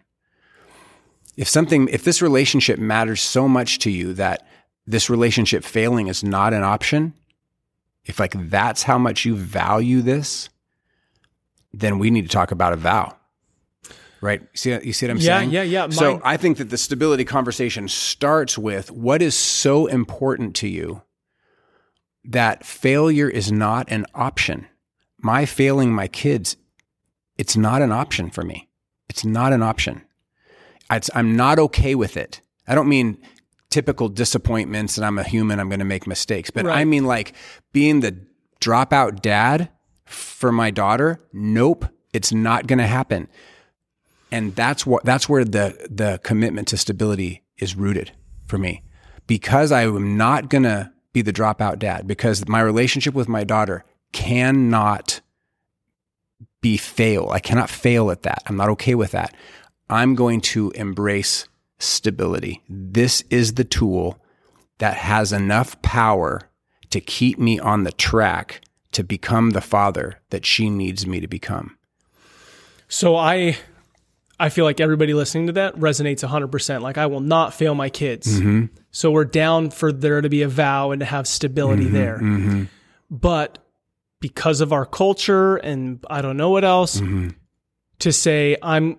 If 1.37 1.49
something, 1.49 1.89
if 1.89 2.05
this 2.05 2.21
relationship 2.21 2.79
matters 2.79 3.23
so 3.23 3.49
much 3.49 3.79
to 3.81 3.91
you 3.91 4.13
that 4.15 4.47
this 4.87 5.09
relationship 5.09 5.65
failing 5.65 6.09
is 6.09 6.23
not 6.23 6.53
an 6.53 6.63
option, 6.63 7.15
if 8.05 8.21
like 8.21 8.35
that's 8.51 8.83
how 8.83 8.99
much 8.99 9.25
you 9.25 9.35
value 9.35 10.03
this, 10.03 10.51
then 11.73 11.99
we 11.99 12.11
need 12.11 12.23
to 12.23 12.29
talk 12.29 12.53
about 12.53 12.75
a 12.75 12.77
vow 12.77 13.17
right? 14.25 14.41
See, 14.55 14.71
you 14.71 14.95
see 14.95 15.07
what 15.07 15.11
I'm 15.11 15.17
yeah, 15.19 15.39
saying? 15.39 15.51
Yeah, 15.51 15.63
yeah, 15.63 15.85
yeah. 15.85 15.91
So 15.91 16.19
I 16.25 16.39
think 16.39 16.57
that 16.57 16.71
the 16.71 16.79
stability 16.79 17.27
conversation 17.27 17.89
starts 17.89 18.57
with 18.57 18.91
what 18.91 19.21
is 19.21 19.35
so 19.35 19.87
important 19.87 20.57
to 20.57 20.69
you 20.69 21.03
that 22.25 22.65
failure 22.65 23.29
is 23.29 23.53
not 23.53 23.87
an 23.91 24.07
option. 24.15 24.67
My 25.19 25.45
failing 25.45 25.93
my 25.93 26.09
kids, 26.09 26.57
it's 27.37 27.55
not 27.55 27.83
an 27.83 27.93
option 27.93 28.31
for 28.31 28.43
me. 28.43 28.71
It's 29.11 29.27
not 29.27 29.53
an 29.53 29.63
option. 29.63 30.01
It's, 30.91 31.11
I'm 31.15 31.37
not 31.37 31.59
okay 31.59 31.95
with 31.95 32.17
it. 32.17 32.41
I 32.67 32.75
don't 32.75 32.89
mean 32.89 33.19
typical 33.69 34.09
disappointments 34.09 34.97
and 34.97 35.05
I'm 35.05 35.19
a 35.19 35.25
human, 35.25 35.61
I'm 35.61 35.69
going 35.69 35.81
to 35.81 35.85
make 35.85 36.07
mistakes, 36.07 36.51
but 36.51 36.65
right. 36.65 36.79
I 36.79 36.85
mean 36.87 37.05
like 37.05 37.35
being 37.75 38.01
the 38.01 38.17
dropout 38.59 39.21
dad 39.21 39.69
for 40.07 40.51
my 40.51 40.71
daughter. 40.71 41.21
Nope, 41.35 41.85
it's 42.15 42.33
not 42.33 42.67
going 42.67 42.79
to 42.79 42.87
happen 42.87 43.29
and 44.35 44.53
that's 44.57 44.85
what 44.85 45.05
that's 45.05 45.29
where 45.29 45.45
the 45.45 45.87
the 45.89 46.19
commitment 46.25 46.67
to 46.69 46.77
stability 46.77 47.45
is 47.59 47.77
rooted 47.77 48.11
for 48.47 48.59
me 48.59 48.83
because 49.29 49.71
I 49.71 49.83
am 49.83 50.17
not 50.17 50.51
going 50.51 50.65
to 50.65 50.91
be 51.13 51.23
the 51.23 51.33
dropout 51.33 51.79
dad 51.79 52.09
because 52.09 52.49
my 52.49 52.61
relationship 52.61 53.15
with 53.15 53.29
my 53.29 53.45
daughter 53.45 53.85
cannot 54.13 55.21
be 56.61 56.77
fail. 56.77 57.31
I 57.31 57.39
cannot 57.39 57.71
fail 57.71 58.11
at 58.11 58.23
that. 58.23 58.43
I'm 58.47 58.57
not 58.57 58.71
okay 58.71 58.97
with 58.97 59.13
that. 59.13 59.33
I'm 59.89 60.17
going 60.17 60.41
to 60.41 60.73
embrace 60.73 61.47
stability. 61.79 62.61
This 62.69 63.23
is 63.31 63.55
the 63.55 63.65
tool 63.65 64.19
that 64.79 64.95
has 64.95 65.33
enough 65.33 65.81
power 65.83 66.51
to 66.91 67.01
keep 67.01 67.39
me 67.39 67.61
on 67.61 67.85
the 67.85 67.93
track 67.93 68.63
to 68.93 69.05
become 69.05 69.51
the 69.51 69.61
father 69.61 70.21
that 70.31 70.45
she 70.45 70.71
needs 70.71 71.07
me 71.07 71.21
to 71.21 71.29
become. 71.29 71.79
So 72.89 73.15
I 73.17 73.59
I 74.45 74.51
feel 74.51 74.67
like 74.67 74.79
everybody 74.79 75.15
listening 75.15 75.47
to 75.47 75.53
that 75.55 75.75
resonates 75.77 76.23
100%. 76.23 76.83
Like, 76.83 76.99
I 76.99 77.07
will 77.07 77.21
not 77.21 77.55
fail 77.55 77.75
my 77.75 77.89
kids. 77.89 78.39
Mm-hmm. 78.39 78.67
So 78.91 79.11
we're 79.11 79.25
down 79.25 79.71
for 79.71 79.91
there 79.91 80.21
to 80.21 80.29
be 80.29 80.43
a 80.43 80.49
vow 80.49 80.91
and 80.91 81.01
to 81.01 81.07
have 81.07 81.27
stability 81.27 81.85
mm-hmm, 81.85 81.95
there. 81.95 82.19
Mm-hmm. 82.19 82.65
But 83.11 83.59
because 84.21 84.61
of 84.61 84.71
our 84.71 84.85
culture 84.85 85.57
and 85.57 86.05
I 86.11 86.21
don't 86.21 86.37
know 86.37 86.51
what 86.51 86.63
else, 86.63 87.01
mm-hmm. 87.01 87.31
to 88.01 88.13
say 88.13 88.59
I'm 88.61 88.99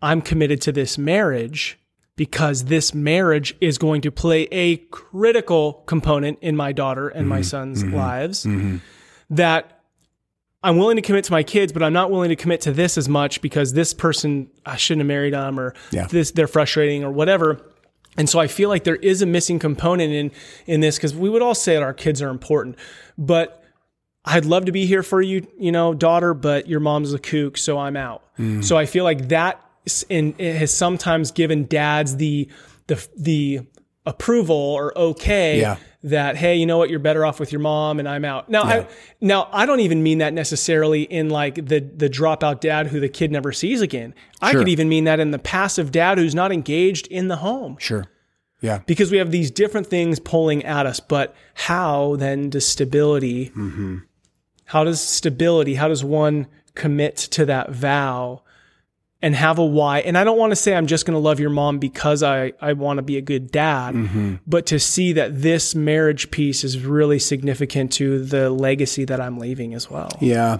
I'm 0.00 0.22
committed 0.22 0.62
to 0.62 0.72
this 0.72 0.96
marriage 0.96 1.78
because 2.16 2.64
this 2.64 2.94
marriage 2.94 3.54
is 3.60 3.76
going 3.76 4.00
to 4.00 4.10
play 4.10 4.44
a 4.50 4.78
critical 4.78 5.82
component 5.84 6.38
in 6.40 6.56
my 6.56 6.72
daughter 6.72 7.10
and 7.10 7.28
my 7.28 7.40
mm-hmm. 7.40 7.42
son's 7.42 7.84
mm-hmm. 7.84 7.96
lives 7.96 8.46
that 9.28 9.77
I'm 10.62 10.76
willing 10.76 10.96
to 10.96 11.02
commit 11.02 11.24
to 11.24 11.32
my 11.32 11.42
kids, 11.42 11.72
but 11.72 11.82
I'm 11.82 11.92
not 11.92 12.10
willing 12.10 12.30
to 12.30 12.36
commit 12.36 12.62
to 12.62 12.72
this 12.72 12.98
as 12.98 13.08
much 13.08 13.40
because 13.40 13.72
this 13.72 13.94
person 13.94 14.50
I 14.66 14.76
shouldn't 14.76 15.02
have 15.02 15.06
married 15.08 15.34
them 15.34 15.58
or 15.58 15.74
yeah. 15.90 16.06
this 16.06 16.32
they're 16.32 16.48
frustrating 16.48 17.04
or 17.04 17.12
whatever. 17.12 17.60
And 18.16 18.28
so 18.28 18.40
I 18.40 18.48
feel 18.48 18.68
like 18.68 18.82
there 18.82 18.96
is 18.96 19.22
a 19.22 19.26
missing 19.26 19.58
component 19.58 20.12
in 20.12 20.32
in 20.66 20.80
this 20.80 20.96
because 20.96 21.14
we 21.14 21.30
would 21.30 21.42
all 21.42 21.54
say 21.54 21.74
that 21.74 21.82
our 21.82 21.94
kids 21.94 22.20
are 22.20 22.30
important, 22.30 22.76
but 23.16 23.64
I'd 24.24 24.44
love 24.44 24.66
to 24.66 24.72
be 24.72 24.84
here 24.84 25.02
for 25.02 25.22
you, 25.22 25.46
you 25.58 25.72
know, 25.72 25.94
daughter, 25.94 26.34
but 26.34 26.68
your 26.68 26.80
mom's 26.80 27.14
a 27.14 27.18
kook, 27.18 27.56
so 27.56 27.78
I'm 27.78 27.96
out. 27.96 28.22
Mm. 28.38 28.62
So 28.64 28.76
I 28.76 28.84
feel 28.84 29.04
like 29.04 29.28
that 29.28 29.64
in, 30.08 30.34
has 30.34 30.74
sometimes 30.74 31.30
given 31.30 31.66
dads 31.66 32.16
the 32.16 32.48
the 32.88 33.08
the 33.16 33.60
approval 34.08 34.56
or 34.56 34.96
okay 34.98 35.60
yeah. 35.60 35.76
that 36.02 36.34
hey 36.34 36.56
you 36.56 36.64
know 36.64 36.78
what 36.78 36.88
you're 36.88 36.98
better 36.98 37.26
off 37.26 37.38
with 37.38 37.52
your 37.52 37.60
mom 37.60 37.98
and 37.98 38.08
i'm 38.08 38.24
out. 38.24 38.48
Now 38.48 38.64
yeah. 38.64 38.74
i 38.74 38.86
now 39.20 39.48
i 39.52 39.66
don't 39.66 39.80
even 39.80 40.02
mean 40.02 40.18
that 40.18 40.32
necessarily 40.32 41.02
in 41.02 41.28
like 41.28 41.56
the 41.56 41.80
the 41.80 42.08
dropout 42.08 42.60
dad 42.60 42.86
who 42.86 43.00
the 43.00 43.08
kid 43.08 43.30
never 43.30 43.52
sees 43.52 43.82
again. 43.82 44.14
I 44.40 44.52
could 44.52 44.68
even 44.68 44.88
mean 44.88 45.04
that 45.04 45.20
in 45.20 45.30
the 45.30 45.38
passive 45.38 45.92
dad 45.92 46.16
who's 46.16 46.34
not 46.34 46.52
engaged 46.52 47.06
in 47.08 47.28
the 47.28 47.36
home. 47.36 47.76
Sure. 47.78 48.06
Yeah. 48.60 48.80
Because 48.86 49.12
we 49.12 49.18
have 49.18 49.30
these 49.30 49.50
different 49.50 49.86
things 49.86 50.18
pulling 50.18 50.64
at 50.64 50.86
us 50.86 51.00
but 51.00 51.36
how 51.54 52.16
then 52.16 52.48
does 52.48 52.66
stability 52.66 53.50
mm-hmm. 53.50 53.98
how 54.64 54.84
does 54.84 55.00
stability 55.02 55.74
how 55.74 55.88
does 55.88 56.02
one 56.02 56.46
commit 56.74 57.16
to 57.16 57.44
that 57.44 57.70
vow 57.72 58.42
and 59.20 59.34
have 59.34 59.58
a 59.58 59.64
why. 59.64 60.00
And 60.00 60.16
I 60.16 60.24
don't 60.24 60.38
want 60.38 60.52
to 60.52 60.56
say 60.56 60.74
I'm 60.74 60.86
just 60.86 61.04
going 61.04 61.14
to 61.14 61.20
love 61.20 61.40
your 61.40 61.50
mom 61.50 61.78
because 61.78 62.22
I, 62.22 62.52
I 62.60 62.74
want 62.74 62.98
to 62.98 63.02
be 63.02 63.16
a 63.16 63.20
good 63.20 63.50
dad, 63.50 63.94
mm-hmm. 63.94 64.36
but 64.46 64.66
to 64.66 64.78
see 64.78 65.12
that 65.14 65.42
this 65.42 65.74
marriage 65.74 66.30
piece 66.30 66.62
is 66.62 66.84
really 66.84 67.18
significant 67.18 67.92
to 67.94 68.24
the 68.24 68.50
legacy 68.50 69.04
that 69.06 69.20
I'm 69.20 69.38
leaving 69.38 69.74
as 69.74 69.90
well. 69.90 70.16
Yeah. 70.20 70.58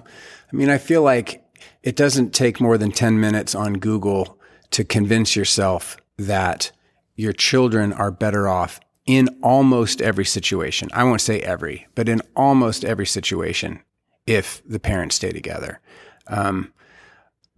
I 0.53 0.57
mean, 0.57 0.71
I 0.71 0.79
feel 0.79 1.03
like 1.03 1.45
it 1.83 1.95
doesn't 1.95 2.35
take 2.35 2.61
more 2.61 2.79
than 2.79 2.91
10 2.91 3.21
minutes 3.21 3.55
on 3.55 3.75
Google 3.75 4.39
to 4.71 4.85
convince 4.85 5.37
yourself 5.37 5.97
that 6.17 6.73
your 7.15 7.33
children 7.33 7.93
are 7.93 8.11
better 8.11 8.49
off 8.49 8.81
in 9.07 9.29
almost 9.43 10.03
every 10.03 10.25
situation. 10.25 10.89
I 10.93 11.05
won't 11.05 11.21
say 11.21 11.41
every, 11.41 11.87
but 11.95 12.09
in 12.09 12.21
almost 12.37 12.85
every 12.85 13.07
situation 13.07 13.83
if 14.27 14.63
the 14.67 14.79
parents 14.79 15.17
stay 15.17 15.33
together. 15.33 15.81
Um, 16.27 16.73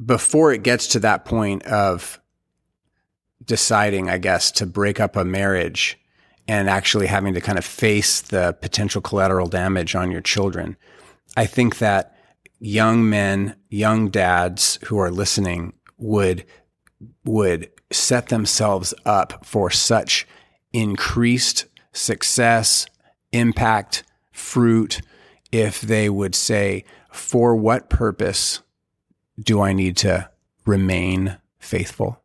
before 0.05 0.53
it 0.53 0.63
gets 0.63 0.87
to 0.89 1.01
that 1.01 1.25
point 1.25 1.63
of 1.65 2.21
deciding, 3.45 4.09
I 4.09 4.19
guess, 4.19 4.51
to 4.53 4.67
break 4.67 5.01
up 5.01 5.17
a 5.17 5.25
marriage 5.25 5.99
and 6.49 6.69
actually 6.69 7.07
having 7.07 7.35
to 7.35 7.41
kind 7.41 7.59
of 7.59 7.65
face 7.65 8.21
the 8.21 8.57
potential 8.61 9.01
collateral 9.01 9.47
damage 9.47 9.95
on 9.95 10.11
your 10.11 10.21
children, 10.21 10.77
I 11.37 11.47
think 11.47 11.79
that 11.79 12.17
young 12.59 13.09
men, 13.09 13.57
young 13.69 14.11
dads 14.11 14.79
who 14.87 14.99
are 14.99 15.11
listening 15.11 15.75
would 15.99 16.45
would 17.25 17.71
set 17.91 18.29
themselves 18.29 18.93
up 19.07 19.45
for 19.45 19.71
such 19.71 20.27
increased 20.73 21.67
success, 21.93 22.87
impact, 23.33 24.05
fruit 24.33 25.01
if 25.51 25.81
they 25.81 26.09
would 26.09 26.35
say, 26.35 26.85
for 27.11 27.57
what 27.57 27.91
purpose 27.91 28.61
do 29.41 29.61
I 29.61 29.73
need 29.73 29.97
to 29.99 30.29
remain 30.67 31.39
faithful? 31.59 32.21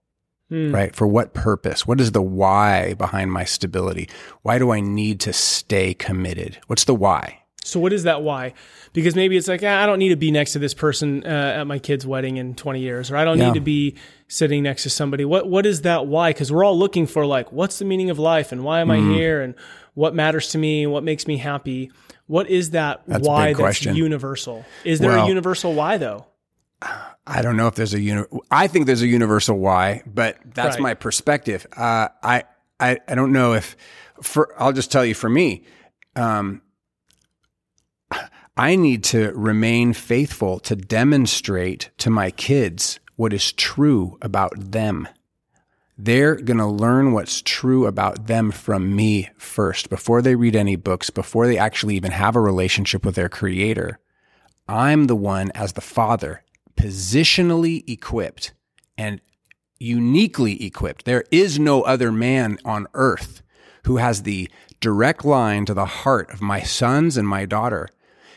Mm. 0.51 0.73
Right? 0.73 0.95
For 0.95 1.08
what 1.08 1.34
purpose? 1.34 1.88
What 1.88 1.99
is 1.99 2.12
the 2.12 2.21
why 2.21 2.93
behind 2.93 3.32
my 3.32 3.45
stability? 3.45 4.10
Why 4.43 4.60
do 4.60 4.71
I 4.71 4.80
need 4.80 5.19
to 5.21 5.34
stay 5.34 5.95
committed? 5.95 6.60
What's 6.67 6.84
the 6.84 6.93
why? 6.93 7.41
So, 7.63 7.80
what 7.80 7.93
is 7.93 8.04
that 8.04 8.21
why? 8.21 8.54
Because 8.93 9.15
maybe 9.15 9.38
it's 9.38 9.47
like, 9.47 9.63
ah, 9.63 9.82
I 9.82 9.88
don't 9.88 9.97
need 9.97 10.10
to 10.10 10.15
be 10.15 10.30
next 10.30 10.54
to 10.54 10.60
this 10.60 10.75
person 10.75 11.23
uh, 11.25 11.56
at 11.58 11.63
my 11.65 11.80
kid's 11.80 12.06
wedding 12.06 12.38
in 12.38 12.54
20 12.54 12.80
years, 12.80 13.10
or 13.10 13.17
I 13.17 13.25
don't 13.25 13.39
yeah. 13.39 13.47
need 13.47 13.56
to 13.56 13.60
be 13.60 13.95
sitting 14.28 14.62
next 14.62 14.84
to 14.84 14.91
somebody. 14.91 15.25
What 15.25 15.49
What 15.49 15.65
is 15.65 15.82
that 15.82 16.06
why? 16.06 16.30
Because 16.30 16.51
we're 16.51 16.63
all 16.63 16.78
looking 16.78 17.08
for, 17.08 17.25
like, 17.25 17.51
what's 17.51 17.80
the 17.80 17.86
meaning 17.86 18.12
of 18.12 18.19
life 18.19 18.51
and 18.51 18.63
why 18.63 18.82
am 18.82 18.89
mm. 18.89 18.93
I 18.93 19.15
here 19.15 19.41
and 19.41 19.56
what 19.95 20.13
matters 20.13 20.49
to 20.49 20.60
me 20.60 20.84
and 20.84 20.91
what 20.91 21.04
makes 21.04 21.25
me 21.25 21.38
happy? 21.38 21.91
What 22.28 22.49
is 22.51 22.69
that 22.71 23.01
that's 23.08 23.28
why 23.28 23.54
that's 23.54 23.84
universal? 23.84 24.63
Is 24.84 24.99
there 24.99 25.12
well, 25.12 25.25
a 25.25 25.28
universal 25.28 25.73
why, 25.73 25.97
though? 25.97 26.28
I 26.81 27.41
don't 27.41 27.57
know 27.57 27.67
if 27.67 27.75
there's 27.75 27.93
a 27.93 27.99
uni- 27.99 28.27
I 28.51 28.67
think 28.67 28.85
there's 28.85 29.01
a 29.01 29.07
universal 29.07 29.57
why, 29.57 30.03
but 30.05 30.38
that's 30.53 30.75
right. 30.75 30.81
my 30.81 30.93
perspective. 30.93 31.65
Uh, 31.75 32.09
I, 32.21 32.43
I 32.79 32.99
I 33.07 33.15
don't 33.15 33.31
know 33.31 33.53
if 33.53 33.75
for 34.21 34.53
I'll 34.61 34.73
just 34.73 34.91
tell 34.91 35.05
you 35.05 35.15
for 35.15 35.29
me, 35.29 35.63
um, 36.15 36.61
I 38.57 38.75
need 38.75 39.03
to 39.05 39.31
remain 39.33 39.93
faithful 39.93 40.59
to 40.61 40.75
demonstrate 40.75 41.89
to 41.97 42.09
my 42.09 42.31
kids 42.31 42.99
what 43.15 43.33
is 43.33 43.51
true 43.53 44.17
about 44.21 44.53
them. 44.71 45.07
they're 45.97 46.35
going 46.35 46.57
to 46.57 46.65
learn 46.65 47.13
what's 47.13 47.41
true 47.41 47.85
about 47.88 48.27
them 48.27 48.51
from 48.51 48.95
me 48.95 49.29
first 49.38 49.89
before 49.89 50.21
they 50.21 50.35
read 50.35 50.55
any 50.55 50.75
books, 50.75 51.09
before 51.09 51.47
they 51.47 51.57
actually 51.57 51.95
even 51.95 52.11
have 52.11 52.35
a 52.35 52.41
relationship 52.41 53.05
with 53.05 53.15
their 53.15 53.29
creator. 53.29 53.97
I'm 54.67 55.07
the 55.07 55.15
one 55.15 55.51
as 55.55 55.73
the 55.73 55.81
father 55.81 56.43
positionally 56.77 57.83
equipped 57.89 58.53
and 58.97 59.21
uniquely 59.79 60.65
equipped. 60.65 61.05
There 61.05 61.25
is 61.31 61.59
no 61.59 61.81
other 61.81 62.11
man 62.11 62.57
on 62.65 62.88
earth 62.93 63.41
who 63.85 63.97
has 63.97 64.23
the 64.23 64.49
direct 64.79 65.25
line 65.25 65.65
to 65.65 65.73
the 65.73 65.85
heart 65.85 66.31
of 66.31 66.41
my 66.41 66.61
sons 66.61 67.17
and 67.17 67.27
my 67.27 67.45
daughter 67.45 67.89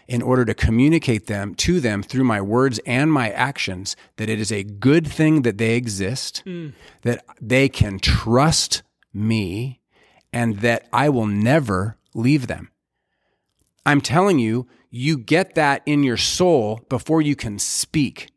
in 0.06 0.22
order 0.22 0.44
to 0.44 0.54
communicate 0.54 1.26
them 1.26 1.54
to 1.54 1.80
them 1.80 2.02
through 2.02 2.24
my 2.24 2.40
words 2.40 2.80
and 2.86 3.12
my 3.12 3.30
actions 3.30 3.94
that 4.16 4.30
it 4.30 4.40
is 4.40 4.50
a 4.50 4.64
good 4.64 5.06
thing 5.06 5.42
that 5.42 5.58
they 5.58 5.74
exist, 5.74 6.42
mm. 6.46 6.72
that 7.02 7.22
they 7.40 7.68
can 7.68 7.98
trust 7.98 8.82
me, 9.12 9.80
and 10.32 10.60
that 10.60 10.88
I 10.92 11.10
will 11.10 11.26
never 11.26 11.98
leave 12.14 12.46
them. 12.46 12.70
I'm 13.88 14.02
telling 14.02 14.38
you, 14.38 14.66
you 14.90 15.16
get 15.16 15.54
that 15.54 15.80
in 15.86 16.02
your 16.02 16.18
soul 16.18 16.84
before 16.90 17.22
you 17.22 17.34
can 17.34 17.58
speak. 17.58 18.28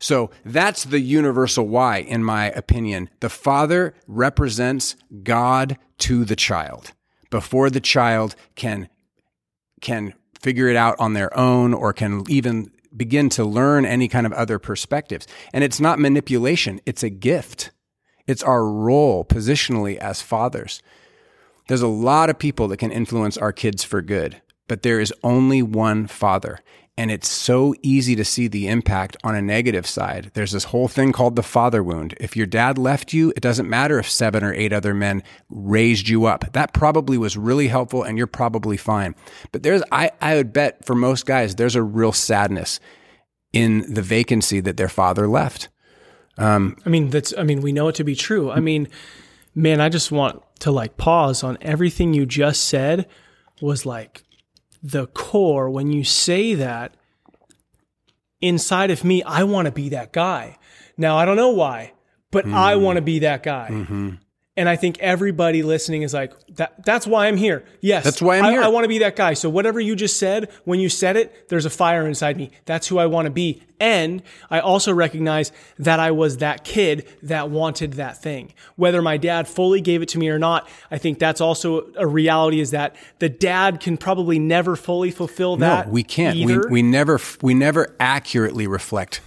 So 0.00 0.32
that's 0.44 0.82
the 0.82 0.98
universal 0.98 1.68
why, 1.68 1.98
in 1.98 2.24
my 2.24 2.46
opinion. 2.46 3.08
The 3.20 3.28
father 3.28 3.94
represents 4.08 4.96
God 5.22 5.78
to 5.98 6.24
the 6.24 6.34
child 6.34 6.92
before 7.30 7.70
the 7.70 7.80
child 7.80 8.34
can, 8.56 8.88
can 9.80 10.12
figure 10.40 10.66
it 10.66 10.74
out 10.74 10.96
on 10.98 11.12
their 11.12 11.36
own 11.38 11.72
or 11.72 11.92
can 11.92 12.24
even 12.28 12.72
begin 12.96 13.28
to 13.28 13.44
learn 13.44 13.86
any 13.86 14.08
kind 14.08 14.26
of 14.26 14.32
other 14.32 14.58
perspectives. 14.58 15.28
And 15.52 15.62
it's 15.62 15.78
not 15.78 16.00
manipulation, 16.00 16.80
it's 16.84 17.04
a 17.04 17.10
gift. 17.10 17.70
It's 18.26 18.42
our 18.42 18.66
role 18.68 19.24
positionally 19.24 19.98
as 19.98 20.20
fathers. 20.20 20.82
There's 21.68 21.82
a 21.82 21.86
lot 21.86 22.28
of 22.28 22.40
people 22.40 22.66
that 22.68 22.78
can 22.78 22.90
influence 22.90 23.38
our 23.38 23.52
kids 23.52 23.84
for 23.84 24.02
good, 24.02 24.42
but 24.68 24.82
there 24.82 25.00
is 25.00 25.12
only 25.22 25.62
one 25.62 26.06
father. 26.06 26.60
And 26.98 27.10
it's 27.10 27.28
so 27.28 27.74
easy 27.82 28.16
to 28.16 28.24
see 28.24 28.48
the 28.48 28.68
impact 28.68 29.18
on 29.22 29.34
a 29.34 29.42
negative 29.42 29.86
side. 29.86 30.30
There's 30.32 30.52
this 30.52 30.64
whole 30.64 30.88
thing 30.88 31.12
called 31.12 31.36
the 31.36 31.42
father 31.42 31.82
wound. 31.82 32.14
If 32.18 32.36
your 32.36 32.46
dad 32.46 32.78
left 32.78 33.12
you, 33.12 33.34
it 33.36 33.42
doesn't 33.42 33.68
matter 33.68 33.98
if 33.98 34.10
seven 34.10 34.42
or 34.42 34.54
eight 34.54 34.72
other 34.72 34.94
men 34.94 35.22
raised 35.50 36.08
you 36.08 36.24
up. 36.24 36.52
That 36.54 36.72
probably 36.72 37.18
was 37.18 37.36
really 37.36 37.68
helpful 37.68 38.02
and 38.02 38.16
you're 38.16 38.26
probably 38.26 38.78
fine. 38.78 39.14
But 39.52 39.62
there's, 39.62 39.82
I, 39.92 40.10
I 40.22 40.36
would 40.36 40.54
bet 40.54 40.86
for 40.86 40.94
most 40.94 41.26
guys, 41.26 41.56
there's 41.56 41.76
a 41.76 41.82
real 41.82 42.12
sadness 42.12 42.80
in 43.52 43.92
the 43.92 44.02
vacancy 44.02 44.60
that 44.60 44.78
their 44.78 44.88
father 44.88 45.28
left. 45.28 45.68
Um, 46.38 46.78
I 46.86 46.88
mean, 46.88 47.10
that's, 47.10 47.34
I 47.36 47.42
mean, 47.42 47.60
we 47.60 47.72
know 47.72 47.88
it 47.88 47.94
to 47.96 48.04
be 48.04 48.14
true. 48.14 48.50
I 48.50 48.60
mean, 48.60 48.88
man, 49.54 49.82
I 49.82 49.90
just 49.90 50.10
want 50.10 50.42
to 50.60 50.70
like 50.70 50.96
pause 50.96 51.42
on 51.42 51.58
everything 51.60 52.14
you 52.14 52.24
just 52.24 52.64
said 52.64 53.06
was 53.60 53.84
like 53.84 54.22
the 54.86 55.06
core, 55.08 55.68
when 55.68 55.90
you 55.90 56.04
say 56.04 56.54
that, 56.54 56.94
inside 58.40 58.90
of 58.90 59.04
me, 59.04 59.22
I 59.22 59.42
want 59.42 59.66
to 59.66 59.72
be 59.72 59.88
that 59.90 60.12
guy. 60.12 60.58
Now, 60.96 61.16
I 61.16 61.24
don't 61.24 61.36
know 61.36 61.50
why, 61.50 61.92
but 62.30 62.44
mm-hmm. 62.44 62.54
I 62.54 62.76
want 62.76 62.96
to 62.96 63.02
be 63.02 63.20
that 63.20 63.42
guy. 63.42 63.68
Mm-hmm. 63.70 64.10
And 64.58 64.70
I 64.70 64.76
think 64.76 64.98
everybody 65.00 65.62
listening 65.62 66.00
is 66.00 66.14
like, 66.14 66.32
that, 66.54 66.82
that's 66.84 67.06
why 67.06 67.26
I'm 67.26 67.36
here. 67.36 67.62
Yes. 67.82 68.04
That's 68.04 68.22
why 68.22 68.38
I'm 68.38 68.46
I, 68.46 68.50
here. 68.52 68.62
I 68.62 68.68
want 68.68 68.84
to 68.84 68.88
be 68.88 68.98
that 69.00 69.14
guy. 69.14 69.34
So 69.34 69.50
whatever 69.50 69.80
you 69.80 69.94
just 69.94 70.18
said, 70.18 70.50
when 70.64 70.80
you 70.80 70.88
said 70.88 71.16
it, 71.16 71.50
there's 71.50 71.66
a 71.66 71.70
fire 71.70 72.06
inside 72.06 72.38
me. 72.38 72.50
That's 72.64 72.88
who 72.88 72.98
I 72.98 73.04
want 73.04 73.26
to 73.26 73.30
be. 73.30 73.62
And 73.78 74.22
I 74.48 74.60
also 74.60 74.94
recognize 74.94 75.52
that 75.78 76.00
I 76.00 76.10
was 76.10 76.38
that 76.38 76.64
kid 76.64 77.06
that 77.22 77.50
wanted 77.50 77.94
that 77.94 78.16
thing. 78.22 78.54
Whether 78.76 79.02
my 79.02 79.18
dad 79.18 79.46
fully 79.46 79.82
gave 79.82 80.00
it 80.00 80.08
to 80.10 80.18
me 80.18 80.30
or 80.30 80.38
not, 80.38 80.66
I 80.90 80.96
think 80.96 81.18
that's 81.18 81.42
also 81.42 81.92
a 81.94 82.06
reality 82.06 82.60
is 82.60 82.70
that 82.70 82.96
the 83.18 83.28
dad 83.28 83.80
can 83.80 83.98
probably 83.98 84.38
never 84.38 84.74
fully 84.74 85.10
fulfill 85.10 85.58
that. 85.58 85.86
No, 85.86 85.92
we 85.92 86.02
can't. 86.02 86.38
We, 86.38 86.58
we 86.70 86.80
never, 86.80 87.20
we 87.42 87.52
never 87.52 87.94
accurately 88.00 88.66
reflect 88.66 89.20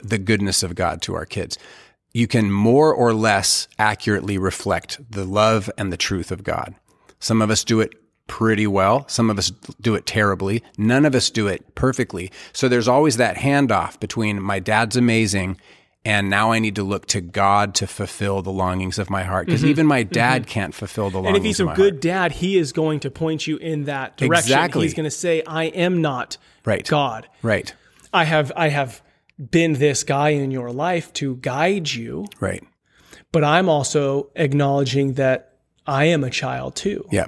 the 0.00 0.18
goodness 0.18 0.62
of 0.62 0.76
God 0.76 1.02
to 1.02 1.14
our 1.16 1.26
kids 1.26 1.58
you 2.16 2.26
can 2.26 2.50
more 2.50 2.94
or 2.94 3.12
less 3.12 3.68
accurately 3.78 4.38
reflect 4.38 4.98
the 5.10 5.26
love 5.26 5.70
and 5.76 5.92
the 5.92 5.98
truth 5.98 6.32
of 6.32 6.42
God. 6.42 6.74
Some 7.18 7.42
of 7.42 7.50
us 7.50 7.62
do 7.62 7.78
it 7.80 7.92
pretty 8.26 8.66
well. 8.66 9.06
Some 9.06 9.28
of 9.28 9.36
us 9.36 9.52
do 9.82 9.94
it 9.94 10.06
terribly. 10.06 10.62
None 10.78 11.04
of 11.04 11.14
us 11.14 11.28
do 11.28 11.46
it 11.46 11.74
perfectly. 11.74 12.32
So 12.54 12.70
there's 12.70 12.88
always 12.88 13.18
that 13.18 13.36
handoff 13.36 14.00
between 14.00 14.40
my 14.40 14.60
dad's 14.60 14.96
amazing 14.96 15.60
and 16.06 16.30
now 16.30 16.52
I 16.52 16.58
need 16.58 16.76
to 16.76 16.84
look 16.84 17.04
to 17.08 17.20
God 17.20 17.74
to 17.74 17.86
fulfill 17.86 18.40
the 18.40 18.52
longings 18.52 18.98
of 18.98 19.10
my 19.10 19.24
heart 19.24 19.44
because 19.46 19.60
mm-hmm. 19.60 19.70
even 19.70 19.86
my 19.86 20.02
dad 20.02 20.42
mm-hmm. 20.42 20.50
can't 20.50 20.74
fulfill 20.74 21.10
the 21.10 21.18
longings. 21.18 21.60
Of 21.60 21.66
my 21.66 21.72
heart. 21.72 21.80
And 21.80 21.88
if 21.88 21.92
he's 21.92 22.00
a 22.00 22.00
good 22.00 22.06
heart. 22.20 22.30
dad, 22.30 22.32
he 22.32 22.56
is 22.56 22.72
going 22.72 23.00
to 23.00 23.10
point 23.10 23.46
you 23.46 23.58
in 23.58 23.84
that 23.84 24.16
direction. 24.16 24.52
Exactly. 24.52 24.82
He's 24.84 24.94
going 24.94 25.04
to 25.04 25.10
say, 25.10 25.42
"I 25.46 25.64
am 25.64 26.00
not 26.00 26.38
right. 26.64 26.86
God." 26.86 27.28
Right. 27.42 27.74
I 28.12 28.22
have 28.22 28.52
I 28.56 28.68
have 28.68 29.02
been 29.38 29.74
this 29.74 30.04
guy 30.04 30.30
in 30.30 30.50
your 30.50 30.70
life 30.70 31.12
to 31.14 31.36
guide 31.36 31.90
you. 31.90 32.26
Right. 32.40 32.64
But 33.32 33.44
I'm 33.44 33.68
also 33.68 34.30
acknowledging 34.34 35.14
that 35.14 35.58
I 35.86 36.06
am 36.06 36.24
a 36.24 36.30
child 36.30 36.76
too. 36.76 37.06
Yeah. 37.10 37.26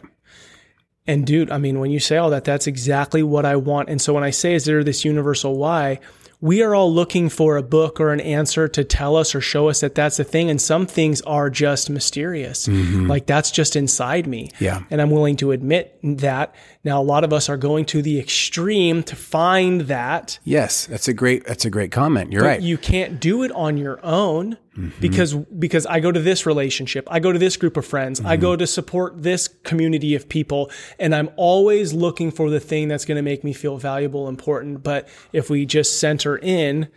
And 1.06 1.26
dude, 1.26 1.50
I 1.50 1.58
mean, 1.58 1.80
when 1.80 1.90
you 1.90 2.00
say 2.00 2.18
all 2.18 2.30
that, 2.30 2.44
that's 2.44 2.66
exactly 2.66 3.22
what 3.22 3.46
I 3.46 3.56
want. 3.56 3.88
And 3.88 4.00
so 4.00 4.12
when 4.12 4.24
I 4.24 4.30
say, 4.30 4.54
is 4.54 4.66
there 4.66 4.84
this 4.84 5.04
universal 5.04 5.56
why? 5.56 6.00
We 6.40 6.62
are 6.62 6.74
all 6.74 6.92
looking 6.92 7.28
for 7.28 7.56
a 7.56 7.62
book 7.62 7.98
or 8.00 8.12
an 8.12 8.20
answer 8.20 8.68
to 8.68 8.84
tell 8.84 9.16
us 9.16 9.34
or 9.34 9.40
show 9.40 9.68
us 9.68 9.80
that 9.80 9.94
that's 9.94 10.20
a 10.20 10.24
thing. 10.24 10.50
And 10.50 10.60
some 10.60 10.86
things 10.86 11.20
are 11.22 11.50
just 11.50 11.90
mysterious. 11.90 12.68
Mm-hmm. 12.68 13.08
Like 13.08 13.26
that's 13.26 13.50
just 13.50 13.74
inside 13.74 14.26
me. 14.26 14.50
Yeah. 14.60 14.82
And 14.90 15.02
I'm 15.02 15.10
willing 15.10 15.36
to 15.36 15.50
admit 15.50 15.98
that. 16.02 16.54
Now, 16.84 17.00
a 17.00 17.02
lot 17.02 17.24
of 17.24 17.32
us 17.32 17.48
are 17.48 17.56
going 17.56 17.86
to 17.86 18.02
the 18.02 18.20
extreme 18.20 19.02
to 19.04 19.16
find 19.16 19.82
that. 19.82 20.38
Yes. 20.44 20.86
That's 20.86 21.08
a 21.08 21.12
great, 21.12 21.44
that's 21.44 21.64
a 21.64 21.70
great 21.70 21.90
comment. 21.90 22.32
You're 22.32 22.44
right. 22.44 22.62
You 22.62 22.78
can't 22.78 23.18
do 23.18 23.42
it 23.42 23.50
on 23.52 23.76
your 23.76 23.98
own 24.04 24.58
mm-hmm. 24.78 25.00
because 25.00 25.34
because 25.34 25.86
I 25.86 26.00
go 26.00 26.12
to 26.12 26.20
this 26.20 26.46
relationship, 26.46 27.08
I 27.10 27.20
go 27.20 27.32
to 27.32 27.38
this 27.38 27.56
group 27.56 27.76
of 27.76 27.84
friends, 27.84 28.20
mm-hmm. 28.20 28.28
I 28.28 28.36
go 28.36 28.56
to 28.56 28.66
support 28.66 29.22
this 29.22 29.48
community 29.48 30.14
of 30.14 30.28
people, 30.28 30.70
and 30.98 31.14
I'm 31.14 31.30
always 31.36 31.92
looking 31.92 32.30
for 32.30 32.50
the 32.50 32.60
thing 32.60 32.88
that's 32.88 33.04
going 33.04 33.16
to 33.16 33.22
make 33.22 33.44
me 33.44 33.52
feel 33.52 33.76
valuable, 33.76 34.28
important. 34.28 34.82
But 34.82 35.08
if 35.32 35.50
we 35.50 35.66
just 35.66 35.98
center 35.98 36.36
in, 36.38 36.88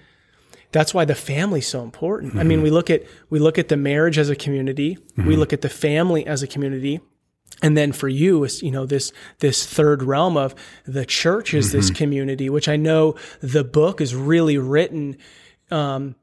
that's 0.72 0.94
why 0.94 1.06
the 1.06 1.16
family's 1.16 1.68
so 1.68 1.84
important. 1.84 2.32
Mm-hmm. 2.32 2.40
I 2.40 2.44
mean, 2.44 2.58
mm-hmm. 2.58 2.64
we 2.64 2.70
look 2.70 2.90
at 2.90 3.04
we 3.30 3.40
look 3.40 3.58
at 3.58 3.70
the 3.70 3.78
marriage 3.78 4.18
as 4.18 4.30
a 4.30 4.36
community, 4.36 4.98
we 5.18 5.24
mm-hmm. 5.24 5.34
look 5.34 5.54
at 5.54 5.62
the 5.62 5.70
family 5.70 6.26
as 6.26 6.44
a 6.44 6.48
community. 6.48 7.02
And 7.62 7.78
then 7.78 7.92
for 7.92 8.08
you, 8.08 8.48
you 8.62 8.72
know, 8.72 8.86
this, 8.86 9.12
this 9.40 9.66
third 9.66 10.02
realm 10.02 10.36
of 10.36 10.56
the 10.86 11.06
church 11.06 11.54
is 11.54 11.72
this 11.72 11.88
mm-hmm. 11.88 11.96
community, 11.96 12.50
which 12.50 12.68
I 12.68 12.76
know 12.76 13.16
the 13.40 13.64
book 13.64 14.02
is 14.02 14.16
really 14.16 14.58
written, 14.58 15.18
um, 15.70 16.16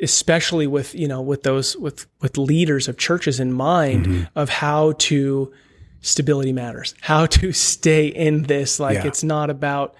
especially 0.00 0.66
with 0.66 0.94
you 0.94 1.06
know 1.06 1.20
with 1.20 1.42
those 1.42 1.76
with 1.76 2.06
with 2.20 2.38
leaders 2.38 2.88
of 2.88 2.96
churches 2.96 3.40
in 3.40 3.52
mind 3.52 4.06
mm-hmm. 4.06 4.38
of 4.38 4.48
how 4.48 4.92
to 4.92 5.52
stability 6.00 6.52
matters 6.52 6.94
how 7.00 7.26
to 7.26 7.52
stay 7.72 8.06
in 8.06 8.44
this 8.44 8.80
like 8.80 8.96
yeah. 8.96 9.06
it's 9.06 9.22
not 9.22 9.50
about 9.50 9.94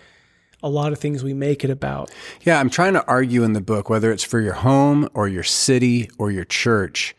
a 0.62 0.68
lot 0.68 0.92
of 0.92 0.98
things 0.98 1.22
we 1.22 1.34
make 1.34 1.64
it 1.64 1.70
about 1.70 2.10
yeah 2.42 2.58
i'm 2.58 2.70
trying 2.70 2.92
to 2.92 3.06
argue 3.06 3.42
in 3.42 3.52
the 3.52 3.60
book 3.60 3.90
whether 3.90 4.10
it's 4.12 4.24
for 4.24 4.40
your 4.40 4.54
home 4.54 5.08
or 5.14 5.28
your 5.28 5.42
city 5.42 6.10
or 6.18 6.30
your 6.30 6.44
church 6.44 7.14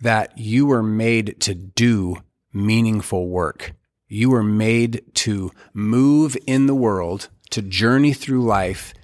that 0.00 0.36
you 0.36 0.66
were 0.66 0.82
made 0.82 1.40
to 1.40 1.54
do 1.54 2.16
meaningful 2.52 3.28
work 3.28 3.72
you 4.08 4.30
were 4.30 4.42
made 4.42 5.02
to 5.14 5.50
move 5.72 6.36
in 6.46 6.66
the 6.66 6.74
world 6.74 7.28
to 7.50 7.62
journey 7.62 8.12
through 8.12 8.44
life 8.44 8.94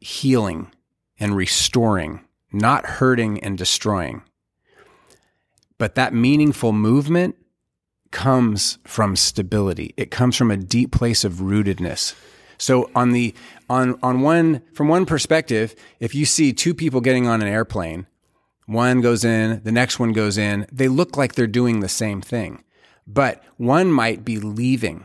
healing 0.00 0.70
and 1.18 1.36
restoring 1.36 2.25
not 2.56 2.86
hurting 2.86 3.42
and 3.42 3.56
destroying. 3.56 4.22
But 5.78 5.94
that 5.94 6.14
meaningful 6.14 6.72
movement 6.72 7.36
comes 8.10 8.78
from 8.84 9.14
stability. 9.16 9.92
It 9.96 10.10
comes 10.10 10.36
from 10.36 10.50
a 10.50 10.56
deep 10.56 10.90
place 10.90 11.24
of 11.24 11.34
rootedness. 11.34 12.14
So 12.58 12.90
on 12.94 13.12
the 13.12 13.34
on 13.68 13.98
on 14.02 14.22
one 14.22 14.62
from 14.72 14.88
one 14.88 15.04
perspective, 15.04 15.74
if 16.00 16.14
you 16.14 16.24
see 16.24 16.52
two 16.52 16.74
people 16.74 17.00
getting 17.00 17.26
on 17.26 17.42
an 17.42 17.48
airplane, 17.48 18.06
one 18.66 19.00
goes 19.00 19.24
in, 19.24 19.60
the 19.62 19.72
next 19.72 19.98
one 19.98 20.12
goes 20.12 20.38
in, 20.38 20.66
they 20.72 20.88
look 20.88 21.16
like 21.16 21.34
they're 21.34 21.46
doing 21.46 21.80
the 21.80 21.88
same 21.88 22.22
thing. 22.22 22.64
But 23.06 23.44
one 23.56 23.92
might 23.92 24.24
be 24.24 24.38
leaving 24.38 25.04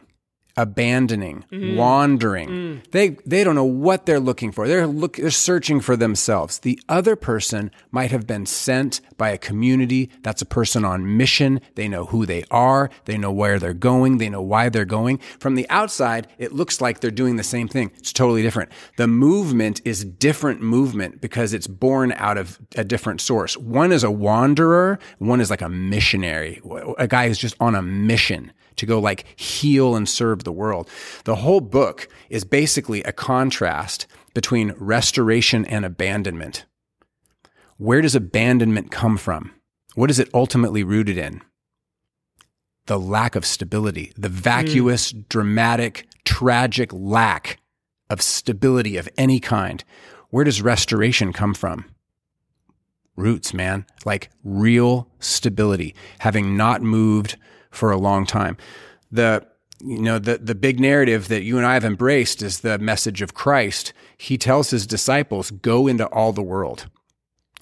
abandoning, 0.58 1.46
mm. 1.52 1.76
wandering, 1.76 2.50
mm. 2.50 2.92
They, 2.92 3.10
they 3.26 3.44
don't 3.44 3.56
know 3.56 3.64
what 3.64 4.06
they're 4.06 4.20
looking 4.20 4.52
for. 4.52 4.68
They're 4.68 4.88
look, 4.88 5.18
they're 5.18 5.32
searching 5.32 5.80
for 5.80 5.96
themselves. 5.96 6.60
The 6.60 6.80
other 6.90 7.16
person 7.16 7.72
might 7.92 8.12
have 8.12 8.28
been 8.28 8.46
sent 8.46 9.02
by 9.18 9.30
a 9.30 9.38
community. 9.38 10.10
That's 10.22 10.42
a 10.42 10.46
person 10.46 10.86
on 10.86 11.18
mission. 11.18 11.62
They 11.76 11.88
know 11.88 12.06
who 12.06 12.26
they 12.26 12.44
are. 12.52 12.90
They 13.06 13.18
know 13.18 13.32
where 13.32 13.60
they're 13.60 13.74
going. 13.74 14.18
They 14.18 14.30
know 14.30 14.42
why 14.42 14.70
they're 14.70 14.86
going. 14.86 15.20
From 15.40 15.56
the 15.56 15.70
outside, 15.70 16.28
it 16.38 16.54
looks 16.54 16.82
like 16.82 17.00
they're 17.00 17.12
doing 17.12 17.36
the 17.36 17.44
same 17.44 17.68
thing. 17.68 17.92
It's 17.98 18.14
totally 18.14 18.42
different. 18.42 18.72
The 18.98 19.08
movement 19.08 19.82
is 19.86 20.04
different 20.06 20.62
movement 20.62 21.22
because 21.22 21.54
it's 21.54 21.68
born 21.68 22.14
out 22.14 22.38
of 22.38 22.60
a 22.76 22.84
different 22.84 23.22
source. 23.22 23.58
One 23.58 23.92
is 23.92 24.04
a 24.04 24.12
wanderer. 24.12 25.00
One 25.20 25.42
is 25.42 25.50
like 25.50 25.62
a 25.62 25.70
missionary, 25.70 26.62
a 26.98 27.08
guy 27.08 27.28
who's 27.28 27.38
just 27.38 27.56
on 27.60 27.76
a 27.76 27.82
mission 27.82 28.52
to 28.82 28.88
go 28.88 29.00
like 29.00 29.26
heal 29.40 29.96
and 29.96 30.10
serve 30.10 30.44
the 30.44 30.52
world. 30.52 30.90
The 31.24 31.36
whole 31.36 31.62
book 31.62 32.08
is 32.32 32.44
basically 32.44 33.04
a 33.04 33.12
contrast 33.12 34.08
between 34.34 34.74
restoration 34.76 35.66
and 35.66 35.86
abandonment. 35.86 36.66
Where 37.78 38.02
does 38.02 38.16
abandonment 38.16 38.90
come 38.90 39.18
from? 39.18 39.54
What 39.94 40.10
is 40.10 40.18
it 40.18 40.30
ultimately 40.34 40.84
rooted 40.84 41.16
in? 41.16 41.42
The 42.88 43.00
lack 43.00 43.36
of 43.36 43.46
stability, 43.46 44.14
the 44.18 44.30
vacuous, 44.30 45.14
mm. 45.14 45.30
dramatic, 45.30 46.08
tragic 46.26 46.92
lack 46.92 47.60
of 48.10 48.20
stability 48.20 48.98
of 48.98 49.08
any 49.16 49.40
kind. 49.40 49.84
Where 50.32 50.44
does 50.44 50.64
restoration 50.64 51.34
come 51.34 51.54
from? 51.54 51.86
Roots, 53.16 53.54
man, 53.54 53.86
like 54.06 54.32
real 54.44 55.08
stability, 55.20 55.94
having 56.20 56.58
not 56.58 56.82
moved 56.82 57.38
for 57.72 57.92
a 57.92 57.98
long 57.98 58.26
time. 58.26 58.58
The 59.12 59.46
you 59.84 60.02
know 60.02 60.20
the 60.20 60.38
the 60.38 60.56
big 60.56 60.80
narrative 60.80 61.28
that 61.30 61.44
you 61.44 61.58
and 61.58 61.66
I 61.66 61.74
have 61.74 61.86
embraced 61.86 62.42
is 62.42 62.60
the 62.60 62.78
message 62.78 63.22
of 63.22 63.34
Christ. 63.34 63.94
He 64.18 64.38
tells 64.38 64.70
his 64.70 64.86
disciples, 64.86 65.52
"Go 65.52 65.88
into 65.88 66.06
all 66.08 66.34
the 66.34 66.44
world." 66.44 66.88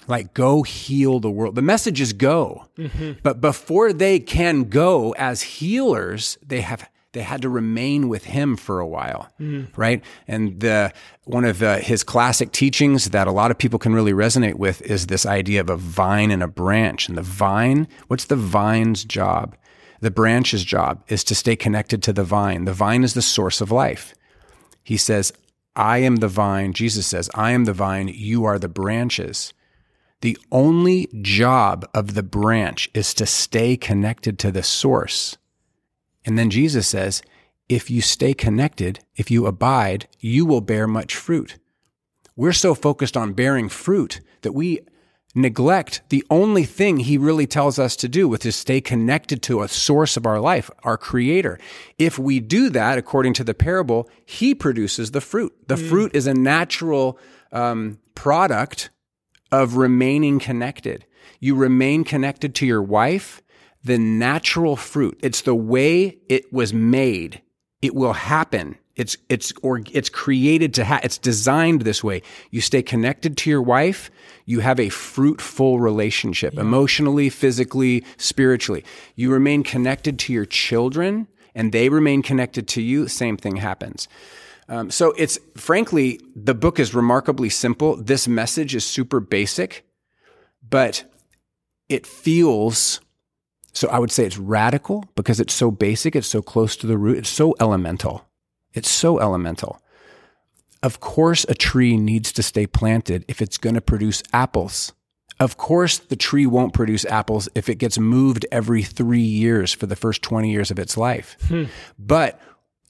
Like 0.07 0.33
go 0.33 0.63
heal 0.63 1.19
the 1.19 1.29
world. 1.29 1.53
The 1.53 1.61
message 1.61 2.01
is 2.01 2.13
go. 2.13 2.65
Mm-hmm. 2.77 3.19
But 3.21 3.41
before 3.41 3.93
they 3.93 4.19
can 4.19 4.63
go 4.63 5.13
as 5.19 5.43
healers, 5.43 6.37
they 6.43 6.61
have 6.61 6.89
they 7.11 7.21
had 7.21 7.41
to 7.41 7.49
remain 7.49 8.07
with 8.07 8.25
him 8.25 8.55
for 8.55 8.79
a 8.79 8.87
while, 8.87 9.27
mm. 9.39 9.67
right? 9.75 10.03
And 10.27 10.59
the, 10.59 10.93
one 11.23 11.43
of 11.43 11.63
uh, 11.63 11.77
his 11.77 12.03
classic 12.03 12.51
teachings 12.51 13.09
that 13.09 13.27
a 13.27 13.31
lot 13.31 13.49
of 13.49 13.57
people 13.57 13.79
can 13.79 13.95
really 13.95 14.13
resonate 14.13 14.55
with 14.55 14.81
is 14.83 15.07
this 15.07 15.25
idea 15.25 15.61
of 15.61 15.71
a 15.71 15.75
vine 15.75 16.29
and 16.29 16.43
a 16.43 16.47
branch. 16.47 17.09
And 17.09 17.17
the 17.17 17.23
vine, 17.23 17.87
what's 18.07 18.25
the 18.25 18.35
vine's 18.35 19.03
job? 19.03 19.55
The 20.01 20.11
branch's 20.11 20.63
job 20.63 21.03
is 21.07 21.23
to 21.25 21.35
stay 21.35 21.55
connected 21.55 22.01
to 22.03 22.13
the 22.13 22.23
vine. 22.23 22.65
The 22.65 22.73
vine 22.73 23.03
is 23.03 23.13
the 23.13 23.21
source 23.21 23.61
of 23.61 23.71
life. 23.71 24.13
He 24.83 24.97
says, 24.97 25.33
I 25.75 25.99
am 25.99 26.17
the 26.17 26.27
vine. 26.27 26.73
Jesus 26.73 27.07
says, 27.07 27.29
I 27.35 27.51
am 27.51 27.65
the 27.65 27.73
vine. 27.73 28.07
You 28.07 28.45
are 28.45 28.59
the 28.59 28.69
branches. 28.69 29.53
The 30.21 30.37
only 30.51 31.07
job 31.21 31.87
of 31.93 32.13
the 32.13 32.23
branch 32.23 32.89
is 32.93 33.13
to 33.15 33.25
stay 33.25 33.77
connected 33.77 34.37
to 34.39 34.51
the 34.51 34.63
source. 34.63 35.37
And 36.25 36.37
then 36.37 36.49
Jesus 36.49 36.87
says, 36.87 37.21
if 37.69 37.89
you 37.89 38.01
stay 38.01 38.33
connected, 38.33 38.99
if 39.15 39.29
you 39.29 39.45
abide, 39.45 40.07
you 40.19 40.45
will 40.45 40.61
bear 40.61 40.87
much 40.87 41.15
fruit. 41.15 41.57
We're 42.35 42.51
so 42.51 42.73
focused 42.73 43.15
on 43.15 43.33
bearing 43.33 43.69
fruit 43.69 44.21
that 44.41 44.53
we 44.53 44.79
neglect 45.35 46.01
the 46.09 46.23
only 46.29 46.63
thing 46.63 46.97
he 46.97 47.17
really 47.17 47.45
tells 47.45 47.77
us 47.77 47.95
to 47.97 48.09
do, 48.09 48.27
which 48.27 48.45
is 48.45 48.55
stay 48.55 48.81
connected 48.81 49.41
to 49.43 49.61
a 49.61 49.67
source 49.67 50.17
of 50.17 50.25
our 50.25 50.39
life, 50.39 50.71
our 50.83 50.97
creator. 50.97 51.59
If 51.97 52.17
we 52.17 52.39
do 52.39 52.69
that, 52.69 52.97
according 52.97 53.33
to 53.35 53.43
the 53.43 53.53
parable, 53.53 54.09
he 54.25 54.55
produces 54.55 55.11
the 55.11 55.21
fruit. 55.21 55.53
The 55.67 55.75
mm. 55.75 55.89
fruit 55.89 56.15
is 56.15 56.27
a 56.27 56.33
natural 56.33 57.19
um, 57.51 57.99
product 58.15 58.89
of 59.51 59.75
remaining 59.75 60.39
connected. 60.39 61.05
You 61.39 61.55
remain 61.55 62.03
connected 62.03 62.55
to 62.55 62.65
your 62.65 62.81
wife, 62.81 63.41
the 63.83 63.97
natural 63.97 64.75
fruit. 64.75 65.19
It's 65.21 65.41
the 65.41 65.55
way 65.55 66.17
it 66.27 66.51
was 66.51 66.73
made. 66.73 67.41
It 67.81 67.95
will 67.95 68.13
happen 68.13 68.77
it's 68.99 69.15
it's 69.29 69.53
or 69.63 69.81
it's 69.91 70.09
created 70.09 70.73
to 70.75 70.83
have. 70.83 71.03
It's 71.05 71.17
designed 71.17 71.83
this 71.83 72.03
way. 72.03 72.21
You 72.51 72.59
stay 72.59 72.83
connected 72.83 73.37
to 73.37 73.49
your 73.49 73.61
wife. 73.61 74.11
You 74.45 74.59
have 74.59 74.79
a 74.79 74.89
fruitful 74.89 75.79
relationship, 75.79 76.53
yeah. 76.53 76.61
emotionally, 76.61 77.29
physically, 77.29 78.03
spiritually. 78.17 78.83
You 79.15 79.31
remain 79.31 79.63
connected 79.63 80.19
to 80.19 80.33
your 80.33 80.45
children, 80.45 81.27
and 81.55 81.71
they 81.71 81.87
remain 81.87 82.21
connected 82.21 82.67
to 82.69 82.81
you. 82.81 83.07
Same 83.07 83.37
thing 83.37 83.55
happens. 83.55 84.09
Um, 84.67 84.91
so 84.91 85.13
it's 85.17 85.39
frankly, 85.55 86.19
the 86.35 86.53
book 86.53 86.77
is 86.77 86.93
remarkably 86.93 87.49
simple. 87.49 87.95
This 87.95 88.27
message 88.27 88.75
is 88.75 88.85
super 88.85 89.21
basic, 89.21 89.85
but 90.67 91.05
it 91.87 92.05
feels 92.05 92.99
so 93.71 93.87
I 93.87 93.99
would 93.99 94.11
say 94.11 94.25
it's 94.25 94.37
radical 94.37 95.05
because 95.15 95.39
it's 95.39 95.53
so 95.53 95.71
basic, 95.71 96.15
it's 96.15 96.27
so 96.27 96.41
close 96.41 96.75
to 96.77 96.87
the 96.87 96.97
root, 96.97 97.19
it's 97.19 97.29
so 97.29 97.55
elemental. 97.61 98.28
It's 98.73 98.89
so 98.89 99.19
elemental. 99.19 99.81
Of 100.81 100.99
course, 100.99 101.45
a 101.49 101.53
tree 101.53 101.97
needs 101.97 102.31
to 102.33 102.43
stay 102.43 102.65
planted 102.65 103.25
if 103.27 103.41
it's 103.41 103.57
going 103.57 103.75
to 103.75 103.81
produce 103.81 104.23
apples. 104.31 104.93
Of 105.39 105.57
course, 105.57 105.97
the 105.97 106.15
tree 106.15 106.45
won't 106.45 106.73
produce 106.73 107.05
apples 107.05 107.47
if 107.55 107.69
it 107.69 107.75
gets 107.75 107.97
moved 107.97 108.45
every 108.51 108.83
three 108.83 109.19
years 109.19 109.73
for 109.73 109.85
the 109.85 109.95
first 109.95 110.21
20 110.21 110.51
years 110.51 110.69
of 110.69 110.79
its 110.79 110.97
life. 110.97 111.37
Hmm. 111.47 111.65
But 111.97 112.39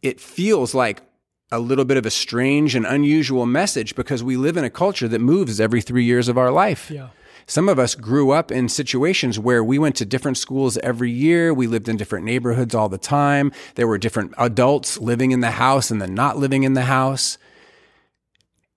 it 0.02 0.20
feels 0.20 0.74
like 0.74 1.02
a 1.52 1.60
little 1.60 1.86
bit 1.86 1.98
of 1.98 2.06
a 2.06 2.12
strange 2.12 2.76
and 2.76 2.86
unusual 2.86 3.46
message 3.46 3.96
because 3.96 4.24
we 4.24 4.38
live 4.38 4.58
in 4.58 4.64
a 4.64 4.70
culture 4.70 5.08
that 5.08 5.20
moves 5.20 5.60
every 5.60 5.82
three 5.82 6.04
years 6.04 6.28
of 6.28 6.38
our 6.38 6.52
life. 6.52 6.92
Yeah. 6.92 7.10
Some 7.50 7.68
of 7.68 7.80
us 7.80 7.96
grew 7.96 8.30
up 8.30 8.52
in 8.52 8.70
situations 8.70 9.40
where 9.40 9.64
we 9.64 9.80
went 9.80 9.96
to 9.96 10.06
different 10.06 10.38
schools 10.38 10.78
every 10.84 11.10
year. 11.10 11.52
We 11.52 11.66
lived 11.66 11.90
in 11.90 11.98
different 11.98 12.24
neighborhoods 12.24 12.76
all 12.76 12.90
the 12.90 13.00
time. 13.00 13.52
There 13.74 13.88
were 13.88 13.98
different 13.98 14.36
adults 14.38 15.00
living 15.00 15.32
in 15.32 15.40
the 15.40 15.50
house 15.50 15.90
and 15.90 16.00
then 16.00 16.14
not 16.14 16.38
living 16.38 16.62
in 16.62 16.74
the 16.74 16.84
house. 16.84 17.40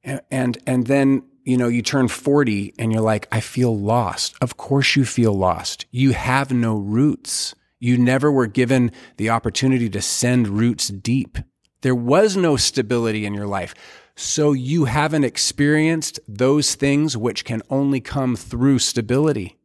And, 0.02 0.22
and, 0.30 0.58
and 0.66 0.86
then, 0.86 1.22
you 1.44 1.58
know, 1.58 1.68
you 1.68 1.82
turn 1.82 2.08
40 2.08 2.72
and 2.78 2.90
you're 2.90 3.02
like, 3.02 3.28
I 3.30 3.40
feel 3.40 3.78
lost. 3.78 4.36
Of 4.40 4.56
course 4.56 4.96
you 4.96 5.04
feel 5.04 5.34
lost. 5.34 5.84
You 5.90 6.12
have 6.12 6.50
no 6.50 6.74
roots. 6.78 7.54
You 7.78 7.98
never 7.98 8.32
were 8.32 8.46
given 8.46 8.90
the 9.18 9.28
opportunity 9.28 9.90
to 9.90 10.00
send 10.00 10.48
roots 10.48 10.88
deep. 10.88 11.36
There 11.82 11.94
was 11.94 12.38
no 12.38 12.56
stability 12.56 13.26
in 13.26 13.34
your 13.34 13.46
life. 13.46 13.74
So 14.14 14.52
you 14.52 14.84
haven't 14.84 15.24
experienced 15.24 16.20
those 16.28 16.74
things 16.74 17.16
which 17.16 17.44
can 17.44 17.62
only 17.70 18.00
come 18.00 18.36
through 18.36 18.78
stability. 18.80 19.56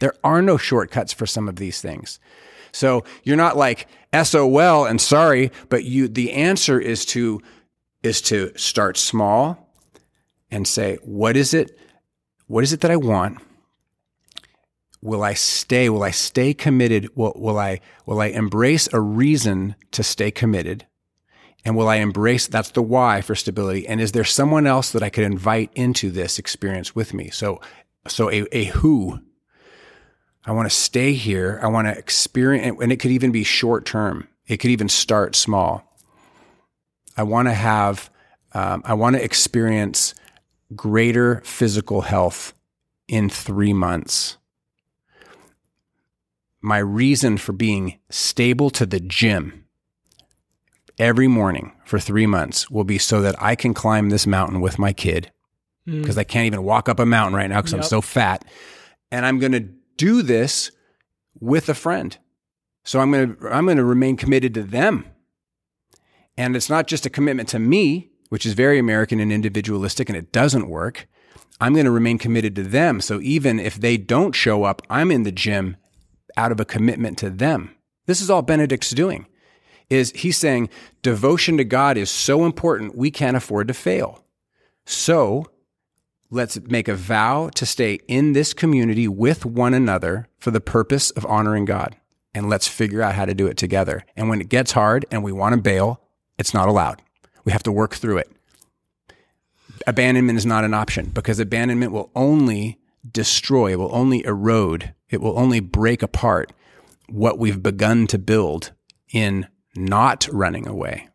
There 0.00 0.14
are 0.24 0.40
no 0.40 0.56
shortcuts 0.56 1.12
for 1.12 1.26
some 1.26 1.48
of 1.48 1.56
these 1.56 1.80
things. 1.80 2.18
So 2.72 3.04
you're 3.24 3.36
not 3.36 3.56
like 3.56 3.88
SOL 4.14 4.86
and 4.86 5.00
sorry, 5.00 5.50
but 5.68 5.84
you, 5.84 6.08
the 6.08 6.32
answer 6.32 6.80
is 6.80 7.04
to, 7.06 7.40
is 8.02 8.22
to 8.22 8.52
start 8.56 8.96
small 8.96 9.74
and 10.50 10.66
say, 10.66 10.98
what 11.02 11.36
is 11.36 11.52
it? 11.52 11.78
What 12.46 12.64
is 12.64 12.72
it 12.72 12.80
that 12.80 12.90
I 12.90 12.96
want? 12.96 13.38
Will 15.02 15.22
I 15.22 15.34
stay? 15.34 15.88
Will 15.88 16.02
I 16.02 16.10
stay 16.10 16.52
committed? 16.54 17.08
Will, 17.16 17.32
will 17.36 17.58
I, 17.58 17.80
will 18.06 18.20
I 18.20 18.26
embrace 18.26 18.88
a 18.92 19.00
reason 19.00 19.74
to 19.92 20.02
stay 20.02 20.30
committed? 20.30 20.86
And 21.64 21.76
will 21.76 21.88
I 21.88 21.96
embrace 21.96 22.46
that's 22.46 22.70
the 22.70 22.82
why 22.82 23.20
for 23.20 23.34
stability? 23.34 23.86
And 23.86 24.00
is 24.00 24.12
there 24.12 24.24
someone 24.24 24.66
else 24.66 24.92
that 24.92 25.02
I 25.02 25.10
could 25.10 25.24
invite 25.24 25.70
into 25.74 26.10
this 26.10 26.38
experience 26.38 26.94
with 26.94 27.12
me? 27.12 27.30
So, 27.30 27.60
so 28.08 28.30
a, 28.30 28.46
a 28.52 28.64
who. 28.64 29.20
I 30.46 30.52
want 30.52 30.70
to 30.70 30.74
stay 30.74 31.12
here. 31.12 31.60
I 31.62 31.66
want 31.66 31.86
to 31.86 31.96
experience, 31.96 32.78
and 32.80 32.90
it 32.90 32.96
could 32.96 33.10
even 33.10 33.30
be 33.30 33.44
short 33.44 33.84
term. 33.84 34.26
It 34.46 34.56
could 34.56 34.70
even 34.70 34.88
start 34.88 35.36
small. 35.36 35.84
I 37.16 37.24
want 37.24 37.48
to 37.48 37.54
have, 37.54 38.10
um, 38.54 38.82
I 38.86 38.94
want 38.94 39.16
to 39.16 39.22
experience 39.22 40.14
greater 40.74 41.42
physical 41.44 42.00
health 42.00 42.54
in 43.06 43.28
three 43.28 43.74
months. 43.74 44.38
My 46.62 46.78
reason 46.78 47.36
for 47.36 47.52
being 47.52 47.98
stable 48.08 48.70
to 48.70 48.86
the 48.86 49.00
gym 49.00 49.59
every 51.00 51.26
morning 51.26 51.72
for 51.84 51.98
three 51.98 52.26
months 52.26 52.70
will 52.70 52.84
be 52.84 52.98
so 52.98 53.22
that 53.22 53.34
I 53.42 53.56
can 53.56 53.74
climb 53.74 54.10
this 54.10 54.26
mountain 54.26 54.60
with 54.60 54.78
my 54.78 54.92
kid 54.92 55.32
because 55.86 56.16
mm. 56.16 56.20
I 56.20 56.24
can't 56.24 56.46
even 56.46 56.62
walk 56.62 56.88
up 56.88 57.00
a 57.00 57.06
mountain 57.06 57.34
right 57.34 57.48
now 57.48 57.56
because 57.56 57.72
yep. 57.72 57.80
I'm 57.80 57.88
so 57.88 58.02
fat. 58.02 58.44
And 59.10 59.24
I'm 59.24 59.38
going 59.38 59.52
to 59.52 59.66
do 59.96 60.22
this 60.22 60.70
with 61.40 61.68
a 61.68 61.74
friend. 61.74 62.16
So 62.84 63.00
I'm 63.00 63.10
going 63.10 63.34
to 63.34 63.48
I'm 63.48 63.64
going 63.64 63.78
to 63.78 63.84
remain 63.84 64.16
committed 64.16 64.54
to 64.54 64.62
them. 64.62 65.06
And 66.36 66.54
it's 66.54 66.70
not 66.70 66.86
just 66.86 67.06
a 67.06 67.10
commitment 67.10 67.48
to 67.50 67.58
me, 67.58 68.10
which 68.28 68.46
is 68.46 68.52
very 68.52 68.78
American 68.78 69.20
and 69.20 69.32
individualistic 69.32 70.08
and 70.08 70.16
it 70.16 70.32
doesn't 70.32 70.68
work. 70.68 71.08
I'm 71.62 71.72
going 71.72 71.86
to 71.86 71.90
remain 71.90 72.18
committed 72.18 72.54
to 72.56 72.62
them. 72.62 73.00
So 73.00 73.20
even 73.20 73.58
if 73.58 73.74
they 73.74 73.96
don't 73.96 74.32
show 74.32 74.64
up, 74.64 74.82
I'm 74.88 75.10
in 75.10 75.24
the 75.24 75.32
gym 75.32 75.76
out 76.36 76.52
of 76.52 76.60
a 76.60 76.64
commitment 76.64 77.18
to 77.18 77.30
them. 77.30 77.74
This 78.06 78.20
is 78.20 78.30
all 78.30 78.42
Benedict's 78.42 78.90
doing 78.90 79.26
is 79.90 80.12
he's 80.14 80.38
saying 80.38 80.70
devotion 81.02 81.56
to 81.58 81.64
God 81.64 81.96
is 81.96 82.10
so 82.10 82.46
important, 82.46 82.96
we 82.96 83.10
can't 83.10 83.36
afford 83.36 83.68
to 83.68 83.74
fail. 83.74 84.24
So 84.86 85.46
let's 86.30 86.58
make 86.60 86.88
a 86.88 86.94
vow 86.94 87.50
to 87.56 87.66
stay 87.66 87.98
in 88.06 88.32
this 88.32 88.54
community 88.54 89.08
with 89.08 89.44
one 89.44 89.74
another 89.74 90.28
for 90.38 90.52
the 90.52 90.60
purpose 90.60 91.10
of 91.10 91.26
honoring 91.26 91.64
God. 91.64 91.96
And 92.32 92.48
let's 92.48 92.68
figure 92.68 93.02
out 93.02 93.16
how 93.16 93.24
to 93.24 93.34
do 93.34 93.48
it 93.48 93.56
together. 93.56 94.04
And 94.16 94.28
when 94.28 94.40
it 94.40 94.48
gets 94.48 94.72
hard 94.72 95.04
and 95.10 95.24
we 95.24 95.32
want 95.32 95.56
to 95.56 95.60
bail, 95.60 96.00
it's 96.38 96.54
not 96.54 96.68
allowed. 96.68 97.02
We 97.44 97.50
have 97.50 97.64
to 97.64 97.72
work 97.72 97.94
through 97.94 98.18
it. 98.18 98.30
Abandonment 99.86 100.38
is 100.38 100.46
not 100.46 100.64
an 100.64 100.74
option 100.74 101.06
because 101.06 101.40
abandonment 101.40 101.90
will 101.90 102.12
only 102.14 102.78
destroy, 103.10 103.76
will 103.76 103.94
only 103.94 104.24
erode, 104.24 104.94
it 105.08 105.20
will 105.20 105.36
only 105.38 105.58
break 105.58 106.02
apart 106.02 106.52
what 107.08 107.38
we've 107.38 107.62
begun 107.62 108.06
to 108.06 108.18
build 108.18 108.72
in 109.12 109.48
not 109.74 110.28
running 110.32 110.66
away. 110.66 111.08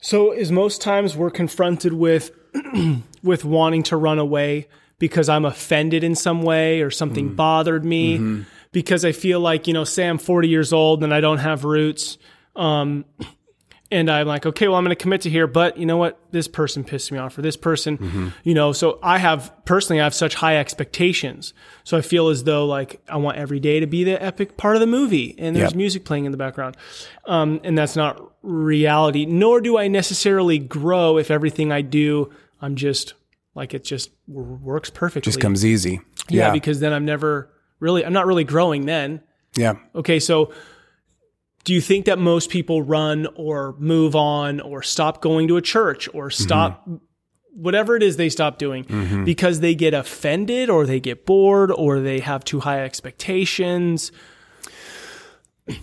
So, 0.00 0.32
is 0.32 0.52
most 0.52 0.80
times 0.80 1.16
we're 1.16 1.30
confronted 1.30 1.92
with 1.92 2.30
with 3.22 3.44
wanting 3.44 3.82
to 3.84 3.96
run 3.96 4.18
away 4.18 4.68
because 4.98 5.28
I'm 5.28 5.44
offended 5.44 6.04
in 6.04 6.14
some 6.14 6.42
way 6.42 6.82
or 6.82 6.90
something 6.90 7.30
mm. 7.30 7.36
bothered 7.36 7.84
me 7.84 8.16
mm-hmm. 8.16 8.42
because 8.72 9.04
I 9.04 9.12
feel 9.12 9.40
like, 9.40 9.66
you 9.66 9.74
know, 9.74 9.84
say 9.84 10.08
I'm 10.08 10.18
40 10.18 10.48
years 10.48 10.72
old 10.72 11.04
and 11.04 11.14
I 11.14 11.20
don't 11.20 11.38
have 11.38 11.64
roots. 11.64 12.18
Um, 12.56 13.04
and 13.90 14.10
I'm 14.10 14.26
like, 14.26 14.44
okay, 14.44 14.68
well, 14.68 14.76
I'm 14.76 14.84
going 14.84 14.94
to 14.94 15.02
commit 15.02 15.22
to 15.22 15.30
here, 15.30 15.46
but 15.46 15.78
you 15.78 15.86
know 15.86 15.96
what? 15.96 16.20
This 16.30 16.46
person 16.46 16.84
pissed 16.84 17.10
me 17.10 17.18
off, 17.18 17.38
or 17.38 17.42
this 17.42 17.56
person, 17.56 17.96
mm-hmm. 17.98 18.28
you 18.44 18.54
know. 18.54 18.72
So 18.72 18.98
I 19.02 19.18
have 19.18 19.52
personally, 19.64 20.00
I 20.00 20.04
have 20.04 20.14
such 20.14 20.34
high 20.34 20.58
expectations. 20.58 21.54
So 21.84 21.96
I 21.96 22.02
feel 22.02 22.28
as 22.28 22.44
though 22.44 22.66
like 22.66 23.00
I 23.08 23.16
want 23.16 23.38
every 23.38 23.60
day 23.60 23.80
to 23.80 23.86
be 23.86 24.04
the 24.04 24.22
epic 24.22 24.56
part 24.56 24.76
of 24.76 24.80
the 24.80 24.86
movie, 24.86 25.34
and 25.38 25.56
there's 25.56 25.70
yep. 25.70 25.76
music 25.76 26.04
playing 26.04 26.26
in 26.26 26.32
the 26.32 26.38
background, 26.38 26.76
um, 27.24 27.60
and 27.64 27.78
that's 27.78 27.96
not 27.96 28.32
reality. 28.42 29.24
Nor 29.24 29.60
do 29.60 29.78
I 29.78 29.88
necessarily 29.88 30.58
grow 30.58 31.16
if 31.16 31.30
everything 31.30 31.72
I 31.72 31.80
do, 31.80 32.30
I'm 32.60 32.76
just 32.76 33.14
like 33.54 33.74
it 33.74 33.84
just 33.84 34.10
works 34.26 34.90
perfectly. 34.90 35.30
Just 35.30 35.40
comes 35.40 35.64
easy. 35.64 36.00
Yeah, 36.28 36.48
yeah, 36.48 36.52
because 36.52 36.80
then 36.80 36.92
I'm 36.92 37.06
never 37.06 37.50
really, 37.80 38.04
I'm 38.04 38.12
not 38.12 38.26
really 38.26 38.44
growing 38.44 38.86
then. 38.86 39.22
Yeah. 39.56 39.74
Okay, 39.94 40.20
so 40.20 40.52
do 41.68 41.74
you 41.74 41.82
think 41.82 42.06
that 42.06 42.18
most 42.18 42.48
people 42.48 42.80
run 42.80 43.28
or 43.34 43.74
move 43.76 44.16
on 44.16 44.58
or 44.58 44.82
stop 44.82 45.20
going 45.20 45.46
to 45.48 45.58
a 45.58 45.60
church 45.60 46.08
or 46.14 46.30
stop 46.30 46.80
mm-hmm. 46.88 46.94
whatever 47.52 47.94
it 47.94 48.02
is 48.02 48.16
they 48.16 48.30
stop 48.30 48.56
doing 48.56 48.84
mm-hmm. 48.84 49.24
because 49.24 49.60
they 49.60 49.74
get 49.74 49.92
offended 49.92 50.70
or 50.70 50.86
they 50.86 50.98
get 50.98 51.26
bored 51.26 51.70
or 51.70 52.00
they 52.00 52.20
have 52.20 52.42
too 52.42 52.60
high 52.60 52.82
expectations? 52.82 54.12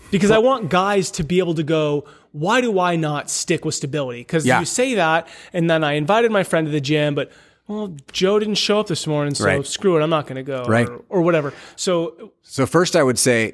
Because 0.09 0.31
I 0.31 0.39
want 0.39 0.71
guys 0.71 1.11
to 1.11 1.23
be 1.23 1.37
able 1.37 1.53
to 1.53 1.63
go, 1.63 2.05
why 2.31 2.61
do 2.61 2.79
I 2.79 2.95
not 2.95 3.29
stick 3.29 3.63
with 3.63 3.75
stability? 3.75 4.21
Because 4.21 4.43
yeah. 4.43 4.61
you 4.61 4.65
say 4.65 4.95
that, 4.95 5.27
and 5.53 5.69
then 5.69 5.83
I 5.83 5.93
invited 5.93 6.31
my 6.31 6.41
friend 6.41 6.65
to 6.65 6.71
the 6.71 6.81
gym, 6.81 7.13
but 7.13 7.31
well, 7.67 7.95
Joe 8.11 8.39
didn't 8.39 8.55
show 8.55 8.79
up 8.79 8.87
this 8.87 9.05
morning, 9.05 9.35
so 9.35 9.45
right. 9.45 9.63
screw 9.67 9.95
it, 9.97 10.01
I'm 10.01 10.09
not 10.09 10.25
going 10.25 10.37
to 10.37 10.43
go, 10.43 10.63
right. 10.63 10.89
or, 10.89 11.03
or 11.09 11.21
whatever. 11.21 11.53
So, 11.75 12.33
so 12.41 12.65
first, 12.65 12.95
I 12.95 13.03
would 13.03 13.19
say 13.19 13.53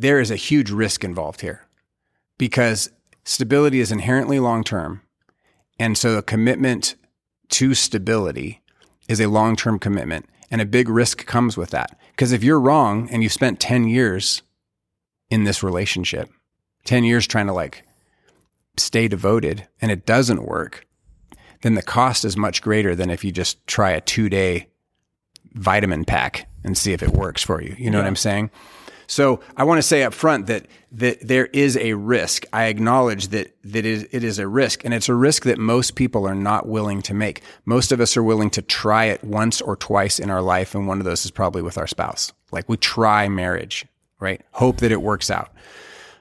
there 0.00 0.20
is 0.20 0.30
a 0.30 0.36
huge 0.36 0.70
risk 0.70 1.04
involved 1.04 1.42
here 1.42 1.66
because 2.38 2.90
stability 3.24 3.80
is 3.80 3.92
inherently 3.92 4.40
long 4.40 4.64
term. 4.64 5.02
And 5.78 5.96
so 5.96 6.16
a 6.16 6.22
commitment 6.22 6.96
to 7.50 7.74
stability 7.74 8.62
is 9.08 9.20
a 9.20 9.28
long 9.28 9.56
term 9.56 9.78
commitment. 9.78 10.26
And 10.50 10.60
a 10.60 10.66
big 10.66 10.88
risk 10.88 11.26
comes 11.26 11.56
with 11.56 11.70
that. 11.70 11.98
Because 12.10 12.32
if 12.32 12.42
you're 12.42 12.60
wrong 12.60 13.08
and 13.10 13.22
you've 13.22 13.32
spent 13.32 13.60
10 13.60 13.86
years 13.86 14.42
in 15.30 15.44
this 15.44 15.62
relationship, 15.62 16.28
10 16.84 17.04
years 17.04 17.26
trying 17.26 17.46
to 17.46 17.52
like 17.52 17.84
stay 18.76 19.06
devoted 19.06 19.68
and 19.80 19.92
it 19.92 20.06
doesn't 20.06 20.44
work, 20.44 20.86
then 21.62 21.74
the 21.74 21.82
cost 21.82 22.24
is 22.24 22.36
much 22.36 22.62
greater 22.62 22.96
than 22.96 23.10
if 23.10 23.22
you 23.22 23.30
just 23.30 23.64
try 23.66 23.90
a 23.90 24.00
two 24.00 24.28
day 24.28 24.68
vitamin 25.52 26.04
pack 26.04 26.48
and 26.64 26.76
see 26.76 26.92
if 26.92 27.02
it 27.02 27.10
works 27.10 27.42
for 27.42 27.62
you. 27.62 27.76
You 27.78 27.90
know 27.90 27.98
yeah. 27.98 28.04
what 28.04 28.08
I'm 28.08 28.16
saying? 28.16 28.50
So 29.10 29.40
I 29.56 29.64
want 29.64 29.78
to 29.78 29.82
say 29.82 30.04
up 30.04 30.14
front 30.14 30.46
that 30.46 30.66
that 30.92 31.18
there 31.20 31.46
is 31.46 31.76
a 31.76 31.94
risk. 31.94 32.44
I 32.52 32.66
acknowledge 32.66 33.28
that 33.28 33.56
that 33.64 33.84
it 33.84 34.22
is 34.22 34.38
a 34.38 34.46
risk, 34.46 34.84
and 34.84 34.94
it's 34.94 35.08
a 35.08 35.14
risk 35.16 35.42
that 35.46 35.58
most 35.58 35.96
people 35.96 36.28
are 36.28 36.34
not 36.34 36.68
willing 36.68 37.02
to 37.02 37.14
make. 37.14 37.42
Most 37.64 37.90
of 37.90 38.00
us 38.00 38.16
are 38.16 38.22
willing 38.22 38.50
to 38.50 38.62
try 38.62 39.06
it 39.06 39.24
once 39.24 39.60
or 39.60 39.74
twice 39.74 40.20
in 40.20 40.30
our 40.30 40.40
life, 40.40 40.76
and 40.76 40.86
one 40.86 41.00
of 41.00 41.04
those 41.04 41.24
is 41.24 41.32
probably 41.32 41.60
with 41.60 41.76
our 41.76 41.88
spouse. 41.88 42.32
Like 42.52 42.68
we 42.68 42.76
try 42.76 43.28
marriage, 43.28 43.84
right? 44.20 44.42
Hope 44.52 44.76
that 44.76 44.92
it 44.92 45.02
works 45.02 45.28
out. 45.28 45.50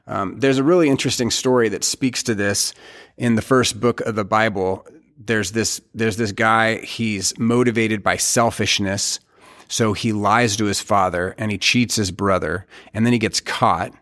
Um, 0.07 0.39
there's 0.39 0.57
a 0.57 0.63
really 0.63 0.89
interesting 0.89 1.29
story 1.29 1.69
that 1.69 1.83
speaks 1.83 2.23
to 2.23 2.33
this 2.33 2.73
in 3.17 3.35
the 3.35 3.43
first 3.43 3.79
book 3.79 4.01
of 4.01 4.15
the 4.15 4.25
Bible. 4.25 4.83
There's 5.15 5.51
this 5.51 5.79
there's 5.93 6.17
this 6.17 6.31
guy. 6.31 6.77
He's 6.77 7.37
motivated 7.37 8.01
by 8.01 8.17
selfishness 8.17 9.19
so 9.69 9.93
he 9.93 10.11
lies 10.11 10.57
to 10.57 10.65
his 10.65 10.81
father 10.81 11.35
and 11.37 11.51
he 11.51 11.57
cheats 11.57 11.95
his 11.95 12.11
brother 12.11 12.65
and 12.93 13.05
then 13.05 13.13
he 13.13 13.19
gets 13.19 13.39
caught. 13.39 13.93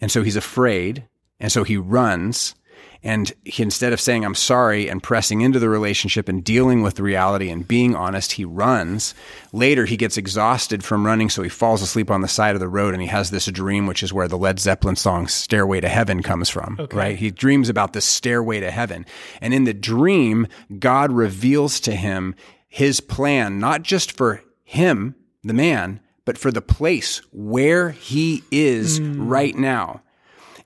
And 0.00 0.10
so 0.10 0.22
he's 0.22 0.36
afraid. 0.36 1.06
And 1.38 1.52
so 1.52 1.64
he 1.64 1.76
runs. 1.76 2.54
And 3.02 3.32
he, 3.44 3.62
instead 3.62 3.92
of 3.92 4.00
saying, 4.00 4.24
I'm 4.24 4.34
sorry 4.34 4.88
and 4.88 5.02
pressing 5.02 5.40
into 5.40 5.58
the 5.58 5.68
relationship 5.68 6.28
and 6.28 6.44
dealing 6.44 6.82
with 6.82 6.94
the 6.94 7.02
reality 7.02 7.50
and 7.50 7.66
being 7.66 7.96
honest, 7.96 8.32
he 8.32 8.44
runs. 8.44 9.14
Later, 9.52 9.84
he 9.84 9.96
gets 9.96 10.16
exhausted 10.16 10.84
from 10.84 11.04
running. 11.04 11.28
So 11.28 11.42
he 11.42 11.48
falls 11.48 11.82
asleep 11.82 12.10
on 12.10 12.20
the 12.20 12.28
side 12.28 12.54
of 12.54 12.60
the 12.60 12.68
road 12.68 12.94
and 12.94 13.02
he 13.02 13.08
has 13.08 13.30
this 13.30 13.46
dream, 13.46 13.86
which 13.86 14.02
is 14.02 14.12
where 14.12 14.28
the 14.28 14.38
Led 14.38 14.60
Zeppelin 14.60 14.96
song 14.96 15.26
Stairway 15.26 15.80
to 15.80 15.88
Heaven 15.88 16.22
comes 16.22 16.48
from, 16.50 16.76
okay. 16.78 16.96
right? 16.96 17.18
He 17.18 17.30
dreams 17.30 17.68
about 17.68 17.94
the 17.94 18.00
stairway 18.00 18.60
to 18.60 18.70
heaven. 18.70 19.06
And 19.40 19.54
in 19.54 19.64
the 19.64 19.74
dream, 19.74 20.46
God 20.78 21.10
reveals 21.10 21.80
to 21.80 21.96
him 21.96 22.36
his 22.68 23.00
plan, 23.00 23.58
not 23.58 23.82
just 23.82 24.12
for 24.12 24.42
him, 24.70 25.16
the 25.42 25.52
man, 25.52 25.98
but 26.24 26.38
for 26.38 26.52
the 26.52 26.62
place 26.62 27.20
where 27.32 27.90
he 27.90 28.44
is 28.52 29.00
mm. 29.00 29.16
right 29.18 29.56
now. 29.56 30.00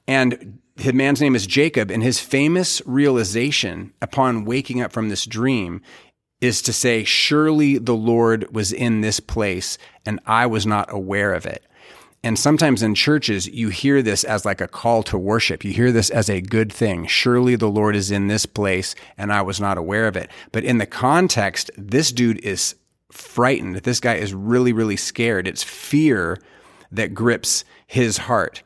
And 0.07 0.59
the 0.76 0.92
man's 0.92 1.22
name 1.22 1.34
is 1.34 1.46
Jacob, 1.46 1.90
and 1.90 2.02
his 2.02 2.20
famous 2.20 2.82
realization 2.84 3.94
upon 4.02 4.44
waking 4.44 4.82
up 4.82 4.92
from 4.92 5.09
this 5.09 5.24
dream 5.24 5.80
is 6.42 6.61
to 6.62 6.72
say, 6.72 7.02
Surely 7.02 7.78
the 7.78 7.94
Lord 7.94 8.55
was 8.55 8.74
in 8.74 9.00
this 9.00 9.20
place, 9.20 9.78
and 10.05 10.20
I 10.26 10.44
was 10.44 10.66
not 10.66 10.92
aware 10.92 11.32
of 11.32 11.46
it. 11.46 11.64
And 12.22 12.38
sometimes 12.38 12.82
in 12.82 12.94
churches, 12.94 13.46
you 13.46 13.70
hear 13.70 14.02
this 14.02 14.22
as 14.22 14.44
like 14.44 14.61
a 14.61 14.68
call 14.68 15.02
to 15.05 15.16
worship. 15.16 15.64
You 15.64 15.72
hear 15.72 15.92
this 15.92 16.11
as 16.11 16.28
a 16.28 16.42
good 16.42 16.70
thing. 16.70 17.07
Surely 17.07 17.57
the 17.57 17.70
Lord 17.70 17.96
is 17.96 18.11
in 18.11 18.28
this 18.28 18.44
place, 18.44 18.94
and 19.16 19.32
I 19.32 19.40
was 19.40 19.61
not 19.61 19.78
aware 19.78 20.07
of 20.07 20.16
it. 20.16 20.30
But 20.52 20.64
in 20.64 20.76
the 20.76 20.86
context, 20.86 21.70
this 21.78 22.12
dude 22.12 22.44
is 22.44 22.74
frightened. 23.14 23.76
This 23.76 24.00
guy 24.00 24.16
is 24.16 24.34
really, 24.34 24.72
really 24.72 24.96
scared. 24.96 25.46
It's 25.46 25.62
fear 25.62 26.38
that 26.90 27.14
grips 27.14 27.64
his 27.86 28.18
heart. 28.18 28.62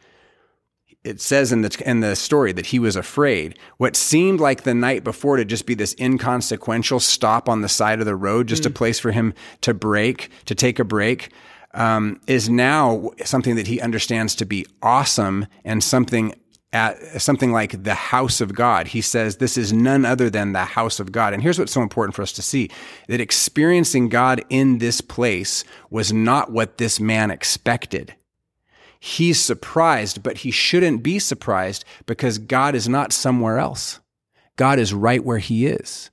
It 1.05 1.20
says 1.20 1.53
in 1.53 1.62
the 1.62 1.82
in 1.86 2.01
the 2.01 2.16
story 2.16 2.53
that 2.53 2.66
he 2.66 2.78
was 2.78 2.96
afraid. 2.96 3.59
What 3.76 3.94
seemed 3.94 4.40
like 4.40 4.62
the 4.62 4.74
night 4.74 5.05
before 5.05 5.36
to 5.36 5.44
just 5.44 5.64
be 5.64 5.74
this 5.74 5.94
inconsequential 5.99 7.01
stop 7.01 7.49
on 7.49 7.62
the 7.62 7.68
side 7.68 8.01
of 8.01 8.07
the 8.07 8.16
road, 8.16 8.49
just 8.49 8.64
mm. 8.64 8.66
a 8.66 8.70
place 8.70 8.99
for 8.99 9.12
him 9.12 9.32
to 9.61 9.72
break, 9.72 10.30
to 10.46 10.55
take 10.55 10.78
a 10.78 10.84
break, 10.84 11.30
um, 11.72 12.20
is 12.26 12.49
now 12.49 13.11
something 13.24 13.55
that 13.57 13.68
he 13.68 13.80
understands 13.80 14.34
to 14.36 14.44
be 14.44 14.66
awesome 14.82 15.46
and 15.64 15.84
something 15.84 16.34
at 16.73 17.21
something 17.21 17.51
like 17.51 17.83
the 17.83 17.95
house 17.95 18.41
of 18.41 18.55
God. 18.55 18.89
He 18.89 19.01
says 19.01 19.37
this 19.37 19.57
is 19.57 19.73
none 19.73 20.05
other 20.05 20.29
than 20.29 20.53
the 20.53 20.64
house 20.64 21.01
of 21.01 21.12
God. 21.12 21.33
And 21.33 21.43
here's 21.43 21.59
what's 21.59 21.73
so 21.73 21.83
important 21.83 22.14
for 22.14 22.23
us 22.23 22.33
to 22.33 22.43
see 22.43 22.71
that 23.09 23.21
experiencing 23.21 24.09
God 24.09 24.45
in 24.51 24.79
this 24.79 25.01
place 25.01 25.64
was 25.91 26.12
not 26.12 26.53
what 26.53 26.79
this 26.79 27.01
man 27.01 27.31
expected. 27.31 28.14
He's 29.01 29.41
surprised, 29.41 30.23
but 30.23 30.39
he 30.39 30.51
shouldn't 30.51 31.03
be 31.03 31.19
surprised 31.19 31.85
because 32.05 32.39
God 32.39 32.75
is 32.75 32.89
not 32.89 33.12
somewhere 33.12 33.59
else. 33.59 34.01
God 34.57 34.79
is 34.79 34.93
right 34.93 35.25
where 35.25 35.39
he 35.39 35.66
is. 35.66 36.11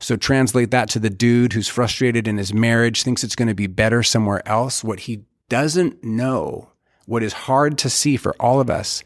So 0.00 0.16
translate 0.16 0.70
that 0.72 0.90
to 0.90 0.98
the 0.98 1.08
dude 1.08 1.54
who's 1.54 1.68
frustrated 1.68 2.28
in 2.28 2.36
his 2.36 2.52
marriage, 2.52 3.02
thinks 3.02 3.24
it's 3.24 3.36
going 3.36 3.48
to 3.48 3.54
be 3.54 3.68
better 3.68 4.02
somewhere 4.02 4.46
else. 4.46 4.84
What 4.84 5.00
he 5.00 5.24
doesn't 5.48 6.02
know, 6.04 6.68
what 7.06 7.22
is 7.22 7.32
hard 7.32 7.78
to 7.78 7.88
see 7.88 8.16
for 8.16 8.34
all 8.38 8.60
of 8.60 8.68
us, 8.68 9.02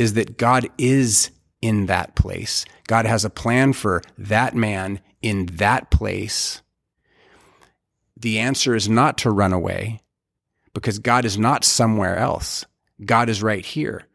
is 0.00 0.14
that 0.14 0.38
God 0.38 0.66
is 0.78 1.30
in 1.60 1.84
that 1.84 2.14
place. 2.14 2.64
God 2.86 3.04
has 3.04 3.26
a 3.26 3.30
plan 3.30 3.74
for 3.74 4.00
that 4.16 4.56
man 4.56 5.00
in 5.20 5.44
that 5.56 5.90
place. 5.90 6.62
The 8.16 8.38
answer 8.38 8.74
is 8.74 8.88
not 8.88 9.18
to 9.18 9.30
run 9.30 9.52
away 9.52 10.00
because 10.72 10.98
God 10.98 11.26
is 11.26 11.36
not 11.36 11.64
somewhere 11.64 12.16
else. 12.16 12.64
God 13.04 13.28
is 13.28 13.42
right 13.42 13.64
here. 13.64 14.06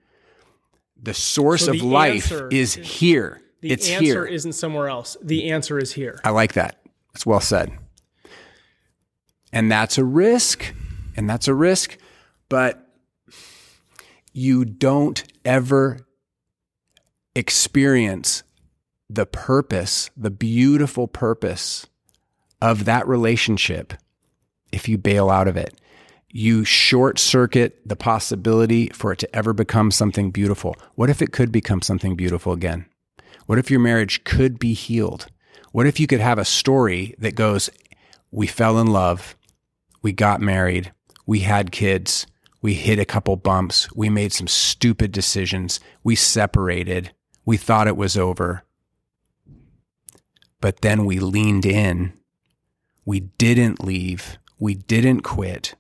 The 1.00 1.14
source 1.14 1.66
so 1.66 1.72
the 1.72 1.78
of 1.78 1.84
life 1.86 2.32
is, 2.32 2.78
is, 2.78 2.88
here. 2.88 3.40
The 3.62 3.70
it's 3.70 3.88
answer 3.88 4.04
here. 4.04 4.26
isn't 4.26 4.54
somewhere 4.54 4.90
else. 4.90 5.18
The 5.22 5.52
answer 5.52 5.78
is 5.78 5.94
here. 5.94 6.20
I 6.24 6.32
like 6.32 6.54
that. 6.54 6.82
That's 7.14 7.28
well 7.28 7.42
said. 7.42 7.72
And 9.54 9.72
that's 9.72 10.00
a 10.00 10.04
risk. 10.04 10.74
And 11.16 11.30
that's 11.30 11.48
a 11.48 11.54
risk. 11.54 12.00
But 12.50 12.85
you 14.36 14.66
don't 14.66 15.24
ever 15.46 15.98
experience 17.36 18.44
the 19.10 19.26
purpose, 19.26 20.10
the 20.18 20.30
beautiful 20.30 21.08
purpose 21.08 21.88
of 22.62 22.84
that 22.84 23.08
relationship 23.08 23.94
if 24.74 24.90
you 24.90 24.98
bail 24.98 25.30
out 25.30 25.48
of 25.48 25.56
it. 25.56 25.80
You 26.28 26.66
short 26.66 27.18
circuit 27.18 27.80
the 27.86 27.96
possibility 27.96 28.90
for 28.90 29.14
it 29.14 29.20
to 29.20 29.34
ever 29.34 29.54
become 29.54 29.90
something 29.90 30.32
beautiful. 30.32 30.76
What 30.96 31.10
if 31.10 31.22
it 31.22 31.32
could 31.32 31.54
become 31.54 31.82
something 31.82 32.18
beautiful 32.18 32.52
again? 32.52 32.88
What 33.46 33.58
if 33.58 33.72
your 33.72 33.80
marriage 33.80 34.26
could 34.26 34.60
be 34.60 34.74
healed? 34.74 35.28
What 35.72 35.88
if 35.88 35.98
you 35.98 36.08
could 36.08 36.20
have 36.20 36.40
a 36.40 36.46
story 36.46 37.16
that 37.20 37.36
goes, 37.36 37.70
we 38.32 38.48
fell 38.48 38.80
in 38.80 38.88
love, 38.88 39.38
we 40.02 40.12
got 40.12 40.42
married, 40.42 40.92
we 41.26 41.40
had 41.40 41.72
kids, 41.72 42.28
we 42.66 42.74
hit 42.74 42.98
a 42.98 43.06
couple 43.06 43.36
bumps, 43.36 43.94
we 43.94 44.10
made 44.10 44.34
some 44.34 44.48
stupid 44.48 45.12
decisions, 45.12 45.80
we 46.04 46.16
separated, 46.16 47.14
we 47.46 47.58
thought 47.58 47.86
it 47.86 47.96
was 47.96 48.18
over. 48.18 48.64
But 50.62 50.82
then 50.82 51.06
we 51.06 51.20
leaned 51.20 51.68
in, 51.68 52.14
we 53.06 53.20
didn't 53.20 53.86
leave, 53.86 54.40
we 54.58 54.74
didn't 54.74 55.22
quit, 55.22 55.76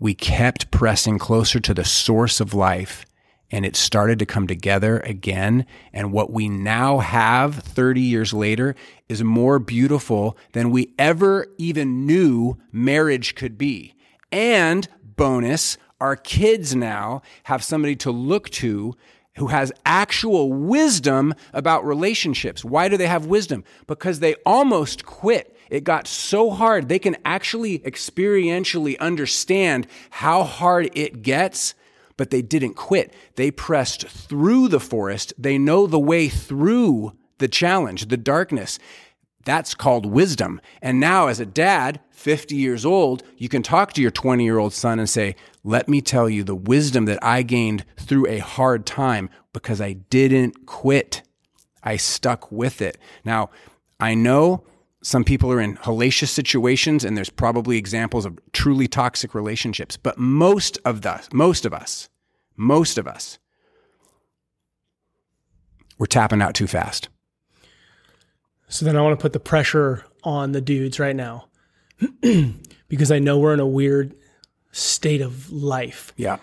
we 0.00 0.14
kept 0.14 0.70
pressing 0.70 1.18
closer 1.18 1.60
to 1.60 1.74
the 1.74 1.84
source 1.84 2.40
of 2.40 2.54
life 2.54 3.04
and 3.50 3.66
it 3.66 3.76
started 3.76 4.18
to 4.18 4.24
come 4.24 4.46
together 4.46 5.00
again. 5.00 5.66
And 5.92 6.10
what 6.10 6.32
we 6.32 6.48
now 6.48 7.00
have 7.00 7.56
30 7.56 8.00
years 8.00 8.32
later 8.32 8.74
is 9.10 9.22
more 9.22 9.58
beautiful 9.58 10.38
than 10.54 10.70
we 10.70 10.94
ever 10.98 11.48
even 11.58 12.06
knew 12.06 12.56
marriage 12.72 13.34
could 13.34 13.58
be. 13.58 13.94
And 14.32 14.88
bonus, 15.16 15.76
our 16.00 16.16
kids 16.16 16.74
now 16.74 17.22
have 17.44 17.62
somebody 17.64 17.96
to 17.96 18.10
look 18.10 18.50
to 18.50 18.94
who 19.36 19.48
has 19.48 19.72
actual 19.84 20.52
wisdom 20.52 21.34
about 21.52 21.84
relationships. 21.84 22.64
Why 22.64 22.88
do 22.88 22.96
they 22.96 23.08
have 23.08 23.26
wisdom? 23.26 23.64
Because 23.86 24.20
they 24.20 24.34
almost 24.46 25.04
quit. 25.04 25.56
It 25.70 25.82
got 25.82 26.06
so 26.06 26.50
hard. 26.50 26.88
They 26.88 26.98
can 26.98 27.16
actually 27.24 27.80
experientially 27.80 28.98
understand 28.98 29.86
how 30.10 30.44
hard 30.44 30.90
it 30.94 31.22
gets 31.22 31.74
but 32.16 32.30
they 32.30 32.42
didn't 32.42 32.74
quit. 32.74 33.12
They 33.36 33.50
pressed 33.50 34.06
through 34.06 34.68
the 34.68 34.80
forest. 34.80 35.32
They 35.38 35.58
know 35.58 35.86
the 35.86 35.98
way 35.98 36.28
through 36.28 37.12
the 37.38 37.48
challenge, 37.48 38.06
the 38.06 38.16
darkness. 38.16 38.78
That's 39.44 39.74
called 39.74 40.06
wisdom. 40.06 40.60
And 40.80 40.98
now, 40.98 41.26
as 41.28 41.40
a 41.40 41.46
dad, 41.46 42.00
50 42.10 42.56
years 42.56 42.84
old, 42.84 43.22
you 43.36 43.48
can 43.48 43.62
talk 43.62 43.92
to 43.92 44.02
your 44.02 44.10
20 44.10 44.44
year 44.44 44.58
old 44.58 44.72
son 44.72 44.98
and 44.98 45.08
say, 45.08 45.36
Let 45.62 45.88
me 45.88 46.00
tell 46.00 46.28
you 46.28 46.44
the 46.44 46.54
wisdom 46.54 47.04
that 47.06 47.22
I 47.22 47.42
gained 47.42 47.84
through 47.98 48.26
a 48.26 48.38
hard 48.38 48.86
time 48.86 49.28
because 49.52 49.80
I 49.80 49.94
didn't 49.94 50.66
quit. 50.66 51.22
I 51.82 51.96
stuck 51.96 52.50
with 52.50 52.80
it. 52.80 52.96
Now, 53.24 53.50
I 54.00 54.14
know 54.14 54.64
some 55.04 55.22
people 55.22 55.52
are 55.52 55.60
in 55.60 55.76
hellacious 55.76 56.28
situations 56.28 57.04
and 57.04 57.16
there's 57.16 57.28
probably 57.28 57.76
examples 57.76 58.24
of 58.24 58.38
truly 58.52 58.88
toxic 58.88 59.34
relationships 59.34 59.98
but 59.98 60.18
most 60.18 60.78
of 60.84 61.02
the 61.02 61.22
most 61.30 61.66
of 61.66 61.74
us 61.74 62.08
most 62.56 62.96
of 62.96 63.06
us 63.06 63.38
we're 65.98 66.06
tapping 66.06 66.40
out 66.40 66.54
too 66.54 66.66
fast 66.66 67.10
so 68.74 68.84
then 68.84 68.96
i 68.96 69.00
want 69.00 69.18
to 69.18 69.22
put 69.22 69.32
the 69.32 69.40
pressure 69.40 70.04
on 70.22 70.52
the 70.52 70.60
dudes 70.60 70.98
right 70.98 71.16
now 71.16 71.46
because 72.88 73.10
i 73.10 73.18
know 73.18 73.38
we're 73.38 73.54
in 73.54 73.60
a 73.60 73.66
weird 73.66 74.14
state 74.72 75.20
of 75.20 75.50
life 75.50 76.12
yeah 76.16 76.36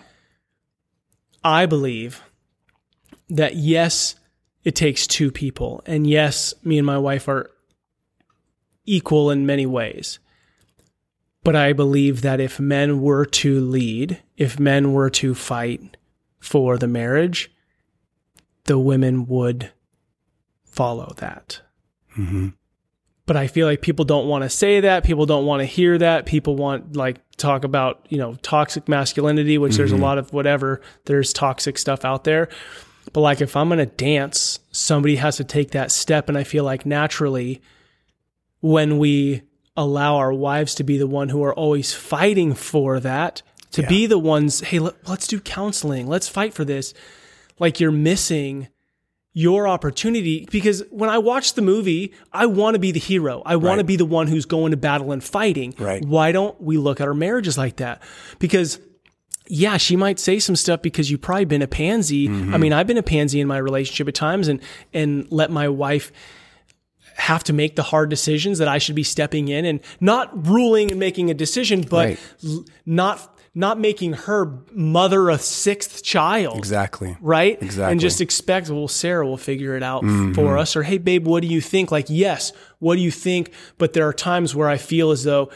i 1.44 1.66
believe 1.66 2.22
that 3.28 3.56
yes 3.56 4.14
it 4.64 4.74
takes 4.74 5.06
two 5.06 5.30
people 5.30 5.82
and 5.86 6.06
yes 6.06 6.54
me 6.64 6.78
and 6.78 6.86
my 6.86 6.98
wife 6.98 7.28
are 7.28 7.50
equal 8.84 9.30
in 9.30 9.46
many 9.46 9.66
ways. 9.66 10.18
But 11.44 11.56
I 11.56 11.72
believe 11.72 12.22
that 12.22 12.40
if 12.40 12.60
men 12.60 13.00
were 13.00 13.24
to 13.26 13.60
lead, 13.60 14.22
if 14.36 14.60
men 14.60 14.92
were 14.92 15.10
to 15.10 15.34
fight 15.34 15.96
for 16.38 16.78
the 16.78 16.86
marriage, 16.86 17.50
the 18.64 18.78
women 18.78 19.26
would 19.26 19.72
follow 20.64 21.14
that. 21.18 21.60
Mm-hmm. 22.16 22.48
But 23.24 23.36
I 23.36 23.46
feel 23.46 23.66
like 23.66 23.82
people 23.82 24.04
don't 24.04 24.26
want 24.26 24.42
to 24.42 24.50
say 24.50 24.80
that. 24.80 25.04
People 25.04 25.26
don't 25.26 25.46
want 25.46 25.60
to 25.60 25.66
hear 25.66 25.96
that. 25.98 26.26
People 26.26 26.56
want 26.56 26.96
like 26.96 27.18
talk 27.36 27.64
about 27.64 28.04
you 28.08 28.18
know 28.18 28.34
toxic 28.42 28.88
masculinity, 28.88 29.58
which 29.58 29.72
mm-hmm. 29.72 29.78
there's 29.78 29.92
a 29.92 29.94
mm-hmm. 29.94 30.04
lot 30.04 30.18
of 30.18 30.32
whatever. 30.32 30.80
There's 31.04 31.32
toxic 31.32 31.78
stuff 31.78 32.04
out 32.04 32.24
there. 32.24 32.48
But 33.12 33.20
like 33.20 33.40
if 33.40 33.56
I'm 33.56 33.68
gonna 33.68 33.86
dance, 33.86 34.60
somebody 34.72 35.16
has 35.16 35.36
to 35.36 35.44
take 35.44 35.70
that 35.70 35.92
step, 35.92 36.28
and 36.28 36.36
I 36.36 36.44
feel 36.44 36.64
like 36.64 36.84
naturally 36.84 37.62
when 38.60 38.98
we 38.98 39.42
allow 39.76 40.16
our 40.16 40.32
wives 40.32 40.74
to 40.76 40.84
be 40.84 40.98
the 40.98 41.06
one 41.06 41.28
who 41.28 41.42
are 41.42 41.54
always 41.54 41.92
fighting 41.92 42.54
for 42.54 43.00
that, 43.00 43.42
to 43.72 43.82
yeah. 43.82 43.88
be 43.88 44.06
the 44.06 44.18
ones, 44.18 44.60
hey, 44.60 44.78
let, 44.78 44.94
us 45.08 45.26
do 45.26 45.40
counseling, 45.40 46.06
let's 46.06 46.28
fight 46.28 46.54
for 46.54 46.64
this. 46.64 46.94
Like 47.58 47.80
you're 47.80 47.90
missing 47.90 48.68
your 49.34 49.66
opportunity 49.66 50.46
because 50.50 50.82
when 50.90 51.08
I 51.08 51.18
watch 51.18 51.54
the 51.54 51.62
movie, 51.62 52.12
I 52.32 52.46
want 52.46 52.74
to 52.74 52.78
be 52.78 52.92
the 52.92 53.00
hero. 53.00 53.42
I 53.46 53.56
want 53.56 53.64
right. 53.64 53.76
to 53.78 53.84
be 53.84 53.96
the 53.96 54.04
one 54.04 54.26
who's 54.26 54.44
going 54.44 54.72
to 54.72 54.76
battle 54.76 55.12
and 55.12 55.24
fighting. 55.24 55.74
Right. 55.78 56.04
Why 56.04 56.32
don't 56.32 56.60
we 56.60 56.76
look 56.76 57.00
at 57.00 57.08
our 57.08 57.14
marriages 57.14 57.56
like 57.56 57.76
that? 57.76 58.02
Because 58.38 58.78
yeah, 59.48 59.76
she 59.76 59.96
might 59.96 60.18
say 60.18 60.38
some 60.38 60.54
stuff 60.54 60.82
because 60.82 61.10
you've 61.10 61.20
probably 61.20 61.46
been 61.46 61.62
a 61.62 61.66
pansy. 61.66 62.28
Mm-hmm. 62.28 62.54
I 62.54 62.58
mean, 62.58 62.72
I've 62.72 62.86
been 62.86 62.98
a 62.98 63.02
pansy 63.02 63.40
in 63.40 63.48
my 63.48 63.58
relationship 63.58 64.06
at 64.08 64.14
times 64.14 64.48
and 64.48 64.60
and 64.92 65.30
let 65.30 65.50
my 65.50 65.68
wife 65.68 66.12
have 67.16 67.44
to 67.44 67.52
make 67.52 67.76
the 67.76 67.82
hard 67.82 68.10
decisions 68.10 68.58
that 68.58 68.68
I 68.68 68.78
should 68.78 68.94
be 68.94 69.02
stepping 69.02 69.48
in 69.48 69.64
and 69.64 69.80
not 70.00 70.46
ruling 70.46 70.90
and 70.90 70.98
making 70.98 71.30
a 71.30 71.34
decision, 71.34 71.82
but 71.82 72.06
right. 72.06 72.20
l- 72.44 72.64
not 72.86 73.31
not 73.54 73.78
making 73.78 74.14
her 74.14 74.60
mother 74.72 75.28
a 75.28 75.38
sixth 75.38 76.02
child. 76.02 76.56
Exactly. 76.56 77.16
Right? 77.20 77.62
Exactly. 77.62 77.92
And 77.92 78.00
just 78.00 78.20
expect, 78.20 78.70
well, 78.70 78.88
Sarah 78.88 79.26
will 79.26 79.36
figure 79.36 79.76
it 79.76 79.82
out 79.82 80.02
mm-hmm. 80.02 80.32
for 80.32 80.56
us. 80.56 80.74
Or, 80.74 80.82
hey, 80.82 80.98
babe, 80.98 81.26
what 81.26 81.42
do 81.42 81.48
you 81.48 81.60
think? 81.60 81.90
Like, 81.92 82.06
yes, 82.08 82.52
what 82.78 82.96
do 82.96 83.02
you 83.02 83.10
think? 83.10 83.52
But 83.76 83.92
there 83.92 84.08
are 84.08 84.14
times 84.14 84.54
where 84.54 84.68
I 84.68 84.78
feel 84.78 85.10
as 85.10 85.24
though 85.24 85.50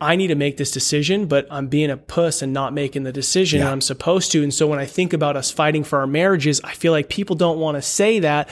I 0.00 0.16
need 0.16 0.28
to 0.28 0.34
make 0.34 0.56
this 0.56 0.70
decision, 0.70 1.26
but 1.26 1.46
I'm 1.50 1.68
being 1.68 1.90
a 1.90 1.96
puss 1.96 2.40
and 2.40 2.52
not 2.52 2.72
making 2.72 3.02
the 3.02 3.12
decision 3.12 3.60
yeah. 3.60 3.70
I'm 3.70 3.82
supposed 3.82 4.32
to. 4.32 4.42
And 4.42 4.52
so 4.52 4.66
when 4.66 4.78
I 4.78 4.86
think 4.86 5.12
about 5.12 5.36
us 5.36 5.50
fighting 5.50 5.84
for 5.84 5.98
our 5.98 6.06
marriages, 6.06 6.60
I 6.64 6.72
feel 6.72 6.92
like 6.92 7.10
people 7.10 7.36
don't 7.36 7.58
want 7.58 7.76
to 7.76 7.82
say 7.82 8.18
that 8.20 8.48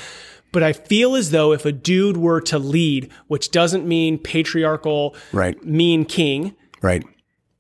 but 0.53 0.63
I 0.63 0.73
feel 0.73 1.17
as 1.17 1.33
though 1.33 1.53
if 1.53 1.67
a 1.67 1.73
dude 1.73 2.17
were 2.17 2.41
to 2.43 2.61
lead, 2.61 3.11
which 3.27 3.51
doesn't 3.51 3.85
mean 3.89 4.19
patriarchal, 4.19 5.17
right. 5.33 5.61
mean 5.65 6.05
king, 6.05 6.55
right. 6.81 7.05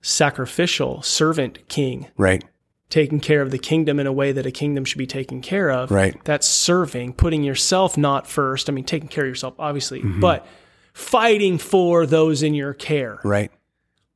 Sacrificial, 0.04 1.00
servant 1.00 1.66
king, 1.68 2.08
right. 2.18 2.44
taking 2.90 3.20
care 3.20 3.40
of 3.40 3.50
the 3.50 3.58
kingdom 3.58 3.98
in 3.98 4.06
a 4.06 4.12
way 4.12 4.32
that 4.32 4.44
a 4.44 4.50
kingdom 4.50 4.84
should 4.84 4.98
be 4.98 5.06
taken 5.06 5.40
care 5.40 5.70
of. 5.70 5.90
Right. 5.90 6.22
That's 6.24 6.46
serving, 6.46 7.14
putting 7.14 7.42
yourself 7.42 7.96
not 7.96 8.26
first. 8.26 8.68
I 8.68 8.72
mean, 8.72 8.84
taking 8.84 9.08
care 9.08 9.24
of 9.24 9.28
yourself, 9.28 9.54
obviously, 9.58 10.00
mm-hmm. 10.00 10.20
but 10.20 10.46
fighting 10.92 11.56
for 11.56 12.04
those 12.04 12.42
in 12.42 12.54
your 12.54 12.74
care. 12.74 13.18
Right. 13.24 13.50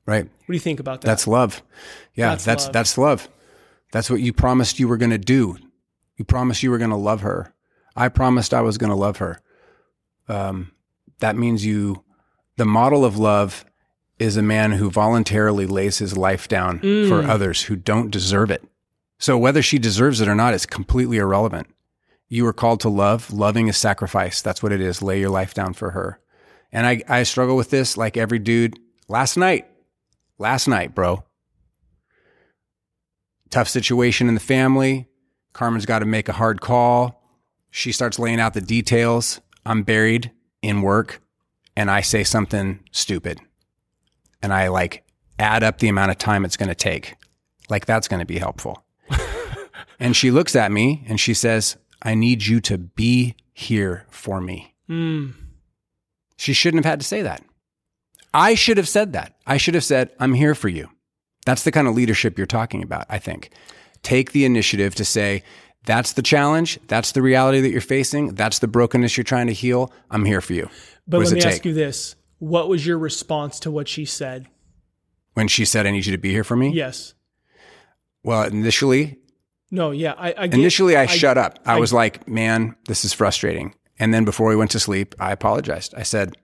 Right. 0.05 0.25
What 0.25 0.47
do 0.47 0.55
you 0.55 0.61
think 0.61 0.79
about 0.79 1.01
that? 1.01 1.07
That's 1.07 1.27
love. 1.27 1.63
Yeah, 2.15 2.31
that's 2.31 2.45
that's 2.45 2.65
love. 2.65 2.73
that's 2.73 2.99
love. 2.99 3.29
That's 3.93 4.11
what 4.11 4.21
you 4.21 4.33
promised 4.33 4.79
you 4.79 4.89
were 4.89 4.97
going 4.97 5.11
to 5.11 5.19
do. 5.19 5.57
You 6.17 6.25
promised 6.25 6.63
you 6.63 6.71
were 6.71 6.79
going 6.79 6.91
to 6.91 6.97
love 6.97 7.23
her. 7.23 7.55
I 7.97 8.09
promised 8.09 8.53
I 8.53 8.61
was 8.61 8.79
going 8.79 8.91
to 8.91 8.97
love 8.97 9.19
her. 9.19 9.41
Um, 10.29 10.73
that 11.21 11.37
means 11.37 11.65
you, 11.65 12.05
the 12.57 12.65
model 12.65 13.05
of 13.05 13.19
love 13.19 13.65
is 14.19 14.37
a 14.37 14.43
man 14.43 14.73
who 14.73 14.91
voluntarily 14.91 15.67
lays 15.67 15.99
his 15.99 16.17
life 16.17 16.49
down 16.49 16.81
mm. 16.81 17.09
for 17.09 17.23
others 17.23 17.63
who 17.63 17.77
don't 17.77 18.11
deserve 18.11 18.51
it. 18.51 18.65
So 19.19 19.37
whether 19.39 19.63
she 19.63 19.79
deserves 19.79 20.21
it 20.21 20.29
or 20.29 20.35
not 20.35 20.55
is 20.55 20.67
completely 20.67 21.19
irrelevant. 21.19 21.69
You 22.29 22.47
are 22.47 22.53
called 22.53 22.81
to 22.81 22.89
love. 22.89 23.33
Loving 23.33 23.69
is 23.69 23.77
sacrifice. 23.77 24.43
That's 24.43 24.63
what 24.63 24.73
it 24.73 24.81
is. 24.81 25.03
Lay 25.03 25.21
your 25.21 25.31
life 25.31 25.55
down 25.55 25.73
for 25.73 25.91
her. 25.91 26.21
And 26.71 26.87
I, 26.87 27.03
I 27.09 27.23
struggle 27.23 27.57
with 27.57 27.71
this 27.71 27.97
like 27.97 28.17
every 28.17 28.39
dude. 28.39 28.79
Last 29.09 29.37
night, 29.37 29.67
last 30.37 30.69
night, 30.69 30.95
bro. 30.95 31.25
Tough 33.51 33.69
situation 33.69 34.29
in 34.29 34.35
the 34.35 34.41
family. 34.41 35.09
Carmen's 35.55 35.87
got 35.87 36.01
to 36.01 36.05
make 36.05 36.29
a 36.29 36.35
hard 36.35 36.61
call. 36.61 37.23
She 37.71 37.93
starts 37.93 38.19
laying 38.19 38.41
out 38.41 38.53
the 38.55 38.61
details. 38.61 39.41
I'm 39.65 39.83
buried 39.83 40.31
in 40.61 40.83
work 40.83 41.21
and 41.77 41.91
I 41.91 42.03
say 42.03 42.25
something 42.25 42.81
stupid. 42.93 43.41
And 44.43 44.53
I 44.53 44.69
like 44.69 45.05
add 45.39 45.63
up 45.63 45.79
the 45.79 45.89
amount 45.89 46.11
of 46.11 46.19
time 46.19 46.45
it's 46.45 46.57
going 46.57 46.69
to 46.69 46.75
take. 46.75 47.15
Like 47.69 47.87
that's 47.87 48.09
going 48.09 48.21
to 48.21 48.27
be 48.27 48.39
helpful. 48.39 48.85
and 50.01 50.17
she 50.17 50.31
looks 50.31 50.57
at 50.57 50.73
me 50.73 51.05
and 51.09 51.21
she 51.21 51.35
says, 51.35 51.77
I 52.03 52.15
need 52.15 52.47
you 52.47 52.61
to 52.63 52.79
be 52.79 53.37
here 53.53 54.07
for 54.11 54.41
me. 54.41 54.75
Mm. 54.89 55.35
She 56.37 56.53
shouldn't 56.53 56.85
have 56.85 56.91
had 56.91 57.01
to 57.01 57.07
say 57.07 57.23
that. 57.23 57.43
I 58.33 58.55
should 58.55 58.77
have 58.77 58.89
said 58.89 59.15
that. 59.15 59.35
I 59.47 59.57
should 59.57 59.75
have 59.75 59.85
said, 59.85 60.11
I'm 60.21 60.35
here 60.35 60.55
for 60.55 60.69
you. 60.69 60.89
That's 61.45 61.65
the 61.65 61.73
kind 61.73 61.89
of 61.89 61.95
leadership 61.95 62.37
you're 62.37 62.47
talking 62.47 62.83
about, 62.83 63.07
I 63.09 63.19
think. 63.19 63.51
Take 64.03 64.33
the 64.33 64.45
initiative 64.45 64.95
to 64.97 65.05
say, 65.05 65.43
that's 65.85 66.13
the 66.13 66.23
challenge. 66.23 66.79
That's 66.87 67.13
the 67.13 67.23
reality 67.23 67.61
that 67.63 67.71
you're 67.71 67.81
facing. 67.81 68.35
That's 68.35 68.59
the 68.59 68.69
brokenness 68.69 69.17
you're 69.17 69.25
trying 69.25 69.47
to 69.47 69.53
heal. 69.53 69.93
I'm 70.11 70.25
here 70.25 70.41
for 70.41 70.53
you. 70.53 70.69
But 71.07 71.21
let 71.21 71.33
me 71.33 71.43
ask 71.43 71.65
you 71.65 71.73
this. 71.73 72.15
What 72.39 72.69
was 72.69 72.87
your 72.87 72.99
response 72.99 73.59
to 73.61 73.71
what 73.71 73.89
she 73.89 74.05
said? 74.05 74.49
When 75.35 75.49
she 75.49 75.65
said, 75.65 75.87
I 75.87 75.91
need 75.91 76.07
you 76.07 76.13
to 76.13 76.19
be 76.19 76.31
here 76.31 76.45
for 76.45 76.57
me? 76.57 76.71
Yes. 76.71 77.15
Well, 78.23 78.43
initially, 78.45 79.19
no, 79.71 79.91
yeah. 79.91 80.15
I, 80.17 80.35
I 80.37 80.47
get, 80.47 80.59
initially 80.59 80.97
I, 80.97 81.03
I, 81.03 81.07
shut 81.07 81.37
up. 81.37 81.59
I, 81.65 81.75
I 81.75 81.79
was 81.79 81.93
like, 81.93 82.27
man, 82.29 82.75
this 82.87 83.05
is 83.05 83.13
frustrating. 83.13 83.75
And 83.99 84.15
then 84.15 84.25
before 84.25 84.49
we 84.49 84.57
went 84.57 84.71
to 84.73 84.81
sleep, 84.81 85.15
I 85.19 85.33
apologized. 85.33 85.95
I 85.97 86.03
said, 86.03 86.35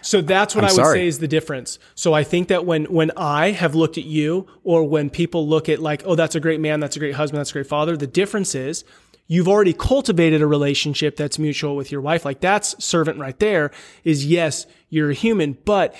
so 0.00 0.20
that's 0.22 0.54
what 0.54 0.64
I'm 0.64 0.70
i 0.70 0.72
would 0.72 0.76
sorry. 0.76 0.98
say 1.00 1.06
is 1.06 1.18
the 1.18 1.28
difference. 1.28 1.78
So 1.94 2.14
I 2.14 2.24
think 2.24 2.48
that 2.48 2.64
when 2.64 2.84
when 2.84 3.10
I 3.16 3.50
have 3.50 3.74
looked 3.74 3.98
at 3.98 4.04
you 4.04 4.46
or 4.64 4.88
when 4.88 5.10
people 5.10 5.46
look 5.46 5.68
at 5.68 5.80
like, 5.80 6.02
oh, 6.06 6.14
that's 6.14 6.34
a 6.34 6.40
great 6.40 6.60
man, 6.60 6.80
that's 6.80 6.96
a 6.96 6.98
great 6.98 7.14
husband, 7.14 7.40
that's 7.40 7.50
a 7.50 7.52
great 7.52 7.66
father, 7.66 7.96
the 7.96 8.06
difference 8.06 8.54
is 8.54 8.84
you've 9.26 9.48
already 9.48 9.72
cultivated 9.72 10.42
a 10.42 10.46
relationship 10.46 11.16
that's 11.16 11.38
mutual 11.38 11.76
with 11.76 11.90
your 11.90 12.00
wife. 12.00 12.24
Like 12.24 12.40
that's 12.40 12.82
servant 12.84 13.18
right 13.18 13.38
there 13.38 13.70
is 14.04 14.26
yes, 14.26 14.66
you're 14.88 15.10
a 15.10 15.14
human, 15.14 15.58
but 15.64 15.94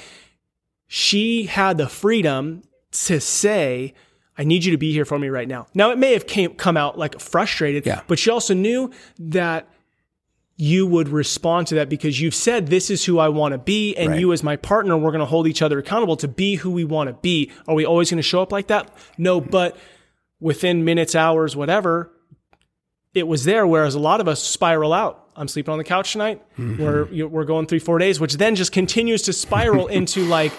she 0.86 1.44
had 1.44 1.78
the 1.78 1.88
freedom 1.88 2.62
to 2.92 3.20
say, 3.20 3.94
I 4.38 4.44
need 4.44 4.64
you 4.64 4.72
to 4.72 4.78
be 4.78 4.92
here 4.92 5.04
for 5.04 5.18
me 5.18 5.28
right 5.28 5.48
now. 5.48 5.66
Now 5.74 5.90
it 5.90 5.98
may 5.98 6.12
have 6.12 6.26
came, 6.26 6.54
come 6.54 6.76
out 6.76 6.98
like 6.98 7.18
frustrated, 7.20 7.86
yeah. 7.86 8.02
but 8.06 8.18
she 8.18 8.30
also 8.30 8.54
knew 8.54 8.92
that 9.18 9.68
you 10.58 10.86
would 10.86 11.08
respond 11.08 11.66
to 11.66 11.74
that 11.74 11.88
because 11.88 12.18
you've 12.20 12.34
said 12.34 12.68
this 12.68 12.88
is 12.88 13.04
who 13.04 13.18
I 13.18 13.28
want 13.28 13.52
to 13.52 13.58
be 13.58 13.94
and 13.94 14.12
right. 14.12 14.20
you 14.20 14.32
as 14.32 14.42
my 14.42 14.56
partner 14.56 14.96
we're 14.96 15.10
going 15.10 15.20
to 15.20 15.26
hold 15.26 15.46
each 15.46 15.60
other 15.60 15.78
accountable 15.78 16.16
to 16.16 16.28
be 16.28 16.54
who 16.54 16.70
we 16.70 16.84
want 16.84 17.08
to 17.08 17.12
be. 17.14 17.52
Are 17.68 17.74
we 17.74 17.84
always 17.84 18.10
going 18.10 18.18
to 18.18 18.22
show 18.22 18.40
up 18.40 18.52
like 18.52 18.68
that? 18.68 18.90
No, 19.18 19.40
but 19.40 19.76
within 20.40 20.84
minutes, 20.84 21.14
hours, 21.14 21.54
whatever, 21.54 22.10
it 23.16 23.26
was 23.26 23.44
there 23.44 23.66
whereas 23.66 23.94
a 23.94 23.98
lot 23.98 24.20
of 24.20 24.28
us 24.28 24.42
spiral 24.42 24.92
out. 24.92 25.28
I'm 25.34 25.48
sleeping 25.48 25.72
on 25.72 25.78
the 25.78 25.84
couch 25.84 26.12
tonight. 26.12 26.42
Mm-hmm. 26.58 26.82
We're 26.82 27.26
we're 27.26 27.44
going 27.44 27.66
3 27.66 27.78
4 27.78 27.98
days 27.98 28.20
which 28.20 28.34
then 28.34 28.54
just 28.54 28.72
continues 28.72 29.22
to 29.22 29.32
spiral 29.32 29.86
into 29.98 30.24
like 30.24 30.52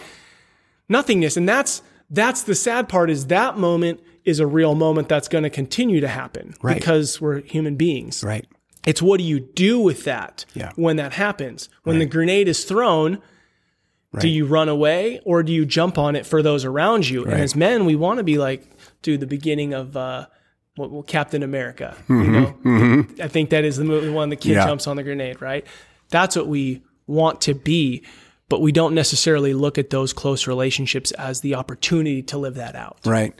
nothingness 0.89 1.37
and 1.37 1.47
that's 1.47 1.81
that's 2.09 2.43
the 2.43 2.55
sad 2.55 2.89
part 2.89 3.09
is 3.09 3.27
that 3.27 3.57
moment 3.57 4.01
is 4.23 4.39
a 4.39 4.47
real 4.47 4.75
moment 4.75 5.09
that's 5.09 5.27
going 5.27 5.43
to 5.43 5.49
continue 5.49 6.01
to 6.01 6.07
happen 6.07 6.53
right. 6.61 6.77
because 6.77 7.21
we're 7.21 7.41
human 7.41 7.75
beings. 7.75 8.23
Right. 8.23 8.47
It's 8.85 9.01
what 9.01 9.17
do 9.17 9.23
you 9.23 9.39
do 9.39 9.79
with 9.79 10.05
that 10.05 10.45
yeah. 10.53 10.71
when 10.75 10.95
that 10.97 11.13
happens? 11.13 11.69
When 11.83 11.97
right. 11.97 11.99
the 11.99 12.05
grenade 12.05 12.47
is 12.47 12.63
thrown, 12.63 13.21
right. 14.13 14.21
do 14.21 14.29
you 14.29 14.45
run 14.45 14.69
away 14.69 15.19
or 15.25 15.43
do 15.43 15.51
you 15.51 15.65
jump 15.65 15.97
on 15.97 16.15
it 16.15 16.25
for 16.25 16.41
those 16.41 16.63
around 16.63 17.09
you? 17.09 17.25
And 17.25 17.33
as 17.33 17.55
men, 17.55 17.85
we 17.85 17.95
want 17.95 18.19
to 18.19 18.23
be 18.23 18.37
like, 18.37 18.65
dude, 19.01 19.19
the 19.19 19.27
beginning 19.27 19.73
of 19.73 19.97
uh, 19.97 20.27
well, 20.77 21.03
Captain 21.03 21.43
America. 21.43 21.95
Mm-hmm. 22.07 22.21
You 22.23 22.31
know, 22.31 22.45
mm-hmm. 22.63 23.21
I 23.21 23.27
think 23.27 23.49
that 23.49 23.65
is 23.65 23.77
the 23.77 23.83
movie 23.83 24.09
one 24.09 24.29
the 24.29 24.35
kid 24.35 24.53
yeah. 24.53 24.65
jumps 24.65 24.87
on 24.87 24.95
the 24.95 25.03
grenade, 25.03 25.41
right? 25.41 25.65
That's 26.09 26.35
what 26.35 26.47
we 26.47 26.81
want 27.07 27.41
to 27.41 27.53
be, 27.53 28.03
but 28.49 28.61
we 28.61 28.71
don't 28.71 28.93
necessarily 28.93 29.53
look 29.53 29.77
at 29.77 29.89
those 29.89 30.13
close 30.13 30.47
relationships 30.47 31.11
as 31.11 31.41
the 31.41 31.55
opportunity 31.55 32.21
to 32.23 32.37
live 32.37 32.55
that 32.55 32.75
out. 32.75 32.99
Right. 33.05 33.33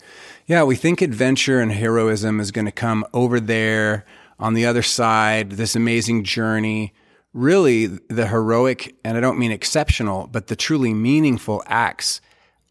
Yeah, 0.48 0.64
we 0.64 0.76
think 0.76 1.02
adventure 1.02 1.60
and 1.60 1.72
heroism 1.72 2.40
is 2.40 2.52
going 2.52 2.66
to 2.66 2.72
come 2.72 3.06
over 3.14 3.40
there 3.40 4.06
on 4.40 4.54
the 4.54 4.66
other 4.66 4.84
side, 4.84 5.52
this 5.52 5.76
amazing 5.76 6.24
journey. 6.24 6.94
Really, 7.34 7.86
the 7.86 8.28
heroic, 8.28 8.96
and 9.04 9.18
I 9.18 9.22
don't 9.22 9.38
mean 9.38 9.52
exceptional, 9.52 10.28
but 10.28 10.48
the 10.48 10.56
truly 10.56 10.94
meaningful 10.94 11.62
acts 11.68 12.22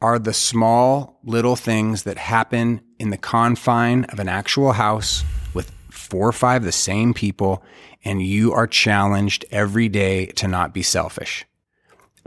are 0.01 0.19
the 0.19 0.33
small 0.33 1.19
little 1.25 1.57
things 1.57 2.03
that 2.03 2.19
happen 2.19 2.81
in 2.99 3.11
the 3.11 3.17
confine 3.17 4.05
of 4.05 4.19
an 4.19 4.29
actual 4.29 4.73
house 4.73 5.25
with 5.55 5.71
four 5.91 6.29
or 6.29 6.33
five 6.33 6.65
the 6.65 6.73
same 6.73 7.15
people, 7.15 7.63
and 8.05 8.23
you 8.23 8.53
are 8.53 8.67
challenged 8.67 9.45
every 9.51 9.89
day 9.89 10.27
to 10.27 10.47
not 10.47 10.75
be 10.75 10.83
selfish. 10.83 11.45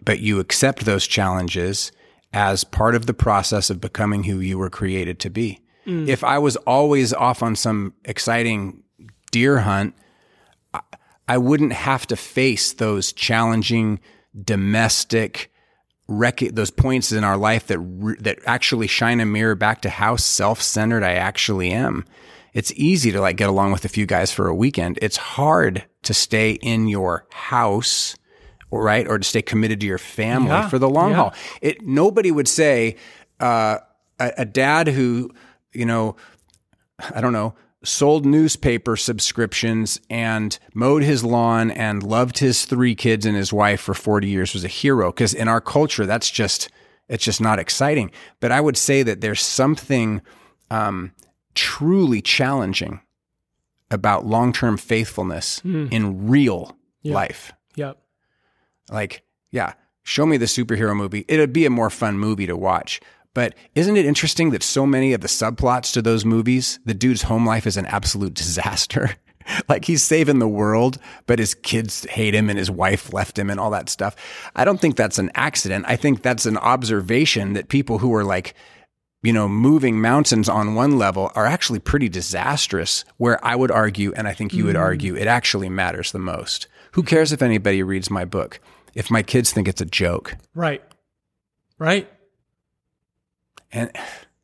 But 0.03 0.19
you 0.19 0.39
accept 0.39 0.85
those 0.85 1.05
challenges 1.05 1.91
as 2.33 2.63
part 2.63 2.95
of 2.95 3.05
the 3.05 3.13
process 3.13 3.69
of 3.69 3.81
becoming 3.81 4.23
who 4.23 4.39
you 4.39 4.57
were 4.57 4.69
created 4.69 5.19
to 5.19 5.29
be. 5.29 5.61
Mm. 5.85 6.07
If 6.07 6.23
I 6.23 6.37
was 6.37 6.55
always 6.57 7.13
off 7.13 7.41
on 7.41 7.55
some 7.55 7.93
exciting 8.05 8.83
deer 9.31 9.59
hunt, 9.59 9.95
I 11.27 11.37
wouldn't 11.37 11.73
have 11.73 12.07
to 12.07 12.15
face 12.15 12.73
those 12.73 13.13
challenging 13.13 13.99
domestic 14.43 15.51
rec- 16.09 16.39
those 16.53 16.71
points 16.71 17.11
in 17.11 17.23
our 17.23 17.37
life 17.37 17.67
that 17.67 17.79
re- 17.79 18.17
that 18.19 18.39
actually 18.45 18.87
shine 18.87 19.19
a 19.19 19.25
mirror 19.25 19.55
back 19.55 19.81
to 19.81 19.89
how 19.89 20.15
self-centered 20.15 21.03
I 21.03 21.13
actually 21.13 21.71
am. 21.71 22.05
It's 22.53 22.73
easy 22.75 23.11
to 23.11 23.21
like 23.21 23.37
get 23.37 23.47
along 23.47 23.71
with 23.71 23.85
a 23.85 23.89
few 23.89 24.07
guys 24.07 24.31
for 24.31 24.47
a 24.47 24.55
weekend. 24.55 24.97
It's 25.01 25.17
hard 25.17 25.85
to 26.03 26.13
stay 26.13 26.53
in 26.53 26.87
your 26.87 27.27
house, 27.31 28.15
right, 28.71 29.07
or 29.07 29.19
to 29.19 29.23
stay 29.23 29.43
committed 29.43 29.79
to 29.81 29.85
your 29.85 29.99
family 29.99 30.49
yeah, 30.49 30.67
for 30.67 30.79
the 30.79 30.89
long 30.89 31.11
yeah. 31.11 31.15
haul. 31.15 31.33
It 31.61 31.85
nobody 31.85 32.31
would 32.31 32.47
say 32.47 32.97
uh, 33.39 33.77
a, 34.19 34.31
a 34.39 34.45
dad 34.45 34.87
who 34.87 35.31
you 35.71 35.85
know 35.85 36.15
I 37.13 37.21
don't 37.21 37.33
know 37.33 37.53
sold 37.83 38.25
newspaper 38.25 38.95
subscriptions 38.95 39.99
and 40.09 40.59
mowed 40.73 41.03
his 41.03 41.23
lawn 41.23 41.71
and 41.71 42.03
loved 42.03 42.39
his 42.39 42.65
three 42.65 42.93
kids 42.95 43.25
and 43.25 43.37
his 43.37 43.53
wife 43.53 43.79
for 43.79 43.93
40 43.93 44.27
years 44.27 44.53
was 44.53 44.63
a 44.63 44.69
hero. 44.69 45.11
Cause 45.11 45.33
in 45.33 45.47
our 45.47 45.61
culture, 45.61 46.05
that's 46.05 46.29
just, 46.29 46.69
it's 47.07 47.23
just 47.23 47.39
not 47.39 47.59
exciting. 47.59 48.11
But 48.39 48.51
I 48.51 48.59
would 48.59 48.77
say 48.77 49.03
that 49.03 49.21
there's 49.21 49.41
something, 49.41 50.21
um, 50.69 51.13
truly 51.55 52.21
challenging 52.21 53.01
about 53.91 54.25
long-term 54.25 54.77
faithfulness 54.77 55.61
mm. 55.61 55.91
in 55.91 56.27
real 56.27 56.77
yep. 57.01 57.15
life. 57.15 57.53
Yep. 57.75 57.97
Like, 58.91 59.23
yeah, 59.51 59.73
show 60.03 60.25
me 60.25 60.37
the 60.37 60.45
superhero 60.45 60.95
movie. 60.95 61.25
It'd 61.27 61.53
be 61.53 61.65
a 61.65 61.69
more 61.69 61.89
fun 61.89 62.19
movie 62.19 62.45
to 62.47 62.57
watch. 62.57 62.99
But 63.33 63.55
isn't 63.75 63.97
it 63.97 64.05
interesting 64.05 64.51
that 64.51 64.63
so 64.63 64.85
many 64.85 65.13
of 65.13 65.21
the 65.21 65.27
subplots 65.27 65.93
to 65.93 66.01
those 66.01 66.25
movies, 66.25 66.79
the 66.85 66.93
dude's 66.93 67.23
home 67.23 67.45
life 67.45 67.67
is 67.67 67.77
an 67.77 67.85
absolute 67.85 68.33
disaster? 68.33 69.15
like 69.69 69.85
he's 69.85 70.03
saving 70.03 70.39
the 70.39 70.47
world, 70.47 70.97
but 71.27 71.39
his 71.39 71.53
kids 71.53 72.05
hate 72.09 72.33
him 72.33 72.49
and 72.49 72.57
his 72.57 72.71
wife 72.71 73.13
left 73.13 73.37
him 73.37 73.49
and 73.49 73.59
all 73.59 73.71
that 73.71 73.89
stuff. 73.89 74.15
I 74.55 74.65
don't 74.65 74.79
think 74.79 74.95
that's 74.95 75.19
an 75.19 75.31
accident. 75.35 75.85
I 75.87 75.95
think 75.95 76.21
that's 76.21 76.45
an 76.45 76.57
observation 76.57 77.53
that 77.53 77.69
people 77.69 77.99
who 77.99 78.13
are 78.15 78.23
like, 78.23 78.55
you 79.21 79.33
know, 79.33 79.47
moving 79.47 80.01
mountains 80.01 80.47
on 80.47 80.75
one 80.75 80.97
level 80.97 81.31
are 81.35 81.45
actually 81.45 81.79
pretty 81.79 82.09
disastrous. 82.09 83.03
Where 83.17 83.43
I 83.45 83.55
would 83.55 83.71
argue, 83.71 84.13
and 84.13 84.27
I 84.27 84.33
think 84.33 84.53
you 84.53 84.65
would 84.65 84.75
mm. 84.75 84.81
argue, 84.81 85.15
it 85.15 85.27
actually 85.27 85.69
matters 85.69 86.11
the 86.11 86.19
most. 86.19 86.67
Who 86.93 87.03
cares 87.03 87.31
if 87.31 87.41
anybody 87.41 87.83
reads 87.83 88.09
my 88.09 88.25
book? 88.25 88.59
If 88.95 89.11
my 89.11 89.21
kids 89.21 89.51
think 89.51 89.67
it's 89.67 89.81
a 89.81 89.85
joke. 89.85 90.35
Right. 90.55 90.81
Right. 91.77 92.09
And 93.71 93.91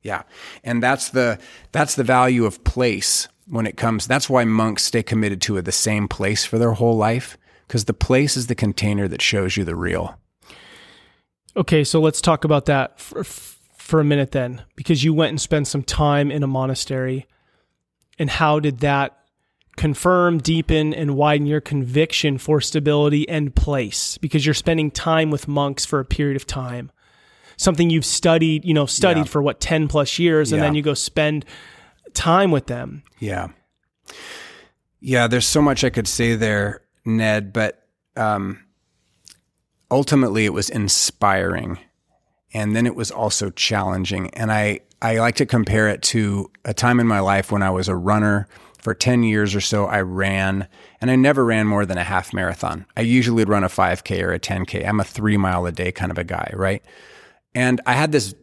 yeah, 0.02 0.24
and 0.64 0.84
that's 0.84 1.10
the 1.10 1.40
that's 1.72 1.96
the 1.96 2.04
value 2.04 2.46
of 2.46 2.64
place 2.64 3.28
when 3.48 3.66
it 3.66 3.78
comes. 3.78 4.08
That's 4.08 4.30
why 4.30 4.46
monks 4.46 4.84
stay 4.84 5.04
committed 5.04 5.42
to 5.44 5.62
the 5.62 5.72
same 5.72 6.08
place 6.08 6.46
for 6.46 6.58
their 6.58 6.74
whole 6.74 6.96
life 6.96 7.38
because 7.68 7.86
the 7.86 7.94
place 7.94 8.38
is 8.38 8.48
the 8.48 8.56
container 8.56 9.08
that 9.08 9.22
shows 9.22 9.58
you 9.58 9.64
the 9.64 9.76
real. 9.76 10.20
Okay, 11.58 11.84
so 11.84 12.00
let's 12.02 12.22
talk 12.22 12.44
about 12.44 12.66
that 12.66 13.00
for, 13.00 13.24
for 13.24 14.00
a 14.00 14.04
minute 14.04 14.32
then, 14.32 14.64
because 14.76 15.04
you 15.04 15.14
went 15.14 15.30
and 15.30 15.42
spent 15.42 15.68
some 15.68 15.84
time 15.84 16.32
in 16.32 16.44
a 16.44 16.48
monastery. 16.48 17.28
And 18.20 18.30
how 18.30 18.60
did 18.60 18.80
that 18.80 19.18
confirm, 19.78 20.38
deepen, 20.38 20.94
and 20.94 21.16
widen 21.16 21.48
your 21.48 21.62
conviction 21.62 22.38
for 22.38 22.62
stability 22.62 23.28
and 23.28 23.56
place? 23.56 24.18
Because 24.18 24.46
you're 24.46 24.54
spending 24.54 24.92
time 24.92 25.32
with 25.32 25.48
monks 25.48 25.86
for 25.86 26.00
a 26.00 26.06
period 26.06 26.36
of 26.36 26.46
time 26.46 26.92
something 27.58 27.90
you've 27.90 28.06
studied, 28.06 28.66
you 28.66 28.74
know, 28.74 28.86
studied 28.86 29.22
yeah. 29.22 29.26
for 29.26 29.42
what 29.42 29.60
10 29.60 29.88
plus 29.88 30.20
years 30.20 30.52
and 30.52 30.60
yeah. 30.60 30.68
then 30.68 30.76
you 30.76 30.82
go 30.82 30.94
spend 30.94 31.46
time 32.14 32.52
with 32.52 32.68
them. 32.68 33.04
Yeah. 33.20 33.50
Yeah, 35.00 35.28
there's 35.28 35.46
so 35.46 35.62
much 35.62 35.84
I 35.84 35.90
could 35.90 36.08
say 36.08 36.36
there, 36.36 36.82
Ned, 37.06 37.54
but 37.54 37.88
um, 38.16 38.64
ultimately 39.92 40.46
it 40.46 40.54
was 40.54 40.70
inspiring 40.70 41.80
and 42.54 42.76
then 42.76 42.86
it 42.86 42.96
was 42.96 43.12
also 43.12 43.50
challenging. 43.52 44.30
And 44.34 44.52
I, 44.52 44.80
I 45.02 45.20
like 45.20 45.36
to 45.36 45.46
compare 45.46 45.90
it 45.90 46.02
to 46.04 46.50
a 46.64 46.74
time 46.74 47.00
in 47.00 47.08
my 47.08 47.20
life 47.20 47.52
when 47.52 47.62
I 47.62 47.70
was 47.70 47.88
a 47.88 47.96
runner. 47.96 48.48
For 48.80 48.94
10 48.94 49.24
years 49.24 49.56
or 49.56 49.62
so, 49.62 49.88
I 49.88 50.02
ran, 50.02 50.68
and 51.02 51.10
I 51.10 51.16
never 51.16 51.44
ran 51.44 51.66
more 51.66 51.88
than 51.88 51.98
a 51.98 52.04
half 52.04 52.34
marathon. 52.34 52.86
I 52.96 53.02
usually 53.02 53.42
would 53.42 53.50
run 53.50 53.64
a 53.64 53.68
5K 53.68 54.22
or 54.22 54.32
a 54.32 54.40
10K. 54.40 54.88
I'm 54.88 55.00
a 55.00 55.04
three 55.04 55.38
mile 55.38 55.66
a 55.66 55.72
day 55.72 55.92
kind 55.92 56.12
of 56.12 56.20
a 56.20 56.24
guy, 56.24 56.52
right? 56.54 56.84
And 57.56 57.82
I 57.86 57.94
had 57.94 58.12
this 58.12 58.36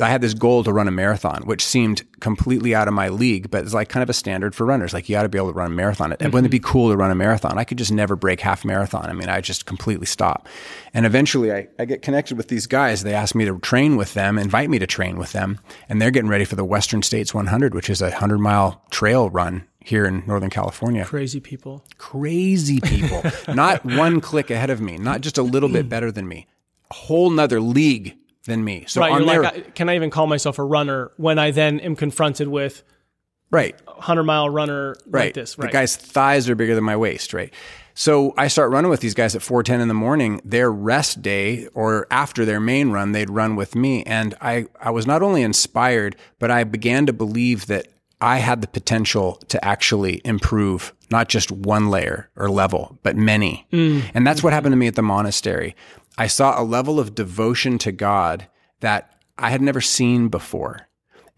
I 0.00 0.08
had 0.08 0.20
this 0.20 0.34
goal 0.34 0.64
to 0.64 0.72
run 0.72 0.88
a 0.88 0.90
marathon, 0.90 1.42
which 1.42 1.64
seemed 1.64 2.02
completely 2.20 2.74
out 2.74 2.88
of 2.88 2.94
my 2.94 3.08
league, 3.08 3.50
but 3.50 3.64
it's 3.64 3.74
like 3.74 3.88
kind 3.88 4.02
of 4.02 4.08
a 4.08 4.14
standard 4.14 4.54
for 4.54 4.64
runners. 4.64 4.92
Like 4.92 5.08
you 5.08 5.14
got 5.14 5.22
to 5.22 5.28
be 5.28 5.38
able 5.38 5.48
to 5.48 5.54
run 5.54 5.72
a 5.72 5.74
marathon. 5.74 6.12
And 6.12 6.18
mm-hmm. 6.18 6.30
wouldn't 6.30 6.46
it 6.46 6.50
be 6.50 6.60
cool 6.60 6.90
to 6.90 6.96
run 6.96 7.10
a 7.10 7.14
marathon? 7.14 7.58
I 7.58 7.64
could 7.64 7.78
just 7.78 7.92
never 7.92 8.16
break 8.16 8.40
half 8.40 8.64
marathon. 8.64 9.08
I 9.08 9.12
mean, 9.12 9.28
I 9.28 9.40
just 9.40 9.66
completely 9.66 10.06
stop. 10.06 10.48
And 10.94 11.04
eventually 11.04 11.52
I, 11.52 11.68
I 11.78 11.84
get 11.84 12.02
connected 12.02 12.36
with 12.36 12.48
these 12.48 12.66
guys. 12.66 13.02
They 13.02 13.14
ask 13.14 13.34
me 13.34 13.44
to 13.44 13.58
train 13.58 13.96
with 13.96 14.14
them, 14.14 14.38
invite 14.38 14.70
me 14.70 14.78
to 14.78 14.86
train 14.86 15.18
with 15.18 15.32
them. 15.32 15.58
And 15.88 16.00
they're 16.00 16.10
getting 16.10 16.30
ready 16.30 16.44
for 16.44 16.56
the 16.56 16.64
Western 16.64 17.02
States 17.02 17.34
100, 17.34 17.74
which 17.74 17.90
is 17.90 18.00
a 18.00 18.06
100 18.06 18.38
mile 18.38 18.82
trail 18.90 19.30
run 19.30 19.66
here 19.80 20.06
in 20.06 20.22
Northern 20.26 20.50
California. 20.50 21.04
Crazy 21.04 21.40
people. 21.40 21.84
Crazy 21.98 22.80
people. 22.80 23.22
not 23.54 23.84
one 23.84 24.20
click 24.20 24.50
ahead 24.50 24.70
of 24.70 24.80
me, 24.80 24.96
not 24.96 25.20
just 25.20 25.38
a 25.38 25.42
little 25.42 25.68
bit 25.68 25.88
better 25.90 26.10
than 26.10 26.28
me, 26.28 26.46
a 26.90 26.94
whole 26.94 27.30
nother 27.30 27.60
league 27.60 28.16
than 28.44 28.64
me. 28.64 28.84
So 28.88 29.00
right, 29.00 29.12
on 29.12 29.26
their, 29.26 29.42
like, 29.42 29.74
can 29.74 29.88
I 29.88 29.96
even 29.96 30.10
call 30.10 30.26
myself 30.26 30.58
a 30.58 30.64
runner 30.64 31.12
when 31.16 31.38
I 31.38 31.50
then 31.50 31.80
am 31.80 31.96
confronted 31.96 32.48
with 32.48 32.82
right 33.50 33.74
hundred 33.86 34.24
mile 34.24 34.48
runner 34.50 34.96
right. 35.06 35.26
like 35.26 35.34
this? 35.34 35.58
Right. 35.58 35.66
The 35.66 35.72
guy's 35.72 35.96
thighs 35.96 36.48
are 36.48 36.54
bigger 36.54 36.74
than 36.74 36.84
my 36.84 36.96
waist. 36.96 37.32
Right. 37.32 37.52
So 37.94 38.32
I 38.38 38.48
start 38.48 38.70
running 38.70 38.90
with 38.90 39.00
these 39.00 39.14
guys 39.14 39.34
at 39.36 39.42
4:10 39.42 39.80
in 39.80 39.88
the 39.88 39.94
morning. 39.94 40.40
Their 40.44 40.72
rest 40.72 41.22
day 41.22 41.68
or 41.74 42.06
after 42.10 42.44
their 42.44 42.60
main 42.60 42.90
run, 42.90 43.12
they'd 43.12 43.30
run 43.30 43.56
with 43.56 43.74
me, 43.74 44.02
and 44.04 44.34
I 44.40 44.66
I 44.80 44.90
was 44.90 45.06
not 45.06 45.22
only 45.22 45.42
inspired, 45.42 46.16
but 46.38 46.50
I 46.50 46.64
began 46.64 47.06
to 47.06 47.12
believe 47.12 47.66
that 47.66 47.88
I 48.20 48.38
had 48.38 48.60
the 48.60 48.68
potential 48.68 49.34
to 49.48 49.62
actually 49.64 50.20
improve 50.24 50.94
not 51.10 51.28
just 51.28 51.50
one 51.50 51.90
layer 51.90 52.30
or 52.36 52.48
level, 52.48 52.98
but 53.02 53.16
many. 53.16 53.66
Mm. 53.72 54.04
And 54.14 54.26
that's 54.26 54.44
what 54.44 54.52
happened 54.52 54.72
to 54.72 54.76
me 54.76 54.86
at 54.86 54.94
the 54.94 55.02
monastery. 55.02 55.74
I 56.18 56.26
saw 56.26 56.60
a 56.60 56.64
level 56.64 57.00
of 57.00 57.14
devotion 57.14 57.78
to 57.78 57.92
God 57.92 58.48
that 58.80 59.22
I 59.38 59.50
had 59.50 59.62
never 59.62 59.80
seen 59.80 60.28
before. 60.28 60.88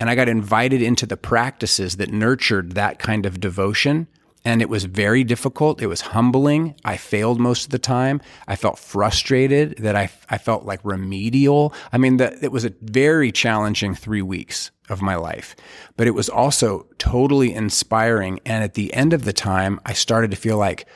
And 0.01 0.11
I 0.11 0.14
got 0.14 0.29
invited 0.29 0.83
into 0.83 1.07
the 1.07 1.16
practices 1.16 1.97
that 1.97 2.12
nurtured 2.12 2.72
that 2.72 2.99
kind 2.99 3.25
of 3.25 3.41
devotion. 3.41 4.09
And 4.45 4.61
it 4.61 4.68
was 4.68 4.85
very 4.85 5.25
difficult. 5.25 5.81
It 5.81 5.87
was 5.87 6.03
humbling. 6.03 6.75
I 6.85 6.97
failed 6.97 7.41
most 7.41 7.64
of 7.64 7.70
the 7.70 7.79
time. 7.79 8.20
I 8.47 8.57
felt 8.57 8.79
frustrated 8.79 9.79
that 9.79 9.97
I, 9.97 10.11
I 10.29 10.37
felt 10.37 10.64
like 10.64 10.81
remedial. 10.83 11.72
I 11.93 11.99
mean, 11.99 12.18
the, 12.18 12.37
it 12.45 12.53
was 12.53 12.64
a 12.64 12.75
very 12.83 13.33
challenging 13.33 13.95
three 13.95 14.20
weeks 14.20 14.70
of 14.91 15.01
my 15.01 15.14
life, 15.14 15.57
but 15.97 16.07
it 16.07 16.11
was 16.11 16.29
also 16.29 16.87
totally 16.99 17.55
inspiring. 17.55 18.41
And 18.45 18.62
at 18.62 18.75
the 18.75 18.93
end 18.93 19.14
of 19.14 19.25
the 19.25 19.33
time, 19.33 19.81
I 19.87 19.95
started 19.95 20.31
to 20.33 20.37
feel 20.37 20.59
like 20.59 20.87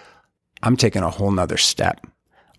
I'm 0.62 0.76
taking 0.76 1.03
a 1.03 1.11
whole 1.11 1.31
nother 1.31 1.57
step. 1.57 2.07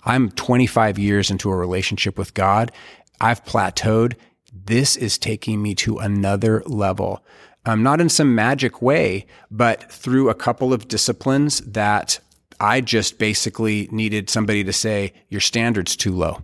I'm 0.03 0.31
25 0.31 0.97
years 0.97 1.29
into 1.29 1.49
a 1.49 1.55
relationship 1.55 2.17
with 2.17 2.33
God. 2.33 2.71
I've 3.19 3.43
plateaued. 3.43 4.15
This 4.53 4.95
is 4.95 5.17
taking 5.17 5.61
me 5.61 5.75
to 5.75 5.97
another 5.97 6.63
level. 6.65 7.23
Um, 7.65 7.83
not 7.83 7.99
in 7.99 8.09
some 8.09 8.33
magic 8.33 8.81
way, 8.81 9.25
but 9.51 9.91
through 9.91 10.29
a 10.29 10.35
couple 10.35 10.73
of 10.73 10.87
disciplines 10.87 11.59
that 11.61 12.19
I 12.59 12.81
just 12.81 13.19
basically 13.19 13.89
needed 13.91 14.29
somebody 14.29 14.63
to 14.63 14.73
say, 14.73 15.13
your 15.27 15.41
standard's 15.41 15.95
too 15.95 16.13
low. 16.13 16.43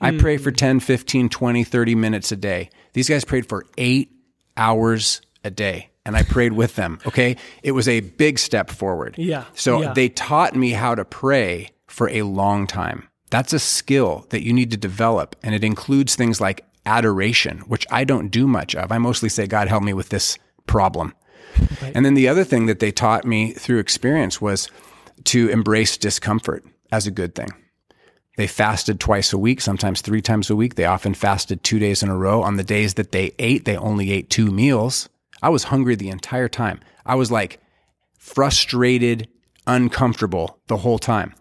I 0.00 0.10
mm. 0.10 0.20
pray 0.20 0.36
for 0.36 0.50
10, 0.50 0.80
15, 0.80 1.28
20, 1.28 1.64
30 1.64 1.94
minutes 1.94 2.32
a 2.32 2.36
day. 2.36 2.70
These 2.92 3.08
guys 3.08 3.24
prayed 3.24 3.48
for 3.48 3.64
eight 3.78 4.10
hours 4.56 5.22
a 5.44 5.50
day 5.50 5.90
and 6.04 6.16
I 6.16 6.22
prayed 6.22 6.52
with 6.52 6.76
them. 6.76 6.98
Okay. 7.06 7.36
It 7.62 7.72
was 7.72 7.88
a 7.88 8.00
big 8.00 8.38
step 8.38 8.70
forward. 8.70 9.16
Yeah. 9.18 9.44
So 9.54 9.82
yeah. 9.82 9.92
they 9.92 10.08
taught 10.08 10.54
me 10.54 10.70
how 10.70 10.94
to 10.94 11.04
pray 11.04 11.70
for 11.86 12.08
a 12.10 12.22
long 12.22 12.66
time. 12.66 13.08
That's 13.30 13.52
a 13.52 13.58
skill 13.58 14.26
that 14.30 14.44
you 14.44 14.52
need 14.52 14.70
to 14.70 14.76
develop. 14.76 15.36
And 15.42 15.54
it 15.54 15.64
includes 15.64 16.14
things 16.14 16.40
like 16.40 16.64
adoration, 16.84 17.58
which 17.60 17.86
I 17.90 18.04
don't 18.04 18.28
do 18.28 18.46
much 18.46 18.74
of. 18.74 18.92
I 18.92 18.98
mostly 18.98 19.28
say, 19.28 19.46
God, 19.46 19.68
help 19.68 19.82
me 19.82 19.92
with 19.92 20.10
this 20.10 20.38
problem. 20.66 21.14
Right. 21.82 21.92
And 21.94 22.04
then 22.04 22.14
the 22.14 22.28
other 22.28 22.44
thing 22.44 22.66
that 22.66 22.80
they 22.80 22.92
taught 22.92 23.24
me 23.24 23.52
through 23.52 23.78
experience 23.78 24.40
was 24.40 24.70
to 25.24 25.48
embrace 25.48 25.96
discomfort 25.96 26.64
as 26.92 27.06
a 27.06 27.10
good 27.10 27.34
thing. 27.34 27.48
They 28.36 28.46
fasted 28.46 29.00
twice 29.00 29.32
a 29.32 29.38
week, 29.38 29.62
sometimes 29.62 30.02
three 30.02 30.20
times 30.20 30.50
a 30.50 30.56
week. 30.56 30.74
They 30.74 30.84
often 30.84 31.14
fasted 31.14 31.62
two 31.62 31.78
days 31.78 32.02
in 32.02 32.10
a 32.10 32.16
row. 32.16 32.42
On 32.42 32.56
the 32.56 32.64
days 32.64 32.94
that 32.94 33.12
they 33.12 33.32
ate, 33.38 33.64
they 33.64 33.76
only 33.76 34.12
ate 34.12 34.28
two 34.28 34.50
meals. 34.50 35.08
I 35.42 35.48
was 35.48 35.64
hungry 35.64 35.94
the 35.94 36.10
entire 36.10 36.48
time. 36.48 36.80
I 37.06 37.14
was 37.14 37.30
like 37.30 37.60
frustrated, 38.18 39.28
uncomfortable 39.66 40.58
the 40.66 40.76
whole 40.78 40.98
time. 40.98 41.34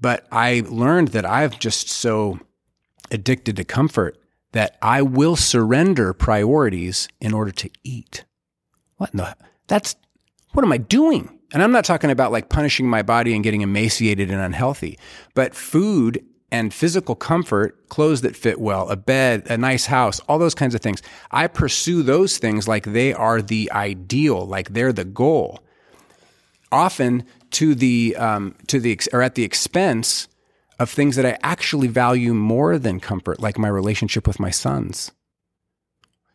But 0.00 0.26
I 0.30 0.62
learned 0.68 1.08
that 1.08 1.26
I've 1.26 1.58
just 1.58 1.88
so 1.88 2.40
addicted 3.10 3.56
to 3.56 3.64
comfort 3.64 4.18
that 4.52 4.76
I 4.80 5.02
will 5.02 5.36
surrender 5.36 6.12
priorities 6.12 7.08
in 7.20 7.34
order 7.34 7.50
to 7.52 7.70
eat. 7.84 8.24
What 8.96 9.10
in 9.12 9.18
the? 9.18 9.36
That's 9.66 9.96
what 10.52 10.64
am 10.64 10.72
I 10.72 10.78
doing? 10.78 11.38
And 11.52 11.62
I'm 11.62 11.72
not 11.72 11.84
talking 11.84 12.10
about 12.10 12.32
like 12.32 12.48
punishing 12.48 12.88
my 12.88 13.02
body 13.02 13.34
and 13.34 13.44
getting 13.44 13.62
emaciated 13.62 14.30
and 14.30 14.40
unhealthy, 14.40 14.98
but 15.34 15.54
food 15.54 16.24
and 16.50 16.72
physical 16.72 17.14
comfort, 17.14 17.88
clothes 17.88 18.22
that 18.22 18.36
fit 18.36 18.58
well, 18.58 18.88
a 18.88 18.96
bed, 18.96 19.46
a 19.50 19.58
nice 19.58 19.86
house, 19.86 20.18
all 20.20 20.38
those 20.38 20.54
kinds 20.54 20.74
of 20.74 20.80
things. 20.80 21.02
I 21.30 21.46
pursue 21.46 22.02
those 22.02 22.38
things 22.38 22.66
like 22.66 22.84
they 22.84 23.12
are 23.12 23.42
the 23.42 23.70
ideal, 23.72 24.46
like 24.46 24.70
they're 24.70 24.92
the 24.92 25.04
goal. 25.04 25.60
Often 26.70 27.24
to 27.52 27.74
the 27.74 28.14
um, 28.16 28.54
to 28.66 28.80
the 28.80 28.98
or 29.12 29.22
at 29.22 29.34
the 29.34 29.44
expense 29.44 30.28
of 30.78 30.90
things 30.90 31.16
that 31.16 31.26
I 31.26 31.38
actually 31.42 31.88
value 31.88 32.34
more 32.34 32.78
than 32.78 33.00
comfort, 33.00 33.40
like 33.40 33.58
my 33.58 33.68
relationship 33.68 34.26
with 34.26 34.38
my 34.38 34.50
sons. 34.50 35.10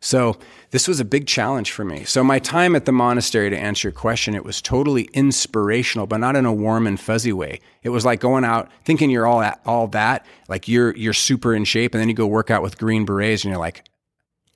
So 0.00 0.36
this 0.70 0.86
was 0.86 1.00
a 1.00 1.04
big 1.04 1.26
challenge 1.26 1.72
for 1.72 1.82
me. 1.82 2.04
So 2.04 2.22
my 2.22 2.38
time 2.38 2.76
at 2.76 2.84
the 2.84 2.92
monastery, 2.92 3.48
to 3.48 3.56
answer 3.56 3.88
your 3.88 3.92
question, 3.92 4.34
it 4.34 4.44
was 4.44 4.60
totally 4.60 5.04
inspirational, 5.14 6.06
but 6.06 6.18
not 6.18 6.36
in 6.36 6.44
a 6.44 6.52
warm 6.52 6.86
and 6.86 7.00
fuzzy 7.00 7.32
way. 7.32 7.60
It 7.82 7.88
was 7.88 8.04
like 8.04 8.20
going 8.20 8.44
out 8.44 8.70
thinking 8.84 9.08
you're 9.08 9.26
all 9.26 9.40
at, 9.40 9.62
all 9.64 9.86
that, 9.88 10.26
like 10.46 10.68
you're 10.68 10.94
you're 10.94 11.14
super 11.14 11.54
in 11.54 11.64
shape, 11.64 11.94
and 11.94 12.00
then 12.02 12.10
you 12.10 12.14
go 12.14 12.26
work 12.26 12.50
out 12.50 12.60
with 12.62 12.76
green 12.76 13.06
berets, 13.06 13.44
and 13.44 13.50
you're 13.50 13.60
like, 13.60 13.88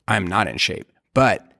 I'm 0.07 0.27
not 0.27 0.49
in 0.49 0.59
shape, 0.59 0.93
but 1.15 1.51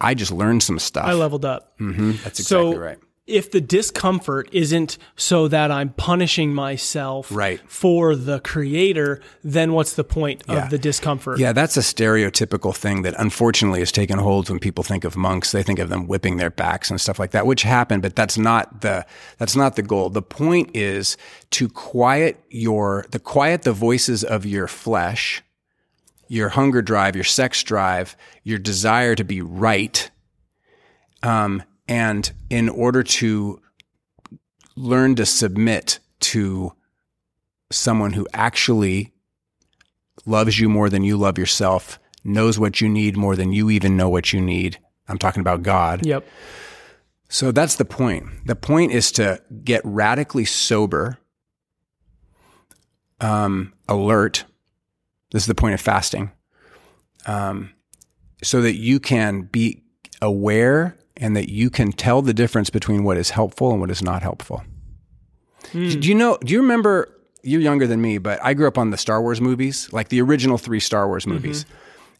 I 0.00 0.14
just 0.14 0.30
learned 0.30 0.62
some 0.62 0.78
stuff. 0.78 1.06
I 1.06 1.14
leveled 1.14 1.44
up. 1.44 1.76
Mm-hmm. 1.80 2.12
That's 2.22 2.38
exactly 2.38 2.74
so, 2.74 2.78
right 2.78 2.98
if 3.26 3.50
the 3.50 3.60
discomfort 3.60 4.48
isn't 4.52 4.98
so 5.16 5.48
that 5.48 5.72
I'm 5.72 5.90
punishing 5.90 6.54
myself 6.54 7.32
right. 7.32 7.60
for 7.68 8.14
the 8.14 8.38
creator, 8.40 9.20
then 9.42 9.72
what's 9.72 9.94
the 9.94 10.04
point 10.04 10.44
yeah. 10.48 10.64
of 10.64 10.70
the 10.70 10.78
discomfort? 10.78 11.40
Yeah, 11.40 11.52
that's 11.52 11.76
a 11.76 11.80
stereotypical 11.80 12.74
thing 12.74 13.02
that 13.02 13.14
unfortunately 13.18 13.80
has 13.80 13.90
taken 13.90 14.18
hold 14.18 14.48
when 14.48 14.60
people 14.60 14.84
think 14.84 15.02
of 15.02 15.16
monks. 15.16 15.50
They 15.50 15.64
think 15.64 15.80
of 15.80 15.88
them 15.88 16.06
whipping 16.06 16.36
their 16.36 16.50
backs 16.50 16.88
and 16.88 17.00
stuff 17.00 17.18
like 17.18 17.32
that, 17.32 17.46
which 17.46 17.62
happened, 17.62 18.02
but 18.02 18.14
that's 18.14 18.38
not 18.38 18.82
the 18.82 19.04
that's 19.38 19.56
not 19.56 19.74
the 19.74 19.82
goal. 19.82 20.08
The 20.08 20.22
point 20.22 20.70
is 20.74 21.16
to 21.52 21.68
quiet 21.68 22.40
your 22.48 23.06
the 23.10 23.18
quiet 23.18 23.62
the 23.62 23.72
voices 23.72 24.22
of 24.22 24.46
your 24.46 24.68
flesh, 24.68 25.42
your 26.28 26.50
hunger 26.50 26.80
drive, 26.80 27.16
your 27.16 27.24
sex 27.24 27.64
drive, 27.64 28.16
your 28.44 28.58
desire 28.58 29.16
to 29.16 29.24
be 29.24 29.42
right. 29.42 30.10
Um, 31.24 31.64
and 31.88 32.32
in 32.50 32.68
order 32.68 33.02
to 33.02 33.60
learn 34.76 35.14
to 35.16 35.26
submit 35.26 35.98
to 36.20 36.72
someone 37.70 38.12
who 38.12 38.26
actually 38.32 39.12
loves 40.24 40.58
you 40.58 40.68
more 40.68 40.88
than 40.88 41.02
you 41.02 41.16
love 41.16 41.38
yourself, 41.38 41.98
knows 42.24 42.58
what 42.58 42.80
you 42.80 42.88
need 42.88 43.16
more 43.16 43.36
than 43.36 43.52
you 43.52 43.70
even 43.70 43.96
know 43.96 44.08
what 44.08 44.32
you 44.32 44.40
need. 44.40 44.78
I'm 45.08 45.18
talking 45.18 45.40
about 45.40 45.62
God. 45.62 46.04
Yep. 46.04 46.26
So 47.28 47.52
that's 47.52 47.76
the 47.76 47.84
point. 47.84 48.26
The 48.46 48.56
point 48.56 48.92
is 48.92 49.10
to 49.12 49.40
get 49.64 49.80
radically 49.84 50.44
sober, 50.44 51.18
um, 53.20 53.72
alert. 53.88 54.44
This 55.32 55.42
is 55.42 55.46
the 55.46 55.54
point 55.54 55.74
of 55.74 55.80
fasting. 55.80 56.30
Um, 57.26 57.72
so 58.42 58.60
that 58.60 58.76
you 58.76 59.00
can 59.00 59.42
be 59.42 59.82
aware 60.22 60.96
and 61.18 61.36
that 61.36 61.48
you 61.48 61.70
can 61.70 61.92
tell 61.92 62.22
the 62.22 62.34
difference 62.34 62.70
between 62.70 63.04
what 63.04 63.16
is 63.16 63.30
helpful 63.30 63.70
and 63.70 63.80
what 63.80 63.90
is 63.90 64.02
not 64.02 64.22
helpful. 64.22 64.62
Mm. 65.72 66.00
Do 66.00 66.08
you 66.08 66.14
know, 66.14 66.38
do 66.44 66.52
you 66.52 66.60
remember, 66.60 67.12
you're 67.42 67.60
younger 67.60 67.86
than 67.86 68.00
me, 68.00 68.18
but 68.18 68.38
I 68.42 68.54
grew 68.54 68.68
up 68.68 68.78
on 68.78 68.90
the 68.90 68.96
Star 68.96 69.22
Wars 69.22 69.40
movies, 69.40 69.88
like 69.92 70.08
the 70.08 70.20
original 70.20 70.58
three 70.58 70.80
Star 70.80 71.06
Wars 71.06 71.26
movies. 71.26 71.64
Mm-hmm. 71.64 71.74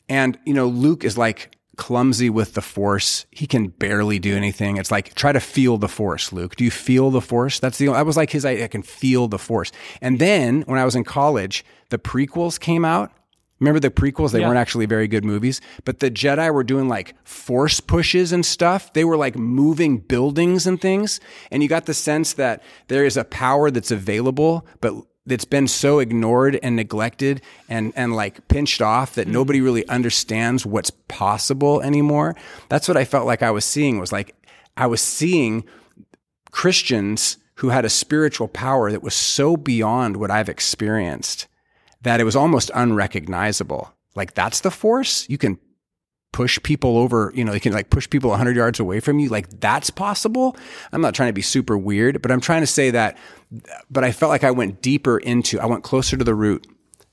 And, 0.09 0.39
you 0.47 0.55
know, 0.55 0.67
Luke 0.67 1.05
is 1.05 1.19
like 1.19 1.57
clumsy 1.77 2.31
with 2.31 2.55
the 2.55 2.63
force. 2.63 3.27
He 3.31 3.47
can 3.47 3.69
barely 3.69 4.19
do 4.19 4.37
anything. 4.37 4.77
It's 4.77 4.91
like, 4.91 5.15
try 5.15 5.33
to 5.33 5.41
feel 5.41 5.79
the 5.79 5.89
force, 5.89 6.33
Luke. 6.33 6.57
Do 6.57 6.65
you 6.65 6.71
feel 6.71 7.11
the 7.11 7.21
force? 7.21 7.59
That's 7.59 7.77
the, 7.79 7.89
that 7.89 8.07
was 8.07 8.17
like 8.17 8.31
his, 8.31 8.45
I, 8.45 8.63
I 8.63 8.69
can 8.69 8.83
feel 8.83 9.29
the 9.29 9.39
force. 9.39 9.73
And 10.01 10.19
then 10.19 10.63
when 10.63 10.79
I 10.79 10.85
was 10.85 10.95
in 10.95 11.05
college, 11.05 11.65
the 11.91 11.99
prequels 11.99 12.59
came 12.59 12.85
out 12.85 13.13
Remember 13.59 13.81
the 13.81 13.91
prequels? 13.91 14.33
They 14.33 14.41
yeah. 14.41 14.49
weren't 14.49 14.59
actually 14.59 14.87
very 14.87 15.09
good 15.09 15.25
movies, 15.25 15.61
but 15.85 16.01
the 16.01 16.11
Jedi 16.11 16.53
were 16.53 16.65
doing 16.65 16.89
like 16.89 17.15
force 17.25 17.81
pushes 17.81 18.33
and 18.33 18.45
stuff. 18.45 18.93
They 18.93 19.05
were 19.05 19.17
like 19.17 19.37
moving 19.37 19.99
buildings 19.99 20.67
and 20.67 20.81
things. 20.81 21.21
And 21.51 21.63
you 21.63 21.69
got 21.69 21.87
the 21.87 21.95
sense 21.95 22.35
that 22.35 22.63
there 22.89 23.05
is 23.05 23.17
a 23.17 23.25
power 23.25 23.71
that's 23.71 23.91
available, 23.91 24.67
but 24.81 24.95
that's 25.25 25.47
been 25.47 25.67
so 25.67 25.99
ignored 25.99 26.59
and 26.63 26.77
neglected 26.77 27.43
and, 27.69 27.93
and 27.97 28.15
like 28.15 28.47
pinched 28.49 28.81
off 28.81 29.15
that 29.15 29.27
mm. 29.27 29.33
nobody 29.33 29.61
really 29.61 29.87
understands 29.89 30.65
what's 30.65 30.91
possible 30.91 31.81
anymore. 31.83 32.37
That's 32.69 32.89
what 32.89 32.97
I 32.97 33.05
felt 33.05 33.27
like 33.27 33.43
I 33.43 33.51
was 33.51 33.65
seeing 33.65 33.99
was 33.99 34.13
like, 34.13 34.37
I 34.77 34.87
was 34.87 35.01
seeing 35.01 35.65
Christians 36.51 37.39
who 37.57 37.71
had 37.71 37.85
a 37.87 37.91
spiritual 37.91 38.49
power 38.49 38.93
that 38.93 39.03
was 39.03 39.15
so 39.15 39.57
beyond 39.57 40.19
what 40.19 40.31
I've 40.31 40.49
experienced 40.49 41.49
that 42.07 42.21
it 42.21 42.25
was 42.25 42.37
almost 42.37 42.71
unrecognizable. 42.75 43.93
Like 44.15 44.35
that's 44.35 44.61
the 44.61 44.71
force. 44.71 45.29
You 45.29 45.39
can 45.39 45.59
push 46.33 46.59
people 46.63 46.99
over, 46.99 47.33
you 47.35 47.45
know, 47.45 47.53
they 47.53 47.61
can 47.61 47.73
like 47.73 47.89
push 47.89 48.09
people 48.11 48.29
100 48.31 48.57
yards 48.57 48.79
away 48.79 49.01
from 49.01 49.19
you. 49.19 49.29
Like 49.29 49.61
that's 49.61 49.91
possible. 49.91 50.57
I'm 50.93 51.01
not 51.01 51.15
trying 51.15 51.31
to 51.31 51.35
be 51.35 51.43
super 51.43 51.79
weird, 51.79 52.21
but 52.21 52.31
I'm 52.31 52.41
trying 52.41 52.61
to 52.61 52.67
say 52.67 52.91
that, 52.91 53.17
but 53.91 54.05
I 54.05 54.13
felt 54.13 54.31
like 54.31 54.45
I 54.45 54.51
went 54.51 54.83
deeper 54.83 55.19
into, 55.19 55.59
I 55.59 55.67
went 55.67 55.83
closer 55.83 56.17
to 56.17 56.25
the 56.25 56.35
root. 56.35 56.67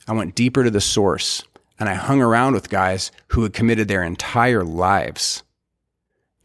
I 0.07 0.11
went 0.11 0.35
deeper 0.35 0.63
to 0.65 0.69
the 0.69 0.81
source 0.81 1.43
and 1.79 1.87
I 1.87 1.93
hung 1.93 2.21
around 2.21 2.53
with 2.53 2.69
guys 2.69 3.11
who 3.29 3.43
had 3.43 3.53
committed 3.53 3.87
their 3.87 4.03
entire 4.03 4.63
lives 4.63 5.43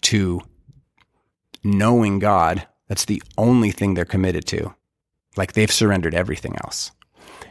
to 0.02 0.40
knowing 1.64 2.20
God. 2.20 2.66
That's 2.86 3.04
the 3.04 3.22
only 3.36 3.72
thing 3.72 3.94
they're 3.94 4.04
committed 4.04 4.46
to. 4.46 4.74
Like 5.36 5.54
they've 5.54 5.70
surrendered 5.70 6.14
everything 6.14 6.56
else. 6.62 6.92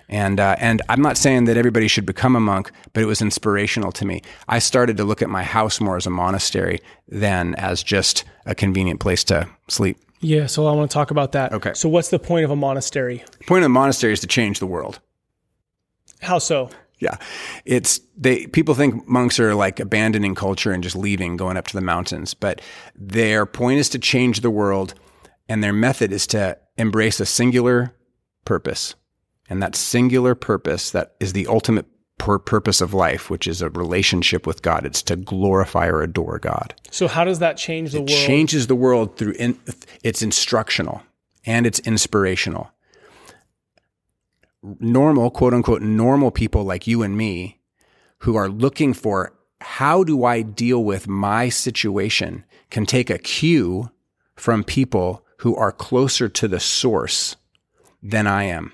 And 0.09 0.39
uh, 0.39 0.55
and 0.59 0.81
I'm 0.89 1.01
not 1.01 1.17
saying 1.17 1.45
that 1.45 1.57
everybody 1.57 1.87
should 1.87 2.05
become 2.05 2.35
a 2.35 2.39
monk, 2.39 2.71
but 2.93 3.03
it 3.03 3.07
was 3.07 3.21
inspirational 3.21 3.91
to 3.93 4.05
me. 4.05 4.21
I 4.47 4.59
started 4.59 4.97
to 4.97 5.03
look 5.03 5.21
at 5.21 5.29
my 5.29 5.43
house 5.43 5.81
more 5.81 5.97
as 5.97 6.05
a 6.05 6.09
monastery 6.09 6.79
than 7.07 7.55
as 7.55 7.83
just 7.83 8.23
a 8.45 8.55
convenient 8.55 8.99
place 8.99 9.23
to 9.25 9.49
sleep. 9.67 9.97
Yeah, 10.19 10.47
so 10.47 10.65
I 10.65 10.71
want 10.71 10.89
to 10.89 10.93
talk 10.93 11.11
about 11.11 11.33
that. 11.33 11.53
Okay. 11.53 11.73
So 11.73 11.89
what's 11.89 12.09
the 12.09 12.19
point 12.19 12.45
of 12.45 12.51
a 12.51 12.55
monastery? 12.55 13.23
The 13.37 13.45
point 13.45 13.63
of 13.63 13.67
a 13.67 13.69
monastery 13.69 14.13
is 14.13 14.21
to 14.21 14.27
change 14.27 14.59
the 14.59 14.65
world. 14.65 14.99
How 16.21 16.39
so? 16.39 16.69
Yeah. 16.99 17.17
It's 17.65 17.99
they 18.17 18.47
people 18.47 18.73
think 18.73 19.07
monks 19.07 19.39
are 19.39 19.53
like 19.53 19.79
abandoning 19.79 20.33
culture 20.33 20.71
and 20.71 20.81
just 20.81 20.95
leaving, 20.95 21.37
going 21.37 21.57
up 21.57 21.67
to 21.67 21.75
the 21.75 21.81
mountains, 21.81 22.33
but 22.33 22.61
their 22.95 23.45
point 23.45 23.79
is 23.79 23.89
to 23.89 23.99
change 23.99 24.39
the 24.39 24.49
world 24.49 24.95
and 25.47 25.63
their 25.63 25.73
method 25.73 26.11
is 26.11 26.25
to 26.27 26.57
embrace 26.77 27.19
a 27.19 27.25
singular 27.25 27.93
purpose. 28.45 28.95
And 29.49 29.61
that 29.63 29.75
singular 29.75 30.35
purpose 30.35 30.91
that 30.91 31.15
is 31.19 31.33
the 31.33 31.47
ultimate 31.47 31.85
pur- 32.17 32.39
purpose 32.39 32.81
of 32.81 32.93
life, 32.93 33.29
which 33.29 33.47
is 33.47 33.61
a 33.61 33.69
relationship 33.69 34.45
with 34.45 34.61
God. 34.61 34.85
It's 34.85 35.01
to 35.03 35.15
glorify 35.15 35.87
or 35.87 36.01
adore 36.01 36.39
God. 36.39 36.73
So 36.91 37.07
how 37.07 37.23
does 37.23 37.39
that 37.39 37.57
change 37.57 37.91
the 37.91 37.99
world? 37.99 38.09
it 38.09 38.13
world? 38.13 38.27
changes 38.27 38.67
the 38.67 38.75
world 38.75 39.17
through 39.17 39.33
in, 39.33 39.57
it's 40.03 40.21
instructional 40.21 41.01
and 41.45 41.65
it's 41.65 41.79
inspirational. 41.79 42.71
Normal, 44.79 45.29
quote 45.29 45.53
unquote, 45.53 45.81
normal 45.81 46.31
people 46.31 46.63
like 46.63 46.87
you 46.87 47.03
and 47.03 47.15
me 47.17 47.59
who 48.19 48.35
are 48.35 48.49
looking 48.49 48.93
for 48.93 49.33
how 49.61 50.03
do 50.03 50.23
I 50.23 50.41
deal 50.41 50.83
with 50.83 51.07
my 51.07 51.49
situation 51.49 52.43
can 52.69 52.85
take 52.85 53.09
a 53.09 53.17
cue 53.17 53.91
from 54.35 54.63
people 54.63 55.25
who 55.39 55.55
are 55.55 55.71
closer 55.71 56.29
to 56.29 56.47
the 56.47 56.59
source 56.59 57.35
than 58.01 58.27
I 58.27 58.43
am. 58.43 58.71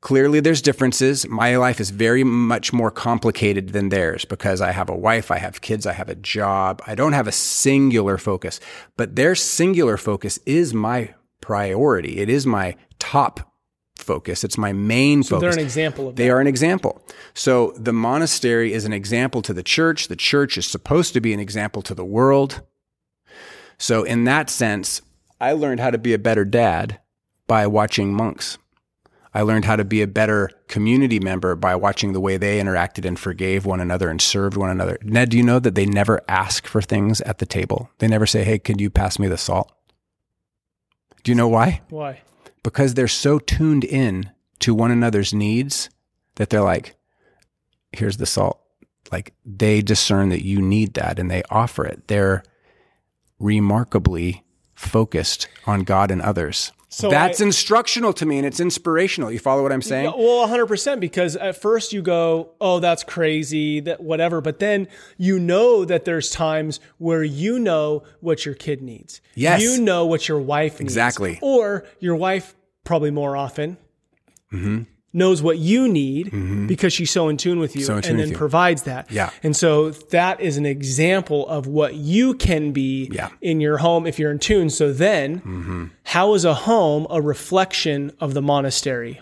Clearly, 0.00 0.38
there's 0.38 0.62
differences. 0.62 1.26
My 1.28 1.56
life 1.56 1.80
is 1.80 1.90
very 1.90 2.22
much 2.22 2.72
more 2.72 2.90
complicated 2.90 3.70
than 3.70 3.88
theirs 3.88 4.24
because 4.24 4.60
I 4.60 4.70
have 4.70 4.88
a 4.88 4.96
wife, 4.96 5.30
I 5.32 5.38
have 5.38 5.60
kids, 5.60 5.86
I 5.86 5.92
have 5.92 6.08
a 6.08 6.14
job. 6.14 6.80
I 6.86 6.94
don't 6.94 7.14
have 7.14 7.26
a 7.26 7.32
singular 7.32 8.16
focus, 8.16 8.60
but 8.96 9.16
their 9.16 9.34
singular 9.34 9.96
focus 9.96 10.38
is 10.46 10.72
my 10.72 11.14
priority. 11.40 12.18
It 12.18 12.28
is 12.28 12.46
my 12.46 12.76
top 13.00 13.52
focus. 13.96 14.44
It's 14.44 14.56
my 14.56 14.72
main 14.72 15.24
so 15.24 15.36
focus. 15.36 15.54
They're 15.54 15.60
an 15.60 15.66
example 15.66 16.08
of 16.08 16.16
They 16.16 16.30
are 16.30 16.40
an 16.40 16.46
example. 16.46 17.04
So 17.34 17.72
the 17.76 17.92
monastery 17.92 18.72
is 18.72 18.84
an 18.84 18.92
example 18.92 19.42
to 19.42 19.52
the 19.52 19.64
church. 19.64 20.06
The 20.06 20.16
church 20.16 20.56
is 20.56 20.66
supposed 20.66 21.12
to 21.14 21.20
be 21.20 21.32
an 21.32 21.40
example 21.40 21.82
to 21.82 21.94
the 21.94 22.04
world. 22.04 22.62
So 23.78 24.04
in 24.04 24.24
that 24.24 24.48
sense, 24.48 25.02
I 25.40 25.52
learned 25.52 25.80
how 25.80 25.90
to 25.90 25.98
be 25.98 26.14
a 26.14 26.18
better 26.18 26.44
dad 26.44 27.00
by 27.48 27.66
watching 27.66 28.12
monks. 28.12 28.58
I 29.34 29.42
learned 29.42 29.66
how 29.66 29.76
to 29.76 29.84
be 29.84 30.02
a 30.02 30.06
better 30.06 30.50
community 30.68 31.20
member 31.20 31.54
by 31.54 31.76
watching 31.76 32.12
the 32.12 32.20
way 32.20 32.36
they 32.36 32.60
interacted 32.60 33.04
and 33.04 33.18
forgave 33.18 33.66
one 33.66 33.80
another 33.80 34.08
and 34.08 34.20
served 34.20 34.56
one 34.56 34.70
another. 34.70 34.98
Ned, 35.02 35.30
do 35.30 35.36
you 35.36 35.42
know 35.42 35.58
that 35.58 35.74
they 35.74 35.86
never 35.86 36.22
ask 36.28 36.66
for 36.66 36.80
things 36.80 37.20
at 37.22 37.38
the 37.38 37.46
table? 37.46 37.90
They 37.98 38.08
never 38.08 38.26
say, 38.26 38.44
Hey, 38.44 38.58
can 38.58 38.78
you 38.78 38.90
pass 38.90 39.18
me 39.18 39.28
the 39.28 39.36
salt? 39.36 39.70
Do 41.22 41.30
you 41.30 41.36
know 41.36 41.48
why? 41.48 41.82
Why? 41.90 42.22
Because 42.62 42.94
they're 42.94 43.08
so 43.08 43.38
tuned 43.38 43.84
in 43.84 44.30
to 44.60 44.74
one 44.74 44.90
another's 44.90 45.34
needs 45.34 45.90
that 46.36 46.50
they're 46.50 46.62
like, 46.62 46.96
Here's 47.92 48.16
the 48.16 48.26
salt. 48.26 48.60
Like 49.12 49.34
they 49.44 49.80
discern 49.80 50.28
that 50.30 50.44
you 50.44 50.60
need 50.60 50.94
that 50.94 51.18
and 51.18 51.30
they 51.30 51.42
offer 51.50 51.84
it. 51.84 52.08
They're 52.08 52.42
remarkably 53.38 54.44
focused 54.74 55.48
on 55.66 55.84
God 55.84 56.10
and 56.10 56.20
others. 56.22 56.72
So 56.90 57.10
That's 57.10 57.40
I- 57.40 57.44
instructional 57.44 58.12
to 58.14 58.24
me 58.24 58.38
and 58.38 58.46
it's 58.46 58.60
inspirational. 58.60 59.30
You 59.30 59.38
follow 59.38 59.62
what 59.62 59.72
I'm 59.72 59.82
saying? 59.82 60.06
Well, 60.06 60.48
100% 60.48 61.00
because 61.00 61.36
at 61.36 61.60
first 61.60 61.92
you 61.92 62.00
go, 62.00 62.50
"Oh, 62.60 62.80
that's 62.80 63.04
crazy, 63.04 63.80
that 63.80 64.00
whatever." 64.02 64.40
But 64.40 64.58
then 64.58 64.88
you 65.18 65.38
know 65.38 65.84
that 65.84 66.06
there's 66.06 66.30
times 66.30 66.80
where 66.96 67.22
you 67.22 67.58
know 67.58 68.04
what 68.20 68.46
your 68.46 68.54
kid 68.54 68.80
needs. 68.80 69.20
Yes. 69.34 69.62
You 69.62 69.82
know 69.82 70.06
what 70.06 70.28
your 70.28 70.40
wife 70.40 70.80
needs. 70.80 70.84
Exactly. 70.92 71.38
Or 71.42 71.84
your 72.00 72.16
wife 72.16 72.54
probably 72.84 73.10
more 73.10 73.36
often 73.36 73.76
mm-hmm. 74.50 74.82
Knows 75.12 75.40
what 75.42 75.58
you 75.58 75.88
need 75.88 76.66
because 76.68 76.92
she's 76.92 77.10
so 77.10 77.28
in 77.28 77.36
tune 77.38 77.58
with 77.58 77.74
you 77.74 77.82
Mm-hmm. 77.82 77.94
So 77.96 78.00
tune 78.02 78.20
and 78.20 78.30
then 78.30 78.36
provides 78.36 78.82
that. 78.82 79.10
Yeah. 79.10 79.30
And 79.42 79.56
so 79.56 79.90
that 79.90 80.40
is 80.40 80.56
an 80.58 80.66
example 80.66 81.48
of 81.48 81.66
what 81.66 81.94
you 81.94 82.34
can 82.34 82.72
be 82.72 83.08
Yeah. 83.10 83.30
in 83.40 83.60
your 83.60 83.78
home 83.78 84.06
if 84.06 84.18
you're 84.18 84.30
in 84.30 84.38
tune. 84.38 84.68
So 84.70 84.92
then 84.92 85.90
how 86.04 86.34
is 86.34 86.44
a 86.44 86.54
home 86.54 87.06
a 87.08 87.22
reflection 87.22 88.12
of 88.20 88.34
the 88.34 88.42
monastery? 88.42 89.20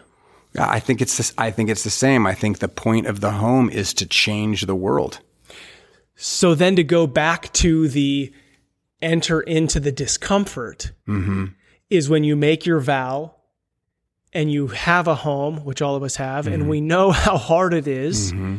I 0.58 0.80
think 0.80 1.00
it's 1.02 1.16
this, 1.18 1.32
I 1.38 1.50
think 1.50 1.70
it's 1.70 1.84
the 1.84 1.90
same. 1.90 2.26
I 2.26 2.34
think 2.34 2.58
the 2.58 2.68
point 2.68 3.06
of 3.06 3.20
the 3.20 3.30
home 3.32 3.68
is 3.70 3.92
to 3.94 4.06
change 4.06 4.62
the 4.62 4.74
world. 4.74 5.20
So 6.16 6.54
then 6.54 6.76
to 6.76 6.82
go 6.84 7.06
back 7.06 7.52
to 7.54 7.88
the 7.88 8.32
enter 9.02 9.40
into 9.42 9.78
the 9.78 9.92
discomfort 9.92 10.92
is 11.90 12.08
when 12.08 12.24
you 12.24 12.34
make 12.34 12.64
your 12.66 12.80
vow 12.80 13.35
and 14.36 14.52
you 14.52 14.68
have 14.68 15.08
a 15.08 15.14
home, 15.14 15.64
which 15.64 15.80
all 15.80 15.96
of 15.96 16.02
us 16.02 16.16
have, 16.16 16.46
and 16.46 16.62
mm-hmm. 16.62 16.68
we 16.68 16.80
know 16.80 17.10
how 17.24 17.36
hard 17.36 17.74
it 17.74 17.88
is, 17.88 18.32
mm-hmm. 18.32 18.58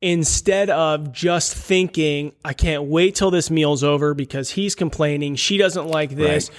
Instead 0.00 0.70
of 0.70 1.12
just 1.12 1.52
thinking, 1.52 2.30
I 2.44 2.52
can't 2.52 2.84
wait 2.84 3.16
till 3.16 3.32
this 3.32 3.50
meal's 3.50 3.82
over 3.82 4.14
because 4.14 4.50
he's 4.50 4.76
complaining, 4.76 5.34
she 5.34 5.58
doesn't 5.58 5.88
like 5.88 6.10
this. 6.10 6.52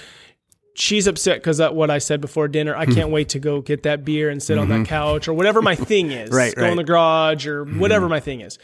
She's 0.74 1.06
upset 1.06 1.38
because 1.38 1.58
of 1.58 1.74
what 1.74 1.90
I 1.90 1.98
said 1.98 2.20
before 2.20 2.48
dinner. 2.48 2.76
I 2.76 2.84
hmm. 2.84 2.92
can't 2.92 3.10
wait 3.10 3.30
to 3.30 3.38
go 3.38 3.62
get 3.62 3.84
that 3.84 4.04
beer 4.04 4.28
and 4.28 4.42
sit 4.42 4.58
on 4.58 4.68
that 4.68 4.74
mm-hmm. 4.74 4.84
couch 4.84 5.26
or 5.26 5.32
whatever 5.32 5.62
my 5.62 5.74
thing 5.74 6.10
is. 6.10 6.30
Right, 6.30 6.54
Go 6.54 6.66
in 6.66 6.76
the 6.76 6.84
garage 6.84 7.46
or 7.46 7.64
whatever 7.64 8.10
my 8.10 8.20
thing 8.20 8.42
is 8.42 8.58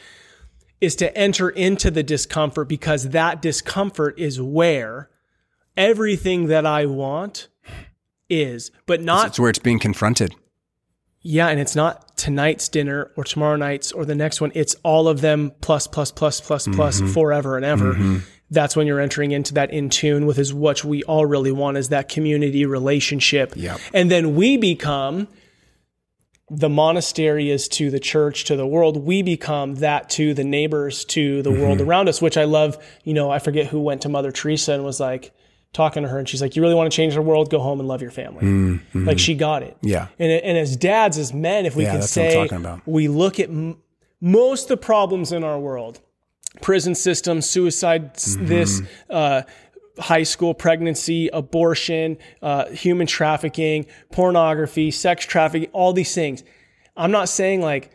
is 0.79 0.95
to 0.97 1.17
enter 1.17 1.49
into 1.49 1.89
the 1.89 2.03
discomfort 2.03 2.69
because 2.69 3.09
that 3.09 3.41
discomfort 3.41 4.19
is 4.19 4.39
where 4.39 5.09
everything 5.75 6.47
that 6.47 6.67
I 6.67 6.85
want 6.85 7.47
is, 8.29 8.71
but 8.85 9.01
not, 9.01 9.23
That's 9.23 9.39
where 9.39 9.49
it's 9.49 9.59
being 9.59 9.79
confronted. 9.79 10.35
yeah, 11.21 11.47
and 11.47 11.59
it's 11.59 11.75
not 11.75 12.17
tonight's 12.17 12.69
dinner 12.69 13.11
or 13.15 13.23
tomorrow 13.23 13.55
night's 13.55 13.91
or 13.91 14.05
the 14.05 14.15
next 14.15 14.41
one. 14.41 14.51
It's 14.55 14.75
all 14.83 15.07
of 15.07 15.21
them 15.21 15.51
plus, 15.61 15.87
plus, 15.87 16.11
plus, 16.11 16.41
plus, 16.41 16.67
plus 16.67 17.01
mm-hmm. 17.01 17.13
forever 17.13 17.55
and 17.55 17.65
ever. 17.65 17.93
Mm-hmm. 17.93 18.17
That's 18.49 18.75
when 18.75 18.87
you're 18.87 19.01
entering 19.01 19.31
into 19.31 19.55
that 19.55 19.71
in 19.71 19.89
tune 19.89 20.25
with 20.25 20.39
is 20.39 20.53
what 20.53 20.83
we 20.83 21.03
all 21.03 21.25
really 21.25 21.51
want 21.51 21.77
is 21.77 21.89
that 21.89 22.07
community 22.07 22.65
relationship. 22.65 23.53
Yep. 23.55 23.79
And 23.93 24.09
then 24.09 24.35
we 24.35 24.55
become 24.57 25.27
the 26.49 26.69
monastery 26.69 27.49
is 27.49 27.67
to 27.67 27.91
the 27.91 27.99
church, 27.99 28.45
to 28.45 28.55
the 28.55 28.65
world. 28.65 28.95
We 28.95 29.21
become 29.21 29.75
that 29.75 30.09
to 30.11 30.33
the 30.33 30.45
neighbors, 30.45 31.03
to 31.05 31.41
the 31.41 31.51
world 31.51 31.79
mm-hmm. 31.79 31.89
around 31.89 32.07
us, 32.07 32.21
which 32.21 32.37
I 32.37 32.45
love. 32.45 32.77
You 33.03 33.13
know, 33.13 33.29
I 33.29 33.39
forget 33.39 33.67
who 33.67 33.81
went 33.81 34.03
to 34.03 34.09
Mother 34.09 34.31
Teresa 34.31 34.73
and 34.73 34.85
was 34.85 34.99
like 34.99 35.33
talking 35.73 36.03
to 36.03 36.09
her, 36.09 36.17
and 36.19 36.27
she's 36.27 36.41
like, 36.41 36.55
"You 36.55 36.61
really 36.61 36.75
want 36.75 36.91
to 36.91 36.95
change 36.95 37.13
the 37.15 37.21
world? 37.21 37.49
Go 37.49 37.59
home 37.59 37.79
and 37.79 37.87
love 37.87 38.01
your 38.01 38.11
family." 38.11 38.79
Like 38.93 39.19
she 39.19 39.35
got 39.35 39.63
it. 39.63 39.77
Yeah. 39.81 40.07
And, 40.19 40.31
and 40.31 40.57
as 40.57 40.75
dads, 40.75 41.17
as 41.17 41.33
men, 41.33 41.65
if 41.65 41.75
we 41.75 41.83
Yeah, 41.83 41.91
can 41.91 41.99
that's 42.01 42.15
what 42.17 42.53
I'm 42.53 42.63
say, 42.63 42.81
we 42.85 43.07
look 43.07 43.39
at 43.39 43.49
m- 43.49 43.77
most 44.21 44.63
of 44.63 44.67
the 44.79 44.85
problems 44.85 45.31
in 45.31 45.43
our 45.43 45.59
world, 45.59 45.99
prison 46.61 46.95
system, 46.95 47.41
suicide, 47.41 48.15
Mm-hmm. 48.15 48.45
this, 48.47 48.81
uh, 49.09 49.43
high 49.99 50.23
school 50.23 50.53
pregnancy, 50.53 51.27
abortion, 51.33 52.17
uh, 52.41 52.65
human 52.67 53.07
trafficking, 53.07 53.85
pornography, 54.11 54.91
sex 54.91 55.25
trafficking, 55.25 55.69
all 55.73 55.91
these 55.93 56.13
things. 56.13 56.43
I'm 56.95 57.11
not 57.11 57.29
saying 57.29 57.61
like 57.61 57.91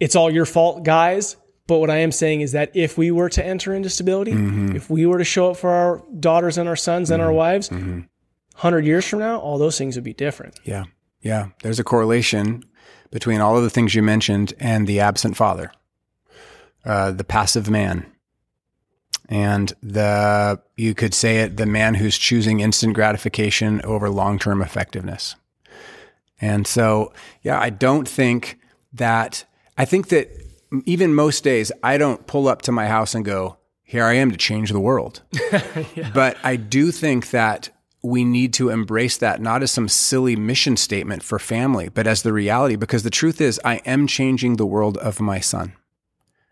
it's 0.00 0.14
all 0.16 0.30
your 0.30 0.46
fault, 0.46 0.82
guys. 0.84 1.36
But 1.66 1.78
what 1.78 1.90
I 1.90 1.96
am 1.98 2.12
saying 2.12 2.42
is 2.42 2.52
that 2.52 2.70
if 2.74 2.96
we 2.96 3.10
were 3.10 3.28
to 3.30 3.44
enter 3.44 3.74
into 3.74 3.90
stability, 3.90 4.32
Mm-hmm. 4.32 4.76
if 4.76 4.88
we 4.88 5.04
were 5.06 5.18
to 5.18 5.24
show 5.24 5.50
up 5.50 5.56
for 5.56 5.70
our 5.70 6.02
daughters 6.20 6.58
and 6.58 6.68
our 6.68 6.76
sons 6.76 7.10
and 7.10 7.20
our 7.20 7.32
wives, 7.32 7.70
100 7.70 8.86
years 8.86 9.06
from 9.06 9.18
now, 9.18 9.38
all 9.38 9.58
those 9.58 9.76
things 9.76 9.96
would 9.96 10.04
be 10.04 10.14
different. 10.14 10.58
Yeah. 10.64 10.84
Yeah. 11.20 11.48
There's 11.62 11.80
a 11.80 11.84
correlation 11.84 12.62
between 13.10 13.40
all 13.40 13.56
of 13.56 13.62
the 13.64 13.70
things 13.70 13.94
you 13.94 14.02
mentioned 14.02 14.54
and 14.60 14.86
the 14.86 15.00
absent 15.00 15.36
father, 15.36 15.72
uh, 16.84 17.10
the 17.12 17.24
passive 17.24 17.68
man. 17.68 18.06
And 19.28 19.72
the, 19.82 20.60
you 20.76 20.94
could 20.94 21.14
say 21.14 21.38
it, 21.38 21.56
the 21.56 21.66
man 21.66 21.94
who's 21.94 22.16
choosing 22.16 22.60
instant 22.60 22.94
gratification 22.94 23.80
over 23.82 24.08
long 24.08 24.38
term 24.38 24.62
effectiveness. 24.62 25.34
And 26.40 26.64
so, 26.66 27.12
yeah, 27.42 27.58
I 27.58 27.70
don't 27.70 28.08
think 28.08 28.58
that, 28.92 29.44
I 29.76 29.84
think 29.84 30.08
that 30.08 30.28
even 30.86 31.14
most 31.14 31.44
days, 31.44 31.72
I 31.82 31.98
don't 31.98 32.26
pull 32.26 32.48
up 32.48 32.62
to 32.62 32.72
my 32.72 32.86
house 32.88 33.14
and 33.14 33.24
go, 33.24 33.56
here 33.82 34.04
I 34.04 34.14
am 34.14 34.30
to 34.32 34.36
change 34.36 34.70
the 34.70 34.80
world. 34.80 35.22
yeah. 35.52 36.10
But 36.12 36.36
I 36.42 36.56
do 36.56 36.90
think 36.90 37.30
that 37.30 37.70
we 38.02 38.24
need 38.24 38.52
to 38.54 38.68
embrace 38.68 39.18
that 39.18 39.40
not 39.40 39.62
as 39.62 39.70
some 39.70 39.88
silly 39.88 40.36
mission 40.36 40.76
statement 40.76 41.22
for 41.22 41.38
family, 41.38 41.88
but 41.88 42.06
as 42.06 42.22
the 42.22 42.32
reality, 42.32 42.76
because 42.76 43.02
the 43.02 43.10
truth 43.10 43.40
is, 43.40 43.60
I 43.64 43.76
am 43.86 44.06
changing 44.06 44.56
the 44.56 44.66
world 44.66 44.96
of 44.98 45.20
my 45.20 45.40
son. 45.40 45.74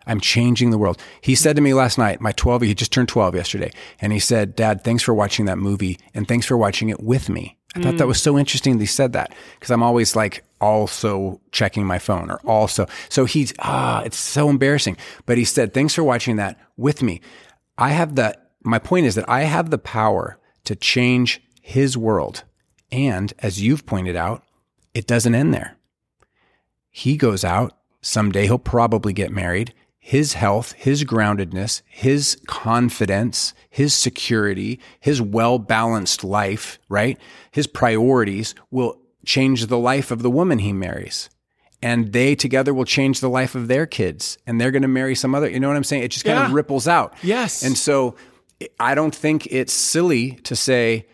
I'm 0.07 0.21
changing 0.21 0.71
the 0.71 0.79
world. 0.79 1.01
He 1.21 1.35
said 1.35 1.57
to 1.57 1.63
me 1.63 1.73
last 1.73 1.97
night, 1.97 2.21
my 2.21 2.33
12, 2.33 2.63
he 2.63 2.75
just 2.75 2.93
turned 2.93 3.09
12 3.09 3.35
yesterday, 3.35 3.73
and 4.01 4.13
he 4.13 4.19
said, 4.19 4.55
Dad, 4.55 4.85
thanks 4.85 5.03
for 5.03 5.15
watching 5.15 5.47
that 5.47 5.59
movie 5.59 5.99
and 6.13 6.29
thanks 6.29 6.47
for 6.47 6.57
watching 6.57 6.89
it 6.89 7.01
with 7.01 7.29
me. 7.29 7.59
I 7.75 7.79
mm. 7.79 7.83
thought 7.83 7.99
that 7.99 8.05
mm. 8.05 8.09
was 8.09 8.23
so 8.23 8.39
interesting 8.39 8.75
that 8.75 8.83
he 8.83 8.87
said 8.87 9.13
that 9.15 9.35
because 9.59 9.71
I'm 9.71 9.83
always 9.83 10.15
like 10.15 10.45
also 10.61 11.41
checking 11.51 11.85
my 11.85 11.99
phone 11.99 12.31
or 12.31 12.41
also. 12.45 12.87
So 13.09 13.25
he's, 13.25 13.53
ah, 13.59 14.03
it's 14.03 14.17
so 14.17 14.49
embarrassing. 14.49 14.97
But 15.27 15.39
he 15.39 15.45
said, 15.45 15.75
thanks 15.75 15.95
for 15.95 16.05
watching 16.05 16.37
that 16.37 16.59
with 16.77 17.03
me. 17.03 17.21
I 17.77 17.91
have 17.91 18.15
the, 18.15 18.39
my 18.63 18.79
point 18.79 19.07
is 19.07 19.15
that 19.17 19.29
I 19.29 19.43
have 19.43 19.71
the 19.71 19.79
power 19.79 20.39
to 20.65 20.77
change 20.77 21.43
his 21.61 21.97
world. 21.97 22.45
And 22.93 23.33
as 23.41 23.61
you've 23.61 23.87
pointed 23.87 24.17
out, 24.17 24.45
it 24.95 25.07
doesn't 25.07 25.35
end 25.35 25.53
there. 25.53 25.77
He 26.91 27.17
goes 27.17 27.45
out. 27.45 27.77
Someday 28.01 28.45
he'll 28.45 28.59
probably 28.59 29.13
get 29.13 29.33
married 29.33 29.73
his 30.07 30.35
health, 30.35 30.73
his 30.73 31.03
groundedness, 31.03 31.81
his 31.87 32.37
confidence, 32.47 33.55
his 33.71 33.95
security, 33.95 34.79
his 35.01 35.23
well 35.23 35.59
balanced 35.59 36.23
life, 36.23 36.79
right? 36.91 37.19
His 37.53 37.67
priorities 37.67 38.55
will 38.71 39.01
change 39.25 39.69
the 39.69 39.79
life 39.79 40.11
of 40.11 40.21
the 40.21 40.29
woman 40.29 40.59
he 40.59 40.75
marries. 40.75 41.31
And 41.81 42.13
they 42.13 42.35
together 42.35 42.75
will 42.75 42.85
change 42.85 43.21
the 43.21 43.31
life 43.31 43.55
of 43.55 43.67
their 43.69 43.87
kids. 43.87 44.37
And 44.47 44.61
they're 44.61 44.71
going 44.71 44.83
to 44.83 44.89
marry 44.89 45.15
some 45.15 45.35
other, 45.35 45.49
you 45.49 45.59
know 45.59 45.69
what 45.69 45.77
I'm 45.79 45.85
saying? 45.85 46.03
It 46.03 46.11
just 46.11 46.27
kind 46.27 46.39
yeah. 46.39 46.47
of 46.49 46.53
ripples 46.53 46.87
out. 46.87 47.15
Yes. 47.23 47.63
And 47.63 47.77
so 47.77 48.15
I 48.79 48.95
don't 48.95 49.15
think 49.15 49.47
it's 49.51 49.73
silly 49.73 50.33
to 50.45 50.55
say, 50.55 51.07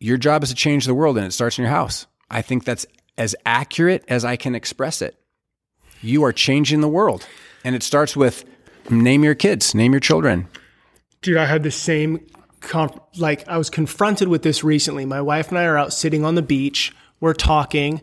your 0.00 0.16
job 0.16 0.42
is 0.42 0.48
to 0.48 0.56
change 0.56 0.86
the 0.86 0.94
world 0.94 1.16
and 1.18 1.26
it 1.26 1.32
starts 1.32 1.56
in 1.56 1.62
your 1.62 1.70
house. 1.70 2.08
I 2.28 2.42
think 2.42 2.64
that's 2.64 2.84
as 3.16 3.36
accurate 3.46 4.04
as 4.08 4.24
I 4.24 4.34
can 4.34 4.56
express 4.56 5.00
it 5.02 5.21
you 6.02 6.24
are 6.24 6.32
changing 6.32 6.80
the 6.80 6.88
world. 6.88 7.26
And 7.64 7.74
it 7.74 7.82
starts 7.82 8.16
with 8.16 8.44
name 8.90 9.24
your 9.24 9.34
kids, 9.34 9.74
name 9.74 9.92
your 9.92 10.00
children. 10.00 10.48
Dude, 11.22 11.36
I 11.36 11.46
had 11.46 11.62
the 11.62 11.70
same, 11.70 12.26
like, 13.16 13.46
I 13.48 13.56
was 13.56 13.70
confronted 13.70 14.28
with 14.28 14.42
this 14.42 14.64
recently. 14.64 15.04
My 15.04 15.20
wife 15.20 15.48
and 15.48 15.58
I 15.58 15.64
are 15.64 15.78
out 15.78 15.92
sitting 15.92 16.24
on 16.24 16.34
the 16.34 16.42
beach. 16.42 16.92
We're 17.20 17.34
talking. 17.34 18.02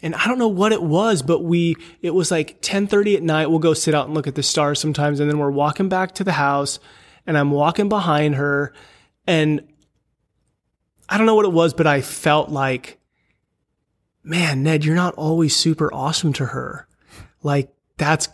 And 0.00 0.14
I 0.14 0.26
don't 0.26 0.38
know 0.38 0.48
what 0.48 0.72
it 0.72 0.82
was, 0.82 1.22
but 1.22 1.40
we, 1.40 1.76
it 2.00 2.14
was 2.14 2.30
like 2.30 2.54
1030 2.54 3.16
at 3.16 3.22
night. 3.22 3.50
We'll 3.50 3.58
go 3.58 3.74
sit 3.74 3.94
out 3.94 4.06
and 4.06 4.14
look 4.14 4.26
at 4.26 4.36
the 4.36 4.42
stars 4.42 4.80
sometimes. 4.80 5.18
And 5.18 5.28
then 5.28 5.38
we're 5.38 5.50
walking 5.50 5.88
back 5.88 6.14
to 6.16 6.24
the 6.24 6.32
house 6.32 6.78
and 7.26 7.36
I'm 7.36 7.50
walking 7.50 7.88
behind 7.88 8.36
her. 8.36 8.72
And 9.26 9.66
I 11.08 11.18
don't 11.18 11.26
know 11.26 11.34
what 11.34 11.44
it 11.44 11.52
was, 11.52 11.74
but 11.74 11.86
I 11.86 12.00
felt 12.00 12.48
like, 12.48 12.98
man, 14.24 14.62
Ned, 14.62 14.84
you're 14.84 14.94
not 14.94 15.14
always 15.14 15.54
super 15.54 15.92
awesome 15.92 16.32
to 16.34 16.46
her 16.46 16.86
like 17.42 17.72
that's, 17.96 18.28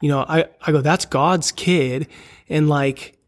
you 0.00 0.08
know, 0.08 0.24
I, 0.28 0.46
I 0.60 0.72
go, 0.72 0.80
that's 0.80 1.04
God's 1.04 1.52
kid. 1.52 2.08
And 2.48 2.68
like, 2.68 3.18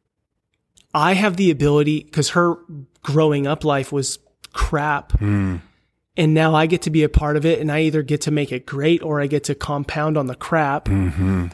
I 0.93 1.15
have 1.15 1.37
the 1.37 1.51
ability, 1.51 2.03
cause 2.03 2.31
her 2.31 2.57
growing 3.03 3.47
up 3.47 3.65
life 3.65 3.93
was 3.93 4.19
crap. 4.53 5.13
Mm. 5.15 5.61
And 6.17 6.35
now 6.35 6.55
I 6.55 6.67
get 6.67 6.83
to 6.83 6.91
be 6.91 7.03
a 7.03 7.09
part 7.09 7.37
of 7.37 7.45
it 7.45 7.61
and 7.61 7.73
I 7.73 7.83
either 7.83 8.03
get 8.03 8.23
to 8.23 8.31
make 8.31 8.53
it 8.53 8.67
great 8.67 9.03
or 9.03 9.21
I 9.21 9.27
get 9.27 9.45
to 9.45 9.55
compound 9.55 10.17
on 10.17 10.27
the 10.27 10.37
crap. 10.37 10.85
Mm-hmm. 10.85 11.49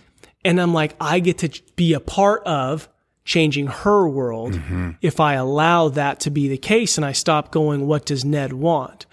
And 0.44 0.60
I'm 0.60 0.74
like, 0.74 0.94
I 1.00 1.20
get 1.20 1.38
to 1.38 1.62
be 1.76 1.94
a 1.94 2.00
part 2.00 2.42
of 2.44 2.88
changing 3.24 3.68
her 3.68 4.08
world 4.08 4.54
mm-hmm. 4.54 4.90
if 5.00 5.20
I 5.20 5.34
allow 5.34 5.88
that 5.90 6.20
to 6.20 6.30
be 6.30 6.48
the 6.48 6.58
case 6.58 6.98
and 6.98 7.04
I 7.04 7.12
stop 7.12 7.52
going, 7.52 7.86
what 7.86 8.04
does 8.04 8.24
Ned 8.24 8.52
want? 8.52 9.06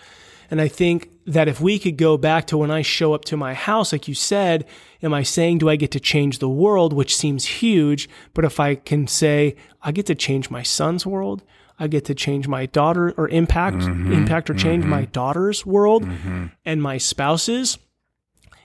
And 0.49 0.59
I 0.59 0.67
think 0.67 1.11
that 1.27 1.49
if 1.49 1.59
we 1.59 1.77
could 1.77 1.97
go 1.97 2.17
back 2.17 2.47
to 2.47 2.57
when 2.57 2.71
I 2.71 2.81
show 2.81 3.13
up 3.13 3.25
to 3.25 3.37
my 3.37 3.53
house, 3.53 3.91
like 3.91 4.07
you 4.07 4.15
said, 4.15 4.65
am 5.03 5.13
I 5.13 5.23
saying, 5.23 5.57
do 5.57 5.69
I 5.69 5.75
get 5.75 5.91
to 5.91 5.99
change 5.99 6.39
the 6.39 6.49
world, 6.49 6.93
which 6.93 7.15
seems 7.15 7.43
huge? 7.45 8.09
But 8.33 8.45
if 8.45 8.59
I 8.61 8.75
can 8.75 9.07
say, 9.07 9.57
I 9.81 9.91
get 9.91 10.05
to 10.05 10.15
change 10.15 10.49
my 10.49 10.63
son's 10.63 11.05
world, 11.05 11.43
I 11.77 11.87
get 11.87 12.05
to 12.05 12.15
change 12.15 12.47
my 12.47 12.65
daughter 12.65 13.13
or 13.17 13.27
impact, 13.27 13.77
mm-hmm, 13.77 14.13
impact 14.13 14.49
or 14.49 14.53
change 14.53 14.83
mm-hmm. 14.83 14.91
my 14.91 15.05
daughter's 15.05 15.65
world 15.65 16.03
mm-hmm. 16.03 16.47
and 16.63 16.81
my 16.81 16.97
spouse's. 16.97 17.77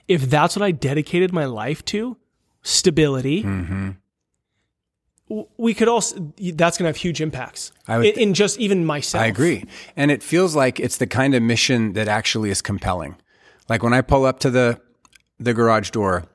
If 0.07 0.29
that's 0.29 0.55
what 0.55 0.63
I 0.63 0.71
dedicated 0.71 1.33
my 1.33 1.45
life 1.45 1.83
to, 1.85 2.17
stability, 2.61 3.43
mm-hmm 3.43 3.91
we 5.29 5.73
could 5.73 5.87
also 5.87 6.33
that's 6.53 6.77
going 6.77 6.83
to 6.83 6.89
have 6.89 6.97
huge 6.97 7.21
impacts 7.21 7.71
would, 7.87 8.05
in, 8.05 8.33
just 8.33 8.59
even 8.59 8.85
myself. 8.85 9.23
I 9.23 9.27
agree, 9.27 9.65
and 9.95 10.11
it 10.11 10.21
feels 10.21 10.55
like 10.55 10.79
it's 10.79 10.97
the 10.97 11.07
kind 11.07 11.33
of 11.33 11.41
mission 11.41 11.93
that 11.93 12.07
actually 12.07 12.49
is 12.49 12.61
compelling. 12.61 13.15
Like 13.69 13.83
when 13.83 13.93
I 13.93 14.01
pull 14.01 14.25
up 14.25 14.39
to 14.39 14.49
the 14.49 14.81
the 15.39 15.53
garage 15.53 15.91
door, 15.91 16.25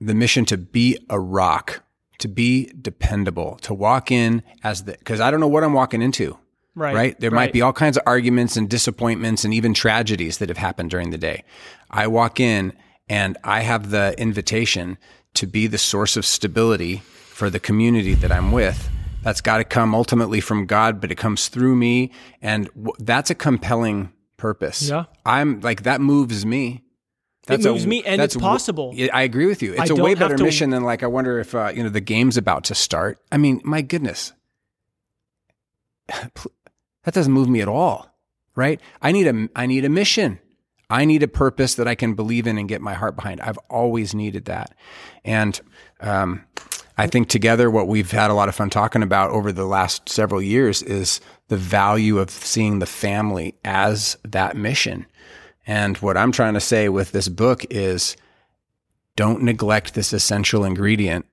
the 0.00 0.14
mission 0.14 0.44
to 0.46 0.56
be 0.56 0.98
a 1.08 1.20
rock, 1.20 1.82
to 2.18 2.28
be 2.28 2.72
dependable, 2.80 3.56
to 3.62 3.74
walk 3.74 4.10
in 4.10 4.42
as 4.64 4.84
the 4.84 4.92
because 4.92 5.20
I 5.20 5.30
don't 5.30 5.40
know 5.40 5.48
what 5.48 5.64
I'm 5.64 5.72
walking 5.72 6.02
into. 6.02 6.38
Right. 6.74 6.94
Right. 6.94 7.20
There 7.20 7.30
right. 7.30 7.46
might 7.46 7.52
be 7.54 7.62
all 7.62 7.72
kinds 7.72 7.96
of 7.96 8.02
arguments 8.06 8.58
and 8.58 8.68
disappointments 8.68 9.46
and 9.46 9.54
even 9.54 9.72
tragedies 9.72 10.38
that 10.38 10.50
have 10.50 10.58
happened 10.58 10.90
during 10.90 11.08
the 11.08 11.16
day. 11.16 11.42
I 11.90 12.06
walk 12.06 12.38
in 12.38 12.74
and 13.08 13.38
I 13.44 13.60
have 13.60 13.90
the 13.90 14.14
invitation 14.18 14.98
to 15.34 15.46
be 15.46 15.68
the 15.68 15.78
source 15.78 16.18
of 16.18 16.26
stability 16.26 17.02
for 17.36 17.50
the 17.50 17.60
community 17.60 18.14
that 18.14 18.32
I'm 18.32 18.50
with. 18.50 18.88
That's 19.22 19.42
got 19.42 19.58
to 19.58 19.64
come 19.64 19.94
ultimately 19.94 20.40
from 20.40 20.64
God, 20.64 21.02
but 21.02 21.12
it 21.12 21.16
comes 21.16 21.48
through 21.48 21.76
me. 21.76 22.10
And 22.40 22.68
w- 22.68 22.94
that's 22.98 23.28
a 23.28 23.34
compelling 23.34 24.10
purpose. 24.38 24.88
Yeah. 24.88 25.04
I'm 25.26 25.60
like, 25.60 25.82
that 25.82 26.00
moves 26.00 26.46
me. 26.46 26.82
That's 27.46 27.66
it 27.66 27.68
moves 27.68 27.84
a, 27.84 27.88
me 27.88 28.02
and 28.06 28.22
it's 28.22 28.36
possible. 28.36 28.94
I 29.12 29.20
agree 29.22 29.44
with 29.44 29.62
you. 29.62 29.74
It's 29.74 29.90
I 29.90 29.94
a 29.94 30.02
way 30.02 30.14
better 30.14 30.38
mission 30.38 30.70
than 30.70 30.82
like, 30.82 31.02
I 31.02 31.08
wonder 31.08 31.38
if, 31.38 31.54
uh, 31.54 31.70
you 31.74 31.82
know, 31.82 31.90
the 31.90 32.00
game's 32.00 32.38
about 32.38 32.64
to 32.64 32.74
start. 32.74 33.18
I 33.30 33.36
mean, 33.36 33.60
my 33.64 33.82
goodness. 33.82 34.32
that 36.08 37.12
doesn't 37.12 37.32
move 37.32 37.50
me 37.50 37.60
at 37.60 37.68
all. 37.68 38.08
Right. 38.54 38.80
I 39.02 39.12
need 39.12 39.26
a, 39.26 39.50
I 39.54 39.66
need 39.66 39.84
a 39.84 39.90
mission. 39.90 40.38
I 40.88 41.04
need 41.04 41.22
a 41.22 41.28
purpose 41.28 41.74
that 41.74 41.86
I 41.86 41.96
can 41.96 42.14
believe 42.14 42.46
in 42.46 42.56
and 42.56 42.66
get 42.66 42.80
my 42.80 42.94
heart 42.94 43.14
behind. 43.14 43.42
I've 43.42 43.58
always 43.68 44.14
needed 44.14 44.46
that. 44.46 44.74
And, 45.22 45.60
um, 46.00 46.46
I 46.98 47.06
think 47.06 47.28
together, 47.28 47.70
what 47.70 47.88
we've 47.88 48.10
had 48.10 48.30
a 48.30 48.34
lot 48.34 48.48
of 48.48 48.54
fun 48.54 48.70
talking 48.70 49.02
about 49.02 49.30
over 49.30 49.52
the 49.52 49.66
last 49.66 50.08
several 50.08 50.40
years 50.40 50.82
is 50.82 51.20
the 51.48 51.56
value 51.56 52.18
of 52.18 52.30
seeing 52.30 52.78
the 52.78 52.86
family 52.86 53.54
as 53.64 54.16
that 54.24 54.56
mission. 54.56 55.06
And 55.66 55.98
what 55.98 56.16
I'm 56.16 56.32
trying 56.32 56.54
to 56.54 56.60
say 56.60 56.88
with 56.88 57.12
this 57.12 57.28
book 57.28 57.64
is 57.70 58.16
don't 59.14 59.42
neglect 59.42 59.94
this 59.94 60.12
essential 60.12 60.64
ingredient, 60.64 61.26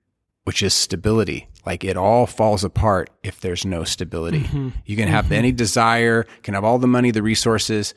which 0.43 0.61
is 0.61 0.73
stability. 0.73 1.47
Like 1.65 1.83
it 1.83 1.95
all 1.95 2.25
falls 2.25 2.63
apart 2.63 3.09
if 3.23 3.39
there's 3.39 3.65
no 3.65 3.85
stability. 3.85 4.41
Mm-hmm. 4.41 4.69
You 4.85 4.97
can 4.97 5.07
have 5.07 5.25
mm-hmm. 5.25 5.33
any 5.33 5.51
desire, 5.53 6.25
can 6.41 6.55
have 6.55 6.65
all 6.65 6.79
the 6.79 6.87
money, 6.87 7.11
the 7.11 7.23
resources, 7.23 7.93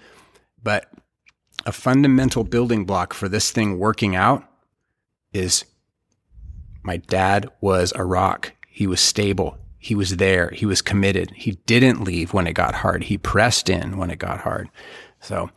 but 0.62 0.88
a 1.64 1.72
fundamental 1.72 2.44
building 2.44 2.84
block 2.84 3.12
for 3.12 3.28
this 3.28 3.50
thing 3.50 3.78
working 3.78 4.14
out 4.14 4.48
is 5.32 5.64
my 6.86 6.98
dad 6.98 7.50
was 7.60 7.92
a 7.96 8.04
rock. 8.04 8.52
He 8.68 8.86
was 8.86 9.00
stable. 9.00 9.58
He 9.78 9.94
was 9.94 10.16
there. 10.16 10.50
He 10.50 10.64
was 10.64 10.80
committed. 10.80 11.32
He 11.34 11.52
didn't 11.66 12.04
leave 12.04 12.32
when 12.32 12.46
it 12.46 12.52
got 12.54 12.76
hard. 12.76 13.04
He 13.04 13.18
pressed 13.18 13.68
in 13.68 13.96
when 13.96 14.10
it 14.10 14.18
got 14.18 14.40
hard. 14.40 14.68
So 15.20 15.50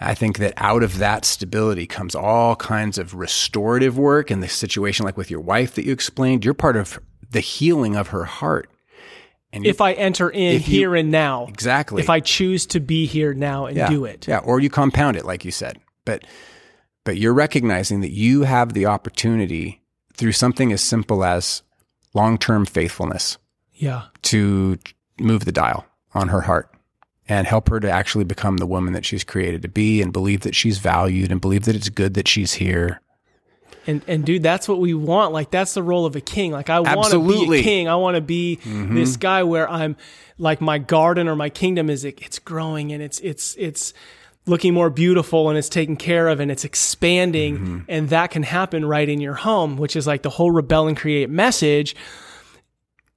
I 0.00 0.14
think 0.14 0.38
that 0.38 0.54
out 0.56 0.82
of 0.82 0.98
that 0.98 1.24
stability 1.24 1.86
comes 1.86 2.14
all 2.14 2.56
kinds 2.56 2.98
of 2.98 3.14
restorative 3.14 3.96
work. 3.96 4.30
And 4.30 4.42
the 4.42 4.48
situation, 4.48 5.04
like 5.04 5.16
with 5.16 5.30
your 5.30 5.40
wife 5.40 5.74
that 5.76 5.84
you 5.84 5.92
explained, 5.92 6.44
you're 6.44 6.54
part 6.54 6.76
of 6.76 6.98
the 7.30 7.40
healing 7.40 7.94
of 7.94 8.08
her 8.08 8.24
heart. 8.24 8.68
And 9.52 9.66
if 9.66 9.80
I 9.80 9.92
enter 9.92 10.30
in 10.30 10.60
here 10.60 10.94
you, 10.94 11.00
and 11.00 11.10
now, 11.10 11.46
exactly. 11.46 12.02
If 12.02 12.08
I 12.08 12.20
choose 12.20 12.66
to 12.66 12.80
be 12.80 13.06
here 13.06 13.34
now 13.34 13.66
and 13.66 13.76
yeah, 13.76 13.88
do 13.88 14.06
it, 14.06 14.26
yeah, 14.26 14.38
or 14.38 14.60
you 14.60 14.70
compound 14.70 15.16
it, 15.16 15.26
like 15.26 15.44
you 15.44 15.50
said. 15.50 15.78
But 16.06 16.24
but 17.04 17.18
you're 17.18 17.34
recognizing 17.34 18.00
that 18.00 18.12
you 18.12 18.42
have 18.42 18.72
the 18.72 18.86
opportunity 18.86 19.81
through 20.22 20.30
something 20.30 20.72
as 20.72 20.80
simple 20.80 21.24
as 21.24 21.64
long 22.14 22.38
term 22.38 22.64
faithfulness. 22.64 23.38
Yeah. 23.74 24.04
To 24.22 24.78
move 25.18 25.44
the 25.44 25.50
dial 25.50 25.84
on 26.14 26.28
her 26.28 26.42
heart 26.42 26.72
and 27.28 27.44
help 27.44 27.68
her 27.68 27.80
to 27.80 27.90
actually 27.90 28.22
become 28.22 28.58
the 28.58 28.66
woman 28.66 28.92
that 28.92 29.04
she's 29.04 29.24
created 29.24 29.62
to 29.62 29.68
be 29.68 30.00
and 30.00 30.12
believe 30.12 30.42
that 30.42 30.54
she's 30.54 30.78
valued 30.78 31.32
and 31.32 31.40
believe 31.40 31.64
that 31.64 31.74
it's 31.74 31.88
good 31.88 32.14
that 32.14 32.28
she's 32.28 32.52
here. 32.52 33.00
And 33.84 34.00
and 34.06 34.24
dude, 34.24 34.44
that's 34.44 34.68
what 34.68 34.78
we 34.78 34.94
want. 34.94 35.32
Like 35.32 35.50
that's 35.50 35.74
the 35.74 35.82
role 35.82 36.06
of 36.06 36.14
a 36.14 36.20
king. 36.20 36.52
Like 36.52 36.70
I 36.70 36.78
want 36.78 37.10
to 37.10 37.18
be 37.18 37.58
a 37.58 37.62
king. 37.64 37.88
I 37.88 37.96
want 37.96 38.14
to 38.14 38.20
be 38.20 38.60
mm-hmm. 38.62 38.94
this 38.94 39.16
guy 39.16 39.42
where 39.42 39.68
I'm 39.68 39.96
like 40.38 40.60
my 40.60 40.78
garden 40.78 41.26
or 41.26 41.34
my 41.34 41.50
kingdom 41.50 41.90
is 41.90 42.04
it, 42.04 42.22
it's 42.22 42.38
growing 42.38 42.92
and 42.92 43.02
it's 43.02 43.18
it's 43.18 43.56
it's 43.58 43.92
looking 44.46 44.74
more 44.74 44.90
beautiful 44.90 45.48
and 45.48 45.56
it's 45.56 45.68
taken 45.68 45.96
care 45.96 46.28
of 46.28 46.40
and 46.40 46.50
it's 46.50 46.64
expanding 46.64 47.56
mm-hmm. 47.56 47.78
and 47.88 48.08
that 48.08 48.30
can 48.30 48.42
happen 48.42 48.84
right 48.84 49.08
in 49.08 49.20
your 49.20 49.34
home 49.34 49.76
which 49.76 49.94
is 49.94 50.06
like 50.06 50.22
the 50.22 50.30
whole 50.30 50.50
rebel 50.50 50.88
and 50.88 50.96
create 50.96 51.30
message. 51.30 51.94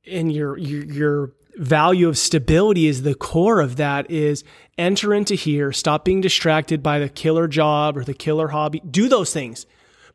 And 0.07 0.31
your 0.31 0.57
your 0.57 0.83
your 0.85 1.33
value 1.57 2.07
of 2.07 2.17
stability 2.17 2.85
is 2.85 3.03
the 3.03 3.15
core 3.15 3.59
of 3.59 3.77
that 3.77 4.11
is 4.11 4.43
enter 4.77 5.13
into 5.13 5.35
here 5.35 5.71
stop 5.71 6.05
being 6.05 6.21
distracted 6.21 6.83
by 6.83 6.99
the 6.99 7.09
killer 7.09 7.47
job 7.47 7.97
or 7.97 8.03
the 8.03 8.13
killer 8.13 8.49
hobby 8.49 8.81
do 8.81 9.07
those 9.07 9.33
things. 9.33 9.65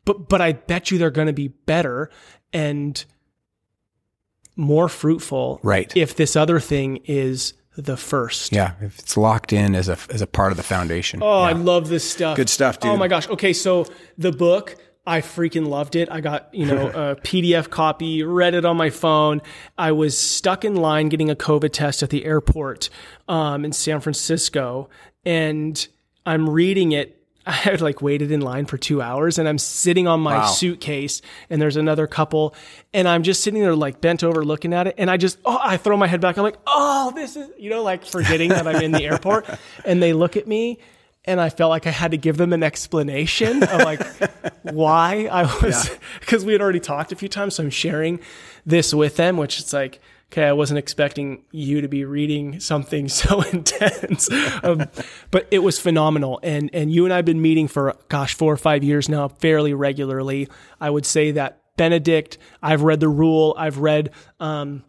But 0.05 0.29
but 0.29 0.39
i 0.39 0.53
bet 0.53 0.91
you 0.91 0.97
they're 0.97 1.11
going 1.11 1.27
to 1.27 1.33
be 1.33 1.49
better 1.49 2.09
and 2.53 3.03
more 4.55 4.89
fruitful 4.89 5.59
right. 5.63 5.91
if 5.95 6.15
this 6.15 6.35
other 6.35 6.59
thing 6.59 6.97
is 7.05 7.53
the 7.77 7.95
first 7.95 8.51
yeah 8.51 8.73
if 8.81 8.99
it's 8.99 9.15
locked 9.15 9.53
in 9.53 9.75
as 9.75 9.87
a 9.87 9.97
as 10.09 10.21
a 10.21 10.27
part 10.27 10.51
of 10.51 10.57
the 10.57 10.63
foundation 10.63 11.21
oh 11.23 11.41
yeah. 11.41 11.49
i 11.49 11.51
love 11.53 11.87
this 11.87 12.09
stuff 12.09 12.35
good 12.35 12.49
stuff 12.49 12.79
dude 12.79 12.91
oh 12.91 12.97
my 12.97 13.07
gosh 13.07 13.29
okay 13.29 13.53
so 13.53 13.85
the 14.17 14.31
book 14.31 14.75
I 15.05 15.21
freaking 15.21 15.67
loved 15.67 15.95
it. 15.95 16.09
I 16.11 16.21
got, 16.21 16.53
you 16.53 16.65
know, 16.65 16.87
a 16.93 17.15
PDF 17.15 17.69
copy, 17.69 18.23
read 18.23 18.53
it 18.53 18.65
on 18.65 18.77
my 18.77 18.89
phone. 18.89 19.41
I 19.77 19.91
was 19.91 20.17
stuck 20.17 20.63
in 20.63 20.75
line 20.75 21.09
getting 21.09 21.29
a 21.29 21.35
COVID 21.35 21.71
test 21.71 22.03
at 22.03 22.11
the 22.11 22.23
airport 22.25 22.89
um, 23.27 23.65
in 23.65 23.71
San 23.71 23.99
Francisco. 23.99 24.89
And 25.25 25.87
I'm 26.25 26.49
reading 26.49 26.91
it. 26.91 27.20
I 27.45 27.51
had 27.51 27.81
like 27.81 28.01
waited 28.01 28.31
in 28.31 28.41
line 28.41 28.65
for 28.65 28.77
two 28.77 29.01
hours 29.01 29.39
and 29.39 29.47
I'm 29.47 29.57
sitting 29.57 30.07
on 30.07 30.19
my 30.19 30.37
wow. 30.37 30.45
suitcase 30.45 31.21
and 31.49 31.61
there's 31.61 31.75
another 31.75 32.05
couple 32.07 32.53
and 32.93 33.07
I'm 33.07 33.23
just 33.23 33.41
sitting 33.43 33.61
there 33.61 33.75
like 33.75 33.99
bent 34.01 34.23
over 34.23 34.43
looking 34.45 34.73
at 34.73 34.87
it. 34.87 34.95
And 34.97 35.09
I 35.09 35.17
just, 35.17 35.39
oh, 35.45 35.59
I 35.61 35.77
throw 35.77 35.97
my 35.97 36.07
head 36.07 36.21
back. 36.21 36.37
I'm 36.37 36.43
like, 36.43 36.59
oh, 36.67 37.11
this 37.15 37.35
is, 37.35 37.49
you 37.57 37.69
know, 37.69 37.83
like 37.83 38.05
forgetting 38.05 38.49
that 38.49 38.67
I'm 38.67 38.81
in 38.81 38.91
the 38.91 39.05
airport. 39.05 39.45
And 39.85 40.01
they 40.01 40.13
look 40.13 40.37
at 40.37 40.47
me 40.47 40.79
and 41.25 41.39
I 41.39 41.49
felt 41.49 41.69
like 41.69 41.87
I 41.87 41.91
had 41.91 42.11
to 42.11 42.17
give 42.17 42.37
them 42.37 42.53
an 42.53 42.61
explanation 42.61 43.63
of 43.63 43.81
like 43.81 44.01
why 44.63 45.27
I 45.31 45.43
was 45.43 45.97
because 46.19 46.43
yeah. 46.43 46.47
we 46.47 46.53
had 46.53 46.61
already 46.61 46.79
talked 46.79 47.11
a 47.11 47.15
few 47.15 47.29
times. 47.29 47.55
So 47.55 47.63
I'm 47.63 47.69
sharing 47.69 48.19
this 48.65 48.93
with 48.93 49.17
them, 49.17 49.37
which 49.37 49.59
it's 49.59 49.73
like, 49.73 49.99
okay, 50.31 50.45
I 50.45 50.53
wasn't 50.53 50.77
expecting 50.77 51.43
you 51.51 51.81
to 51.81 51.87
be 51.87 52.05
reading 52.05 52.59
something 52.59 53.09
so 53.09 53.41
intense, 53.41 54.29
um, 54.63 54.85
but 55.29 55.47
it 55.51 55.59
was 55.59 55.79
phenomenal. 55.79 56.39
And 56.43 56.69
and 56.73 56.91
you 56.91 57.05
and 57.05 57.13
I've 57.13 57.25
been 57.25 57.41
meeting 57.41 57.67
for 57.67 57.95
gosh 58.09 58.33
four 58.33 58.53
or 58.53 58.57
five 58.57 58.83
years 58.83 59.09
now, 59.09 59.27
fairly 59.27 59.73
regularly. 59.73 60.47
I 60.79 60.89
would 60.89 61.05
say 61.05 61.31
that 61.31 61.61
Benedict. 61.77 62.37
I've 62.61 62.83
read 62.83 62.99
the 62.99 63.09
Rule. 63.09 63.55
I've 63.57 63.79
read 63.79 64.11
um, 64.39 64.83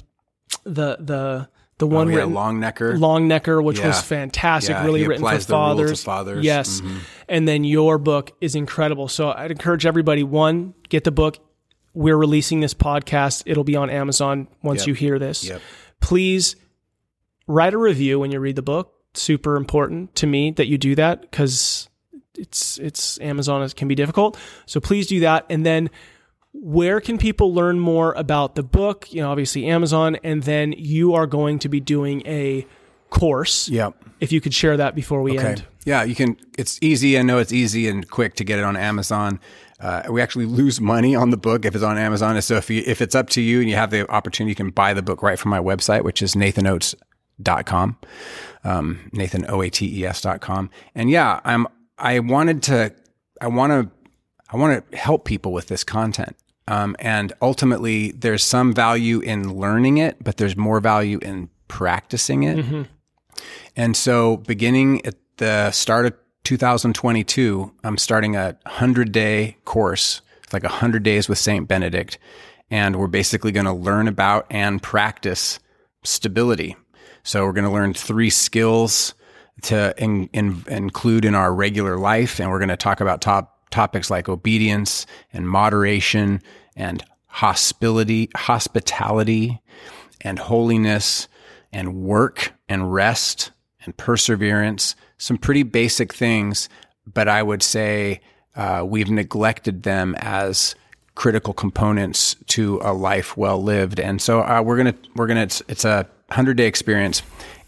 the 0.64 0.97
the 1.01 1.49
the 1.78 1.86
one 1.86 2.09
oh, 2.09 2.11
yeah, 2.11 2.16
written 2.18 2.32
Longenecker, 2.34 2.99
Longenecker, 2.99 3.64
which 3.64 3.78
yeah. 3.78 3.88
was 3.88 4.01
fantastic, 4.03 4.70
yeah, 4.70 4.84
really 4.84 5.07
written 5.07 5.26
for 5.26 5.38
fathers. 5.40 6.05
fathers. 6.05 6.45
Yes, 6.45 6.80
mm-hmm. 6.80 6.99
and 7.28 7.49
then 7.49 7.64
your 7.64 7.99
book 7.99 8.32
is 8.40 8.55
incredible. 8.55 9.09
So 9.09 9.32
I'd 9.32 9.51
encourage 9.51 9.86
everybody: 9.86 10.22
one, 10.22 10.74
get 10.88 11.05
the 11.05 11.11
book. 11.11 11.38
We're 11.95 12.16
releasing 12.16 12.61
this 12.61 12.74
podcast; 12.74 13.43
it'll 13.47 13.64
be 13.64 13.76
on 13.76 13.90
Amazon 13.90 14.49
once 14.62 14.82
yep. 14.82 14.88
you 14.88 14.95
hear 14.95 15.18
this. 15.18 15.45
Yep. 15.45 15.61
Please 16.01 16.57
write 17.47 17.74
a 17.74 17.78
review 17.78 18.18
when 18.18 18.30
you 18.30 18.40
read 18.40 18.57
the 18.57 18.62
book. 18.62 18.95
Super 19.14 19.57
important 19.57 20.14
to 20.16 20.26
me 20.26 20.53
that 20.53 20.68
you 20.68 20.78
do 20.78 20.95
that 20.95 21.20
because 21.20 21.88
it's 22.36 22.78
it's 22.78 23.20
Amazon 23.20 23.68
can 23.70 23.88
be 23.88 23.95
difficult. 23.95 24.38
So 24.66 24.80
please 24.80 25.07
do 25.07 25.20
that, 25.20 25.47
and 25.51 25.66
then 25.66 25.90
where 26.53 27.01
can 27.01 27.18
people 27.18 27.55
learn 27.55 27.78
more 27.78 28.12
about 28.12 28.55
the 28.55 28.62
book? 28.62 29.12
You 29.12 29.22
know, 29.22 29.30
obviously 29.30 29.66
Amazon, 29.66 30.16
and 30.22 30.43
then 30.43 30.72
you 30.72 31.14
are 31.14 31.26
going 31.26 31.59
to 31.61 31.68
be 31.68 31.80
doing 31.80 32.22
a 32.26 32.66
course. 33.11 33.68
Yep. 33.68 33.95
If 34.20 34.32
you 34.32 34.40
could 34.40 34.55
share 34.55 34.76
that 34.76 34.95
before 34.95 35.22
we 35.22 35.38
okay. 35.38 35.49
end. 35.49 35.64
Yeah, 35.85 36.05
you 36.05 36.14
can. 36.14 36.37
It's 36.57 36.78
easy. 36.80 37.18
I 37.18 37.22
know 37.22 37.39
it's 37.39 37.53
easy 37.53 37.89
and 37.89 38.09
quick 38.09 38.35
to 38.35 38.45
get 38.45 38.59
it 38.59 38.64
on 38.64 38.76
Amazon. 38.76 39.41
Uh, 39.80 40.05
we 40.09 40.22
actually 40.22 40.47
lose 40.47 40.80
money 40.80 41.16
on 41.16 41.30
the 41.30 41.37
book 41.37 41.64
if 41.64 41.74
it's 41.74 41.83
on 41.83 41.99
Amazon. 41.99 42.41
So 42.41 42.55
if 42.55 42.70
you, 42.70 42.85
if 42.87 43.03
it's 43.03 43.16
up 43.16 43.28
to 43.30 43.41
you 43.41 43.61
and 43.61 43.68
you 43.68 43.74
have 43.74 43.91
the 43.91 44.09
opportunity, 44.09 44.53
you 44.53 44.55
can 44.55 44.70
buy 44.70 44.95
the 44.95 45.03
book 45.03 45.22
right 45.22 45.39
from 45.39 45.51
my 45.51 45.59
website, 45.59 46.05
which 46.05 46.22
is 46.22 46.35
nathanoates.com, 46.35 47.99
um, 48.62 49.11
nathanoates.com. 49.12 50.70
And 50.95 51.11
yeah, 51.11 51.41
I'm, 51.45 51.66
I 51.99 52.20
wanted 52.20 52.62
to, 52.64 52.95
I 53.41 53.49
want 53.49 53.72
to, 53.72 53.91
I 54.53 54.57
want 54.57 54.89
to 54.91 54.97
help 54.97 55.24
people 55.24 55.53
with 55.53 55.66
this 55.66 55.83
content. 55.83 56.37
Um, 56.68 56.95
and 57.01 57.33
ultimately, 57.43 58.12
there's 58.12 58.45
some 58.45 58.72
value 58.72 59.18
in 59.18 59.55
learning 59.55 59.99
it, 59.99 60.22
but 60.22 60.37
there's 60.37 60.57
more 60.57 60.78
value 60.78 61.18
in 61.20 61.51
practicing 61.66 62.45
it. 62.45 62.59
Mm-hmm. 62.59 62.83
And 63.74 63.97
so, 63.97 64.37
beginning 64.37 65.05
at 65.05 65.16
the 65.43 65.72
start 65.72 66.07
of 66.07 66.14
2022, 66.45 67.72
I'm 67.82 67.99
starting 67.99 68.36
a 68.36 68.57
100 68.62 69.11
day 69.11 69.57
course, 69.64 70.20
it's 70.45 70.53
like 70.53 70.62
100 70.62 71.03
days 71.03 71.28
with 71.28 71.36
St. 71.36 71.66
Benedict. 71.66 72.16
And 72.70 72.95
we're 72.95 73.09
basically 73.09 73.51
going 73.51 73.66
to 73.66 73.72
learn 73.72 74.07
about 74.07 74.47
and 74.51 74.80
practice 74.80 75.59
stability. 76.05 76.76
So, 77.24 77.45
we're 77.45 77.55
going 77.55 77.64
to 77.64 77.72
learn 77.72 77.93
three 77.93 78.30
skills 78.30 79.14
to 79.62 79.93
in, 79.99 80.28
in, 80.32 80.62
include 80.68 81.24
in 81.24 81.34
our 81.34 81.53
regular 81.53 81.99
life. 81.99 82.38
And 82.38 82.49
we're 82.49 82.61
going 82.61 82.68
to 82.68 82.76
talk 82.76 83.01
about 83.01 83.20
top 83.20 83.68
topics 83.72 84.12
like 84.12 84.28
obedience 84.28 85.07
and 85.32 85.49
moderation 85.49 86.40
and 86.76 87.03
hospitality, 87.26 88.30
hospitality 88.36 89.61
and 90.20 90.38
holiness 90.38 91.26
and 91.72 91.97
work 91.97 92.53
and 92.68 92.95
rest 92.95 93.51
and 93.85 93.97
perseverance. 93.97 94.95
Some 95.18 95.39
pretty 95.39 95.62
basic 95.62 96.12
things, 96.12 96.68
but 97.12 97.28
I 97.28 97.43
would 97.43 97.62
say 97.62 98.20
uh, 98.57 98.85
we've 98.87 99.11
neglected 99.11 99.83
them 99.83 100.14
as 100.18 100.74
critical 101.14 101.53
components 101.53 102.37
to 102.47 102.80
a 102.83 102.93
life 102.93 103.37
well 103.37 103.62
lived. 103.62 104.01
And 104.01 104.20
so 104.20 104.41
uh, 104.41 104.62
we're 104.64 104.76
gonna 104.76 104.95
we're 105.14 105.26
gonna 105.26 105.43
it's, 105.43 105.62
it's 105.68 105.85
a 105.85 106.07
hundred 106.30 106.57
day 106.57 106.66
experience, 106.66 107.22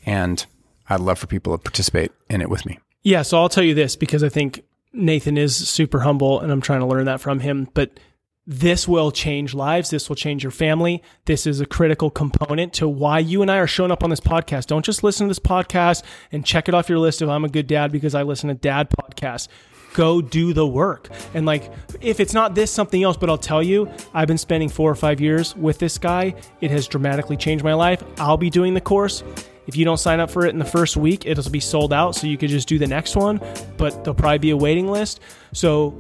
and 0.07 0.45
I'd 0.89 1.01
love 1.01 1.19
for 1.19 1.27
people 1.27 1.57
to 1.57 1.63
participate 1.63 2.13
in 2.29 2.41
it 2.41 2.51
with 2.51 2.67
me. 2.67 2.79
Yeah, 3.03 3.23
so 3.23 3.39
I'll 3.39 3.49
tell 3.49 3.65
you 3.65 3.75
this 3.75 3.97
because 3.97 4.23
I 4.23 4.29
think 4.29 4.65
Nathan 4.93 5.37
is 5.37 5.57
super 5.57 6.01
humble 6.01 6.41
and 6.41 6.51
I'm 6.51 6.61
trying 6.61 6.81
to 6.81 6.87
learn 6.87 7.05
that 7.07 7.21
from 7.21 7.41
him. 7.41 7.69
But 7.75 8.01
this 8.47 8.87
will 8.87 9.11
change 9.11 9.55
lives. 9.55 9.91
This 9.91 10.09
will 10.09 10.17
change 10.17 10.43
your 10.43 10.53
family. 10.53 11.03
This 11.25 11.47
is 11.47 11.61
a 11.61 11.67
critical 11.67 12.11
component 12.11 12.75
to 12.75 12.89
why 12.89 13.19
you 13.19 13.41
and 13.41 13.51
I 13.51 13.59
are 13.59 13.67
showing 13.67 13.91
up 13.91 14.05
on 14.05 14.11
this 14.11 14.21
podcast. 14.21 14.67
Don't 14.67 14.85
just 14.85 15.03
listen 15.03 15.27
to 15.27 15.31
this 15.31 15.39
podcast 15.39 16.03
and 16.31 16.45
check 16.45 16.69
it 16.69 16.75
off 16.75 16.89
your 16.89 16.99
list 16.99 17.23
of 17.23 17.31
I'm 17.31 17.45
a 17.45 17.49
good 17.49 17.67
dad 17.67 17.91
because 17.91 18.15
I 18.15 18.23
listen 18.23 18.49
to 18.49 18.55
dad 18.55 18.91
podcasts. 18.91 19.49
Go 19.95 20.21
do 20.21 20.53
the 20.53 20.67
work. 20.67 21.09
And 21.33 21.47
like, 21.47 21.73
if 22.01 22.21
it's 22.21 22.35
not 22.35 22.55
this, 22.55 22.71
something 22.71 23.03
else, 23.03 23.17
but 23.17 23.31
I'll 23.31 23.39
tell 23.39 23.63
you, 23.63 23.91
I've 24.13 24.29
been 24.29 24.39
spending 24.39 24.69
four 24.69 24.91
or 24.91 24.97
five 24.97 25.21
years 25.21 25.57
with 25.57 25.79
this 25.79 25.97
guy. 25.97 26.35
It 26.61 26.71
has 26.71 26.87
dramatically 26.87 27.37
changed 27.37 27.65
my 27.65 27.75
life. 27.75 28.03
I'll 28.19 28.37
be 28.37 28.51
doing 28.51 28.75
the 28.75 28.81
course. 28.81 29.23
If 29.67 29.77
you 29.77 29.87
don't 29.87 29.97
sign 29.97 30.21
up 30.21 30.31
for 30.31 30.45
it 30.45 30.51
in 30.51 30.59
the 30.59 30.65
first 30.65 30.97
week, 30.97 31.25
it'll 31.25 31.51
be 31.51 31.61
sold 31.61 31.93
out. 31.93 32.15
So 32.15 32.27
you 32.27 32.37
could 32.37 32.51
just 32.51 32.69
do 32.69 32.79
the 32.79 32.87
next 32.87 33.17
one, 33.17 33.41
but 33.79 34.05
there'll 34.05 34.15
probably 34.15 34.39
be 34.39 34.51
a 34.51 34.57
waiting 34.57 34.91
list. 34.91 35.21
So 35.53 35.97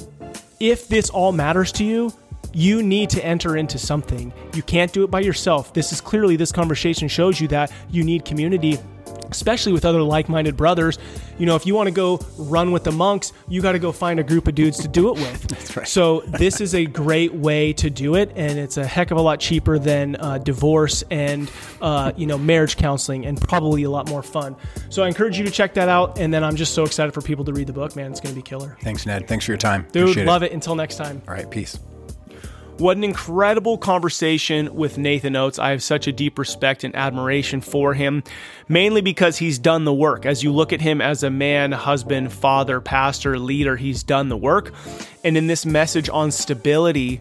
if 0.61 0.89
this 0.89 1.09
all 1.09 1.33
matters 1.33 1.73
to 1.73 1.85
you, 1.85 2.13
you 2.55 2.83
need 2.83 3.11
to 3.11 3.25
enter 3.25 3.57
into 3.57 3.79
something. 3.79 4.33
You 4.55 4.63
can't 4.63 4.93
do 4.93 5.05
it 5.05 5.11
by 5.11 5.21
yourself. 5.21 5.73
This 5.75 5.93
is 5.93 6.01
clearly, 6.01 6.37
this 6.37 6.53
conversation 6.53 7.09
shows 7.09 7.41
you 7.41 7.49
that 7.49 7.73
you 7.91 8.03
need 8.05 8.25
community 8.25 8.79
especially 9.31 9.73
with 9.73 9.85
other 9.85 10.03
like-minded 10.03 10.57
brothers. 10.57 10.99
You 11.39 11.47
know, 11.47 11.57
if 11.57 11.67
you 11.67 11.75
want 11.75 11.89
to 11.89 11.95
go 11.95 12.21
run 12.39 12.71
with 12.71 12.85
the 12.85 12.93
monks, 12.93 13.33
you 13.49 13.61
got 13.61 13.73
to 13.73 13.81
go 13.81 13.91
find 13.91 14.21
a 14.21 14.23
group 14.23 14.47
of 14.47 14.55
dudes 14.55 14.79
to 14.79 14.89
do 14.89 15.09
it 15.09 15.15
with. 15.15 15.43
That's 15.49 15.77
right. 15.77 15.89
So 15.89 16.21
this 16.21 16.61
is 16.61 16.75
a 16.75 16.87
great 16.87 17.35
way 17.35 17.73
to 17.75 17.91
do 17.91 18.15
it, 18.15 18.33
and 18.37 18.59
it's 18.59 18.77
a 18.77 18.87
heck 18.87 19.11
of 19.11 19.19
a 19.19 19.21
lot 19.21 19.41
cheaper 19.41 19.79
than 19.79 20.17
uh, 20.17 20.39
divorce 20.39 21.03
and 21.11 21.51
uh, 21.81 22.13
you 22.17 22.27
know 22.27 22.39
marriage 22.39 22.77
counseling, 22.77 23.27
and 23.27 23.41
probably 23.41 23.83
a 23.83 23.91
lot 23.91 24.09
more 24.09 24.23
fun. 24.23 24.57
So 24.89 25.03
I 25.03 25.09
encourage 25.09 25.37
you 25.37 25.45
to 25.45 25.51
check 25.51 25.75
that 25.75 25.89
out. 25.89 26.19
And 26.19 26.33
then 26.33 26.45
I'm 26.45 26.57
just 26.57 26.75
so 26.75 26.85
excited 26.85 27.13
for 27.13 27.21
people 27.21 27.45
to 27.47 27.53
read 27.53 27.67
the 27.67 27.73
book. 27.73 27.97
Man, 27.97 28.11
it's 28.11 28.21
going 28.21 28.35
to 28.35 28.39
be 28.39 28.43
killer. 28.43 28.77
Thanks, 28.83 29.05
Ned. 29.05 29.27
Thanks 29.27 29.45
for 29.45 29.51
your 29.51 29.59
time, 29.59 29.87
dude. 29.91 30.03
Appreciate 30.03 30.27
love 30.27 30.43
it. 30.43 30.47
it. 30.47 30.53
Until 30.53 30.77
next 30.77 30.97
time. 30.97 31.21
All 31.27 31.35
right, 31.35 31.51
peace. 31.51 31.79
What 32.79 32.97
an 32.97 33.05
incredible 33.05 33.79
conversation 33.79 34.75
with 34.75 34.99
Nathan 34.99 35.37
Oates. 35.37 35.61
I 35.61 35.71
have 35.71 35.81
such 35.81 36.09
a 36.09 36.13
deep 36.13 36.41
respect 36.41 36.83
and 36.83 36.95
admiration 36.97 37.61
for 37.61 37.95
him, 37.95 38.25
mainly 38.69 39.01
because 39.01 39.39
he's 39.39 39.61
done 39.61 39.85
the 39.85 39.95
work. 39.95 40.27
As 40.27 40.43
you 40.43 40.53
look 40.53 40.73
at 40.73 40.81
him 40.81 41.01
as 41.01 41.23
a 41.23 41.31
man, 41.31 41.71
husband, 41.71 42.33
father, 42.33 42.81
pastor, 42.81 43.39
leader, 43.39 43.77
he's 43.77 44.03
done 44.03 44.29
the 44.29 44.37
work. 44.37 44.73
And 45.23 45.37
in 45.37 45.47
this 45.47 45.65
message 45.65 46.09
on 46.09 46.33
stability, 46.33 47.21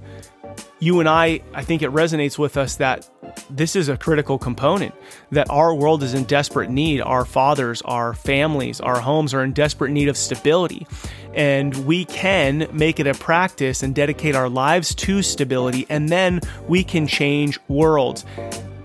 you 0.80 1.00
and 1.00 1.08
I, 1.08 1.42
I 1.54 1.64
think 1.64 1.84
it 1.84 1.92
resonates 1.92 2.40
with 2.40 2.58
us 2.58 2.78
that 2.78 3.08
this 3.50 3.76
is 3.76 3.90
a 3.90 3.98
critical 3.98 4.38
component, 4.38 4.94
that 5.32 5.50
our 5.50 5.74
world 5.74 6.04
is 6.04 6.14
in 6.14 6.24
desperate 6.24 6.70
need. 6.70 7.02
Our 7.02 7.26
fathers, 7.26 7.82
our 7.84 8.14
families, 8.14 8.80
our 8.82 9.00
homes 9.00 9.34
are 9.34 9.44
in 9.44 9.54
desperate 9.54 9.92
need 9.92 10.08
of 10.08 10.18
stability. 10.18 10.88
And 11.34 11.74
we 11.86 12.06
can 12.06 12.68
make 12.72 13.00
it 13.00 13.08
a 13.08 13.14
practice 13.14 13.84
and 13.84 13.96
dedicate 13.96 14.36
our 14.36 14.50
lives 14.50 14.94
to 14.96 15.22
stability, 15.22 15.86
and 15.90 16.10
then 16.10 16.42
we 16.68 16.84
can 16.84 17.08
change 17.08 17.60
worlds. 17.68 18.26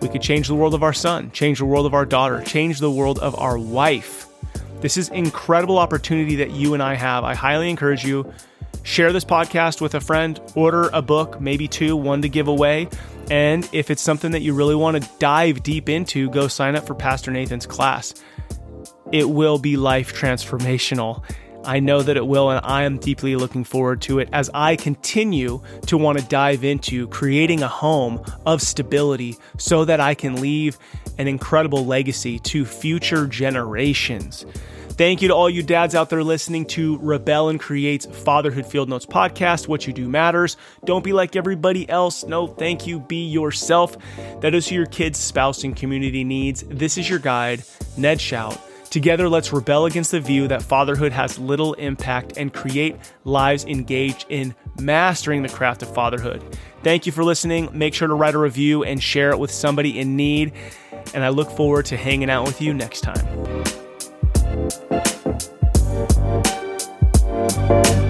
We 0.01 0.09
could 0.09 0.23
change 0.23 0.49
the 0.49 0.55
world 0.55 0.75
of 0.75 0.83
our 0.83 0.93
son, 0.93 1.31
change 1.33 1.59
the 1.59 1.65
world 1.65 1.85
of 1.85 1.93
our 1.93 2.07
daughter, 2.07 2.43
change 2.43 2.79
the 2.79 2.91
world 2.91 3.19
of 3.19 3.39
our 3.39 3.59
wife 3.59 4.29
This 4.81 4.97
is 4.97 5.09
incredible 5.09 5.77
opportunity 5.79 6.37
that 6.37 6.53
you 6.53 6.75
and 6.75 6.83
I 6.83 6.95
have. 6.95 7.25
I 7.25 7.35
highly 7.35 7.69
encourage 7.69 8.05
you 8.05 8.33
share 8.83 9.13
this 9.13 9.25
podcast 9.25 9.81
with 9.81 9.95
a 9.95 10.01
friend, 10.01 10.41
order 10.55 10.91
a 10.93 11.03
book, 11.03 11.41
maybe 11.41 11.69
two, 11.69 11.97
one 11.97 12.23
to 12.23 12.29
give 12.29 12.49
away. 12.49 12.89
And 13.31 13.69
if 13.73 13.91
it's 13.91 14.03
something 14.03 14.31
that 14.31 14.41
you 14.41 14.55
really 14.55 14.75
want 14.75 15.03
to 15.03 15.11
dive 15.19 15.63
deep 15.63 15.89
into, 15.89 16.31
go 16.31 16.49
sign 16.49 16.77
up 16.77 16.87
for 16.87 16.95
Pastor 16.95 17.31
Nathan's 17.31 17.67
class. 17.67 18.15
It 19.13 19.29
will 19.29 19.59
be 19.59 19.77
life 19.77 20.15
transformational. 20.15 21.23
I 21.65 21.81
know 21.81 22.01
that 22.01 22.17
it 22.17 22.27
will, 22.27 22.51
and 22.51 22.65
I 22.65 22.85
am 22.85 22.99
deeply 22.99 23.37
looking 23.37 23.65
forward 23.65 24.01
to 24.03 24.21
it 24.21 24.29
as 24.33 24.49
I 24.55 24.77
continue 24.77 25.61
to 25.87 25.99
want 25.99 26.19
to 26.19 26.25
dive 26.25 26.65
into 26.65 27.09
creating 27.09 27.63
a 27.63 27.69
home 27.69 28.25
of 28.47 28.63
stability 28.63 29.37
so 29.59 29.85
that 29.85 30.01
I 30.01 30.15
can 30.15 30.41
leave 30.41 30.79
an 31.19 31.29
incredible 31.29 31.85
legacy 31.85 32.39
to 32.39 32.65
future 32.65 33.27
generations. 33.27 34.47
Thank 34.99 35.23
you 35.23 35.29
to 35.29 35.35
all 35.35 35.49
you 35.49 35.63
dads 35.63 35.95
out 35.95 36.11
there 36.11 36.25
listening 36.25 36.67
to 36.67 36.99
Rebel 36.99 37.51
and 37.51 37.61
Create's 37.61 38.05
Fatherhood 38.05 38.67
Field 38.67 38.89
Notes 38.89 39.07
podcast. 39.07 39.69
What 39.69 39.87
you 39.87 39.93
do 39.93 40.09
matters. 40.09 40.57
Don't 40.85 41.05
be 41.05 41.13
like 41.13 41.37
everybody 41.37 41.89
else. 41.89 42.25
No, 42.25 42.49
thank 42.49 42.85
you. 42.85 42.99
Be 42.99 43.25
yourself. 43.25 43.97
That 44.41 44.57
is 44.57 44.67
who 44.67 44.75
your 44.75 44.87
kids, 44.87 45.21
spouse, 45.21 45.63
and 45.63 45.77
community 45.77 46.25
needs. 46.25 46.65
This 46.67 46.99
is 46.99 47.09
your 47.09 47.21
guide, 47.21 47.63
Ned 47.97 48.19
Schaut. 48.19 48.61
Together, 48.91 49.29
let's 49.29 49.53
rebel 49.53 49.87
against 49.87 50.11
the 50.11 50.19
view 50.19 50.49
that 50.49 50.63
fatherhood 50.63 51.13
has 51.13 51.39
little 51.39 51.75
impact 51.75 52.37
and 52.37 52.53
create 52.53 52.97
lives 53.23 53.65
engaged 53.67 54.27
in 54.31 54.53
mastering 54.81 55.43
the 55.43 55.49
craft 55.49 55.81
of 55.85 55.95
fatherhood. 55.95 56.43
Thank 56.83 57.07
you 57.07 57.13
for 57.13 57.23
listening. 57.23 57.69
Make 57.73 57.95
sure 57.95 58.09
to 58.09 58.15
write 58.15 58.35
a 58.35 58.39
review 58.39 58.83
and 58.83 59.01
share 59.01 59.31
it 59.31 59.39
with 59.39 59.53
somebody 59.53 60.01
in 60.01 60.17
need. 60.17 60.55
And 61.15 61.23
I 61.23 61.29
look 61.29 61.53
forward 61.53 61.87
to 61.87 61.97
hanging 61.97 62.31
out 62.31 62.45
with 62.45 62.61
you 62.61 62.75
next 62.75 63.03
time. 63.03 63.87
Thank 67.69 68.03
you 68.03 68.08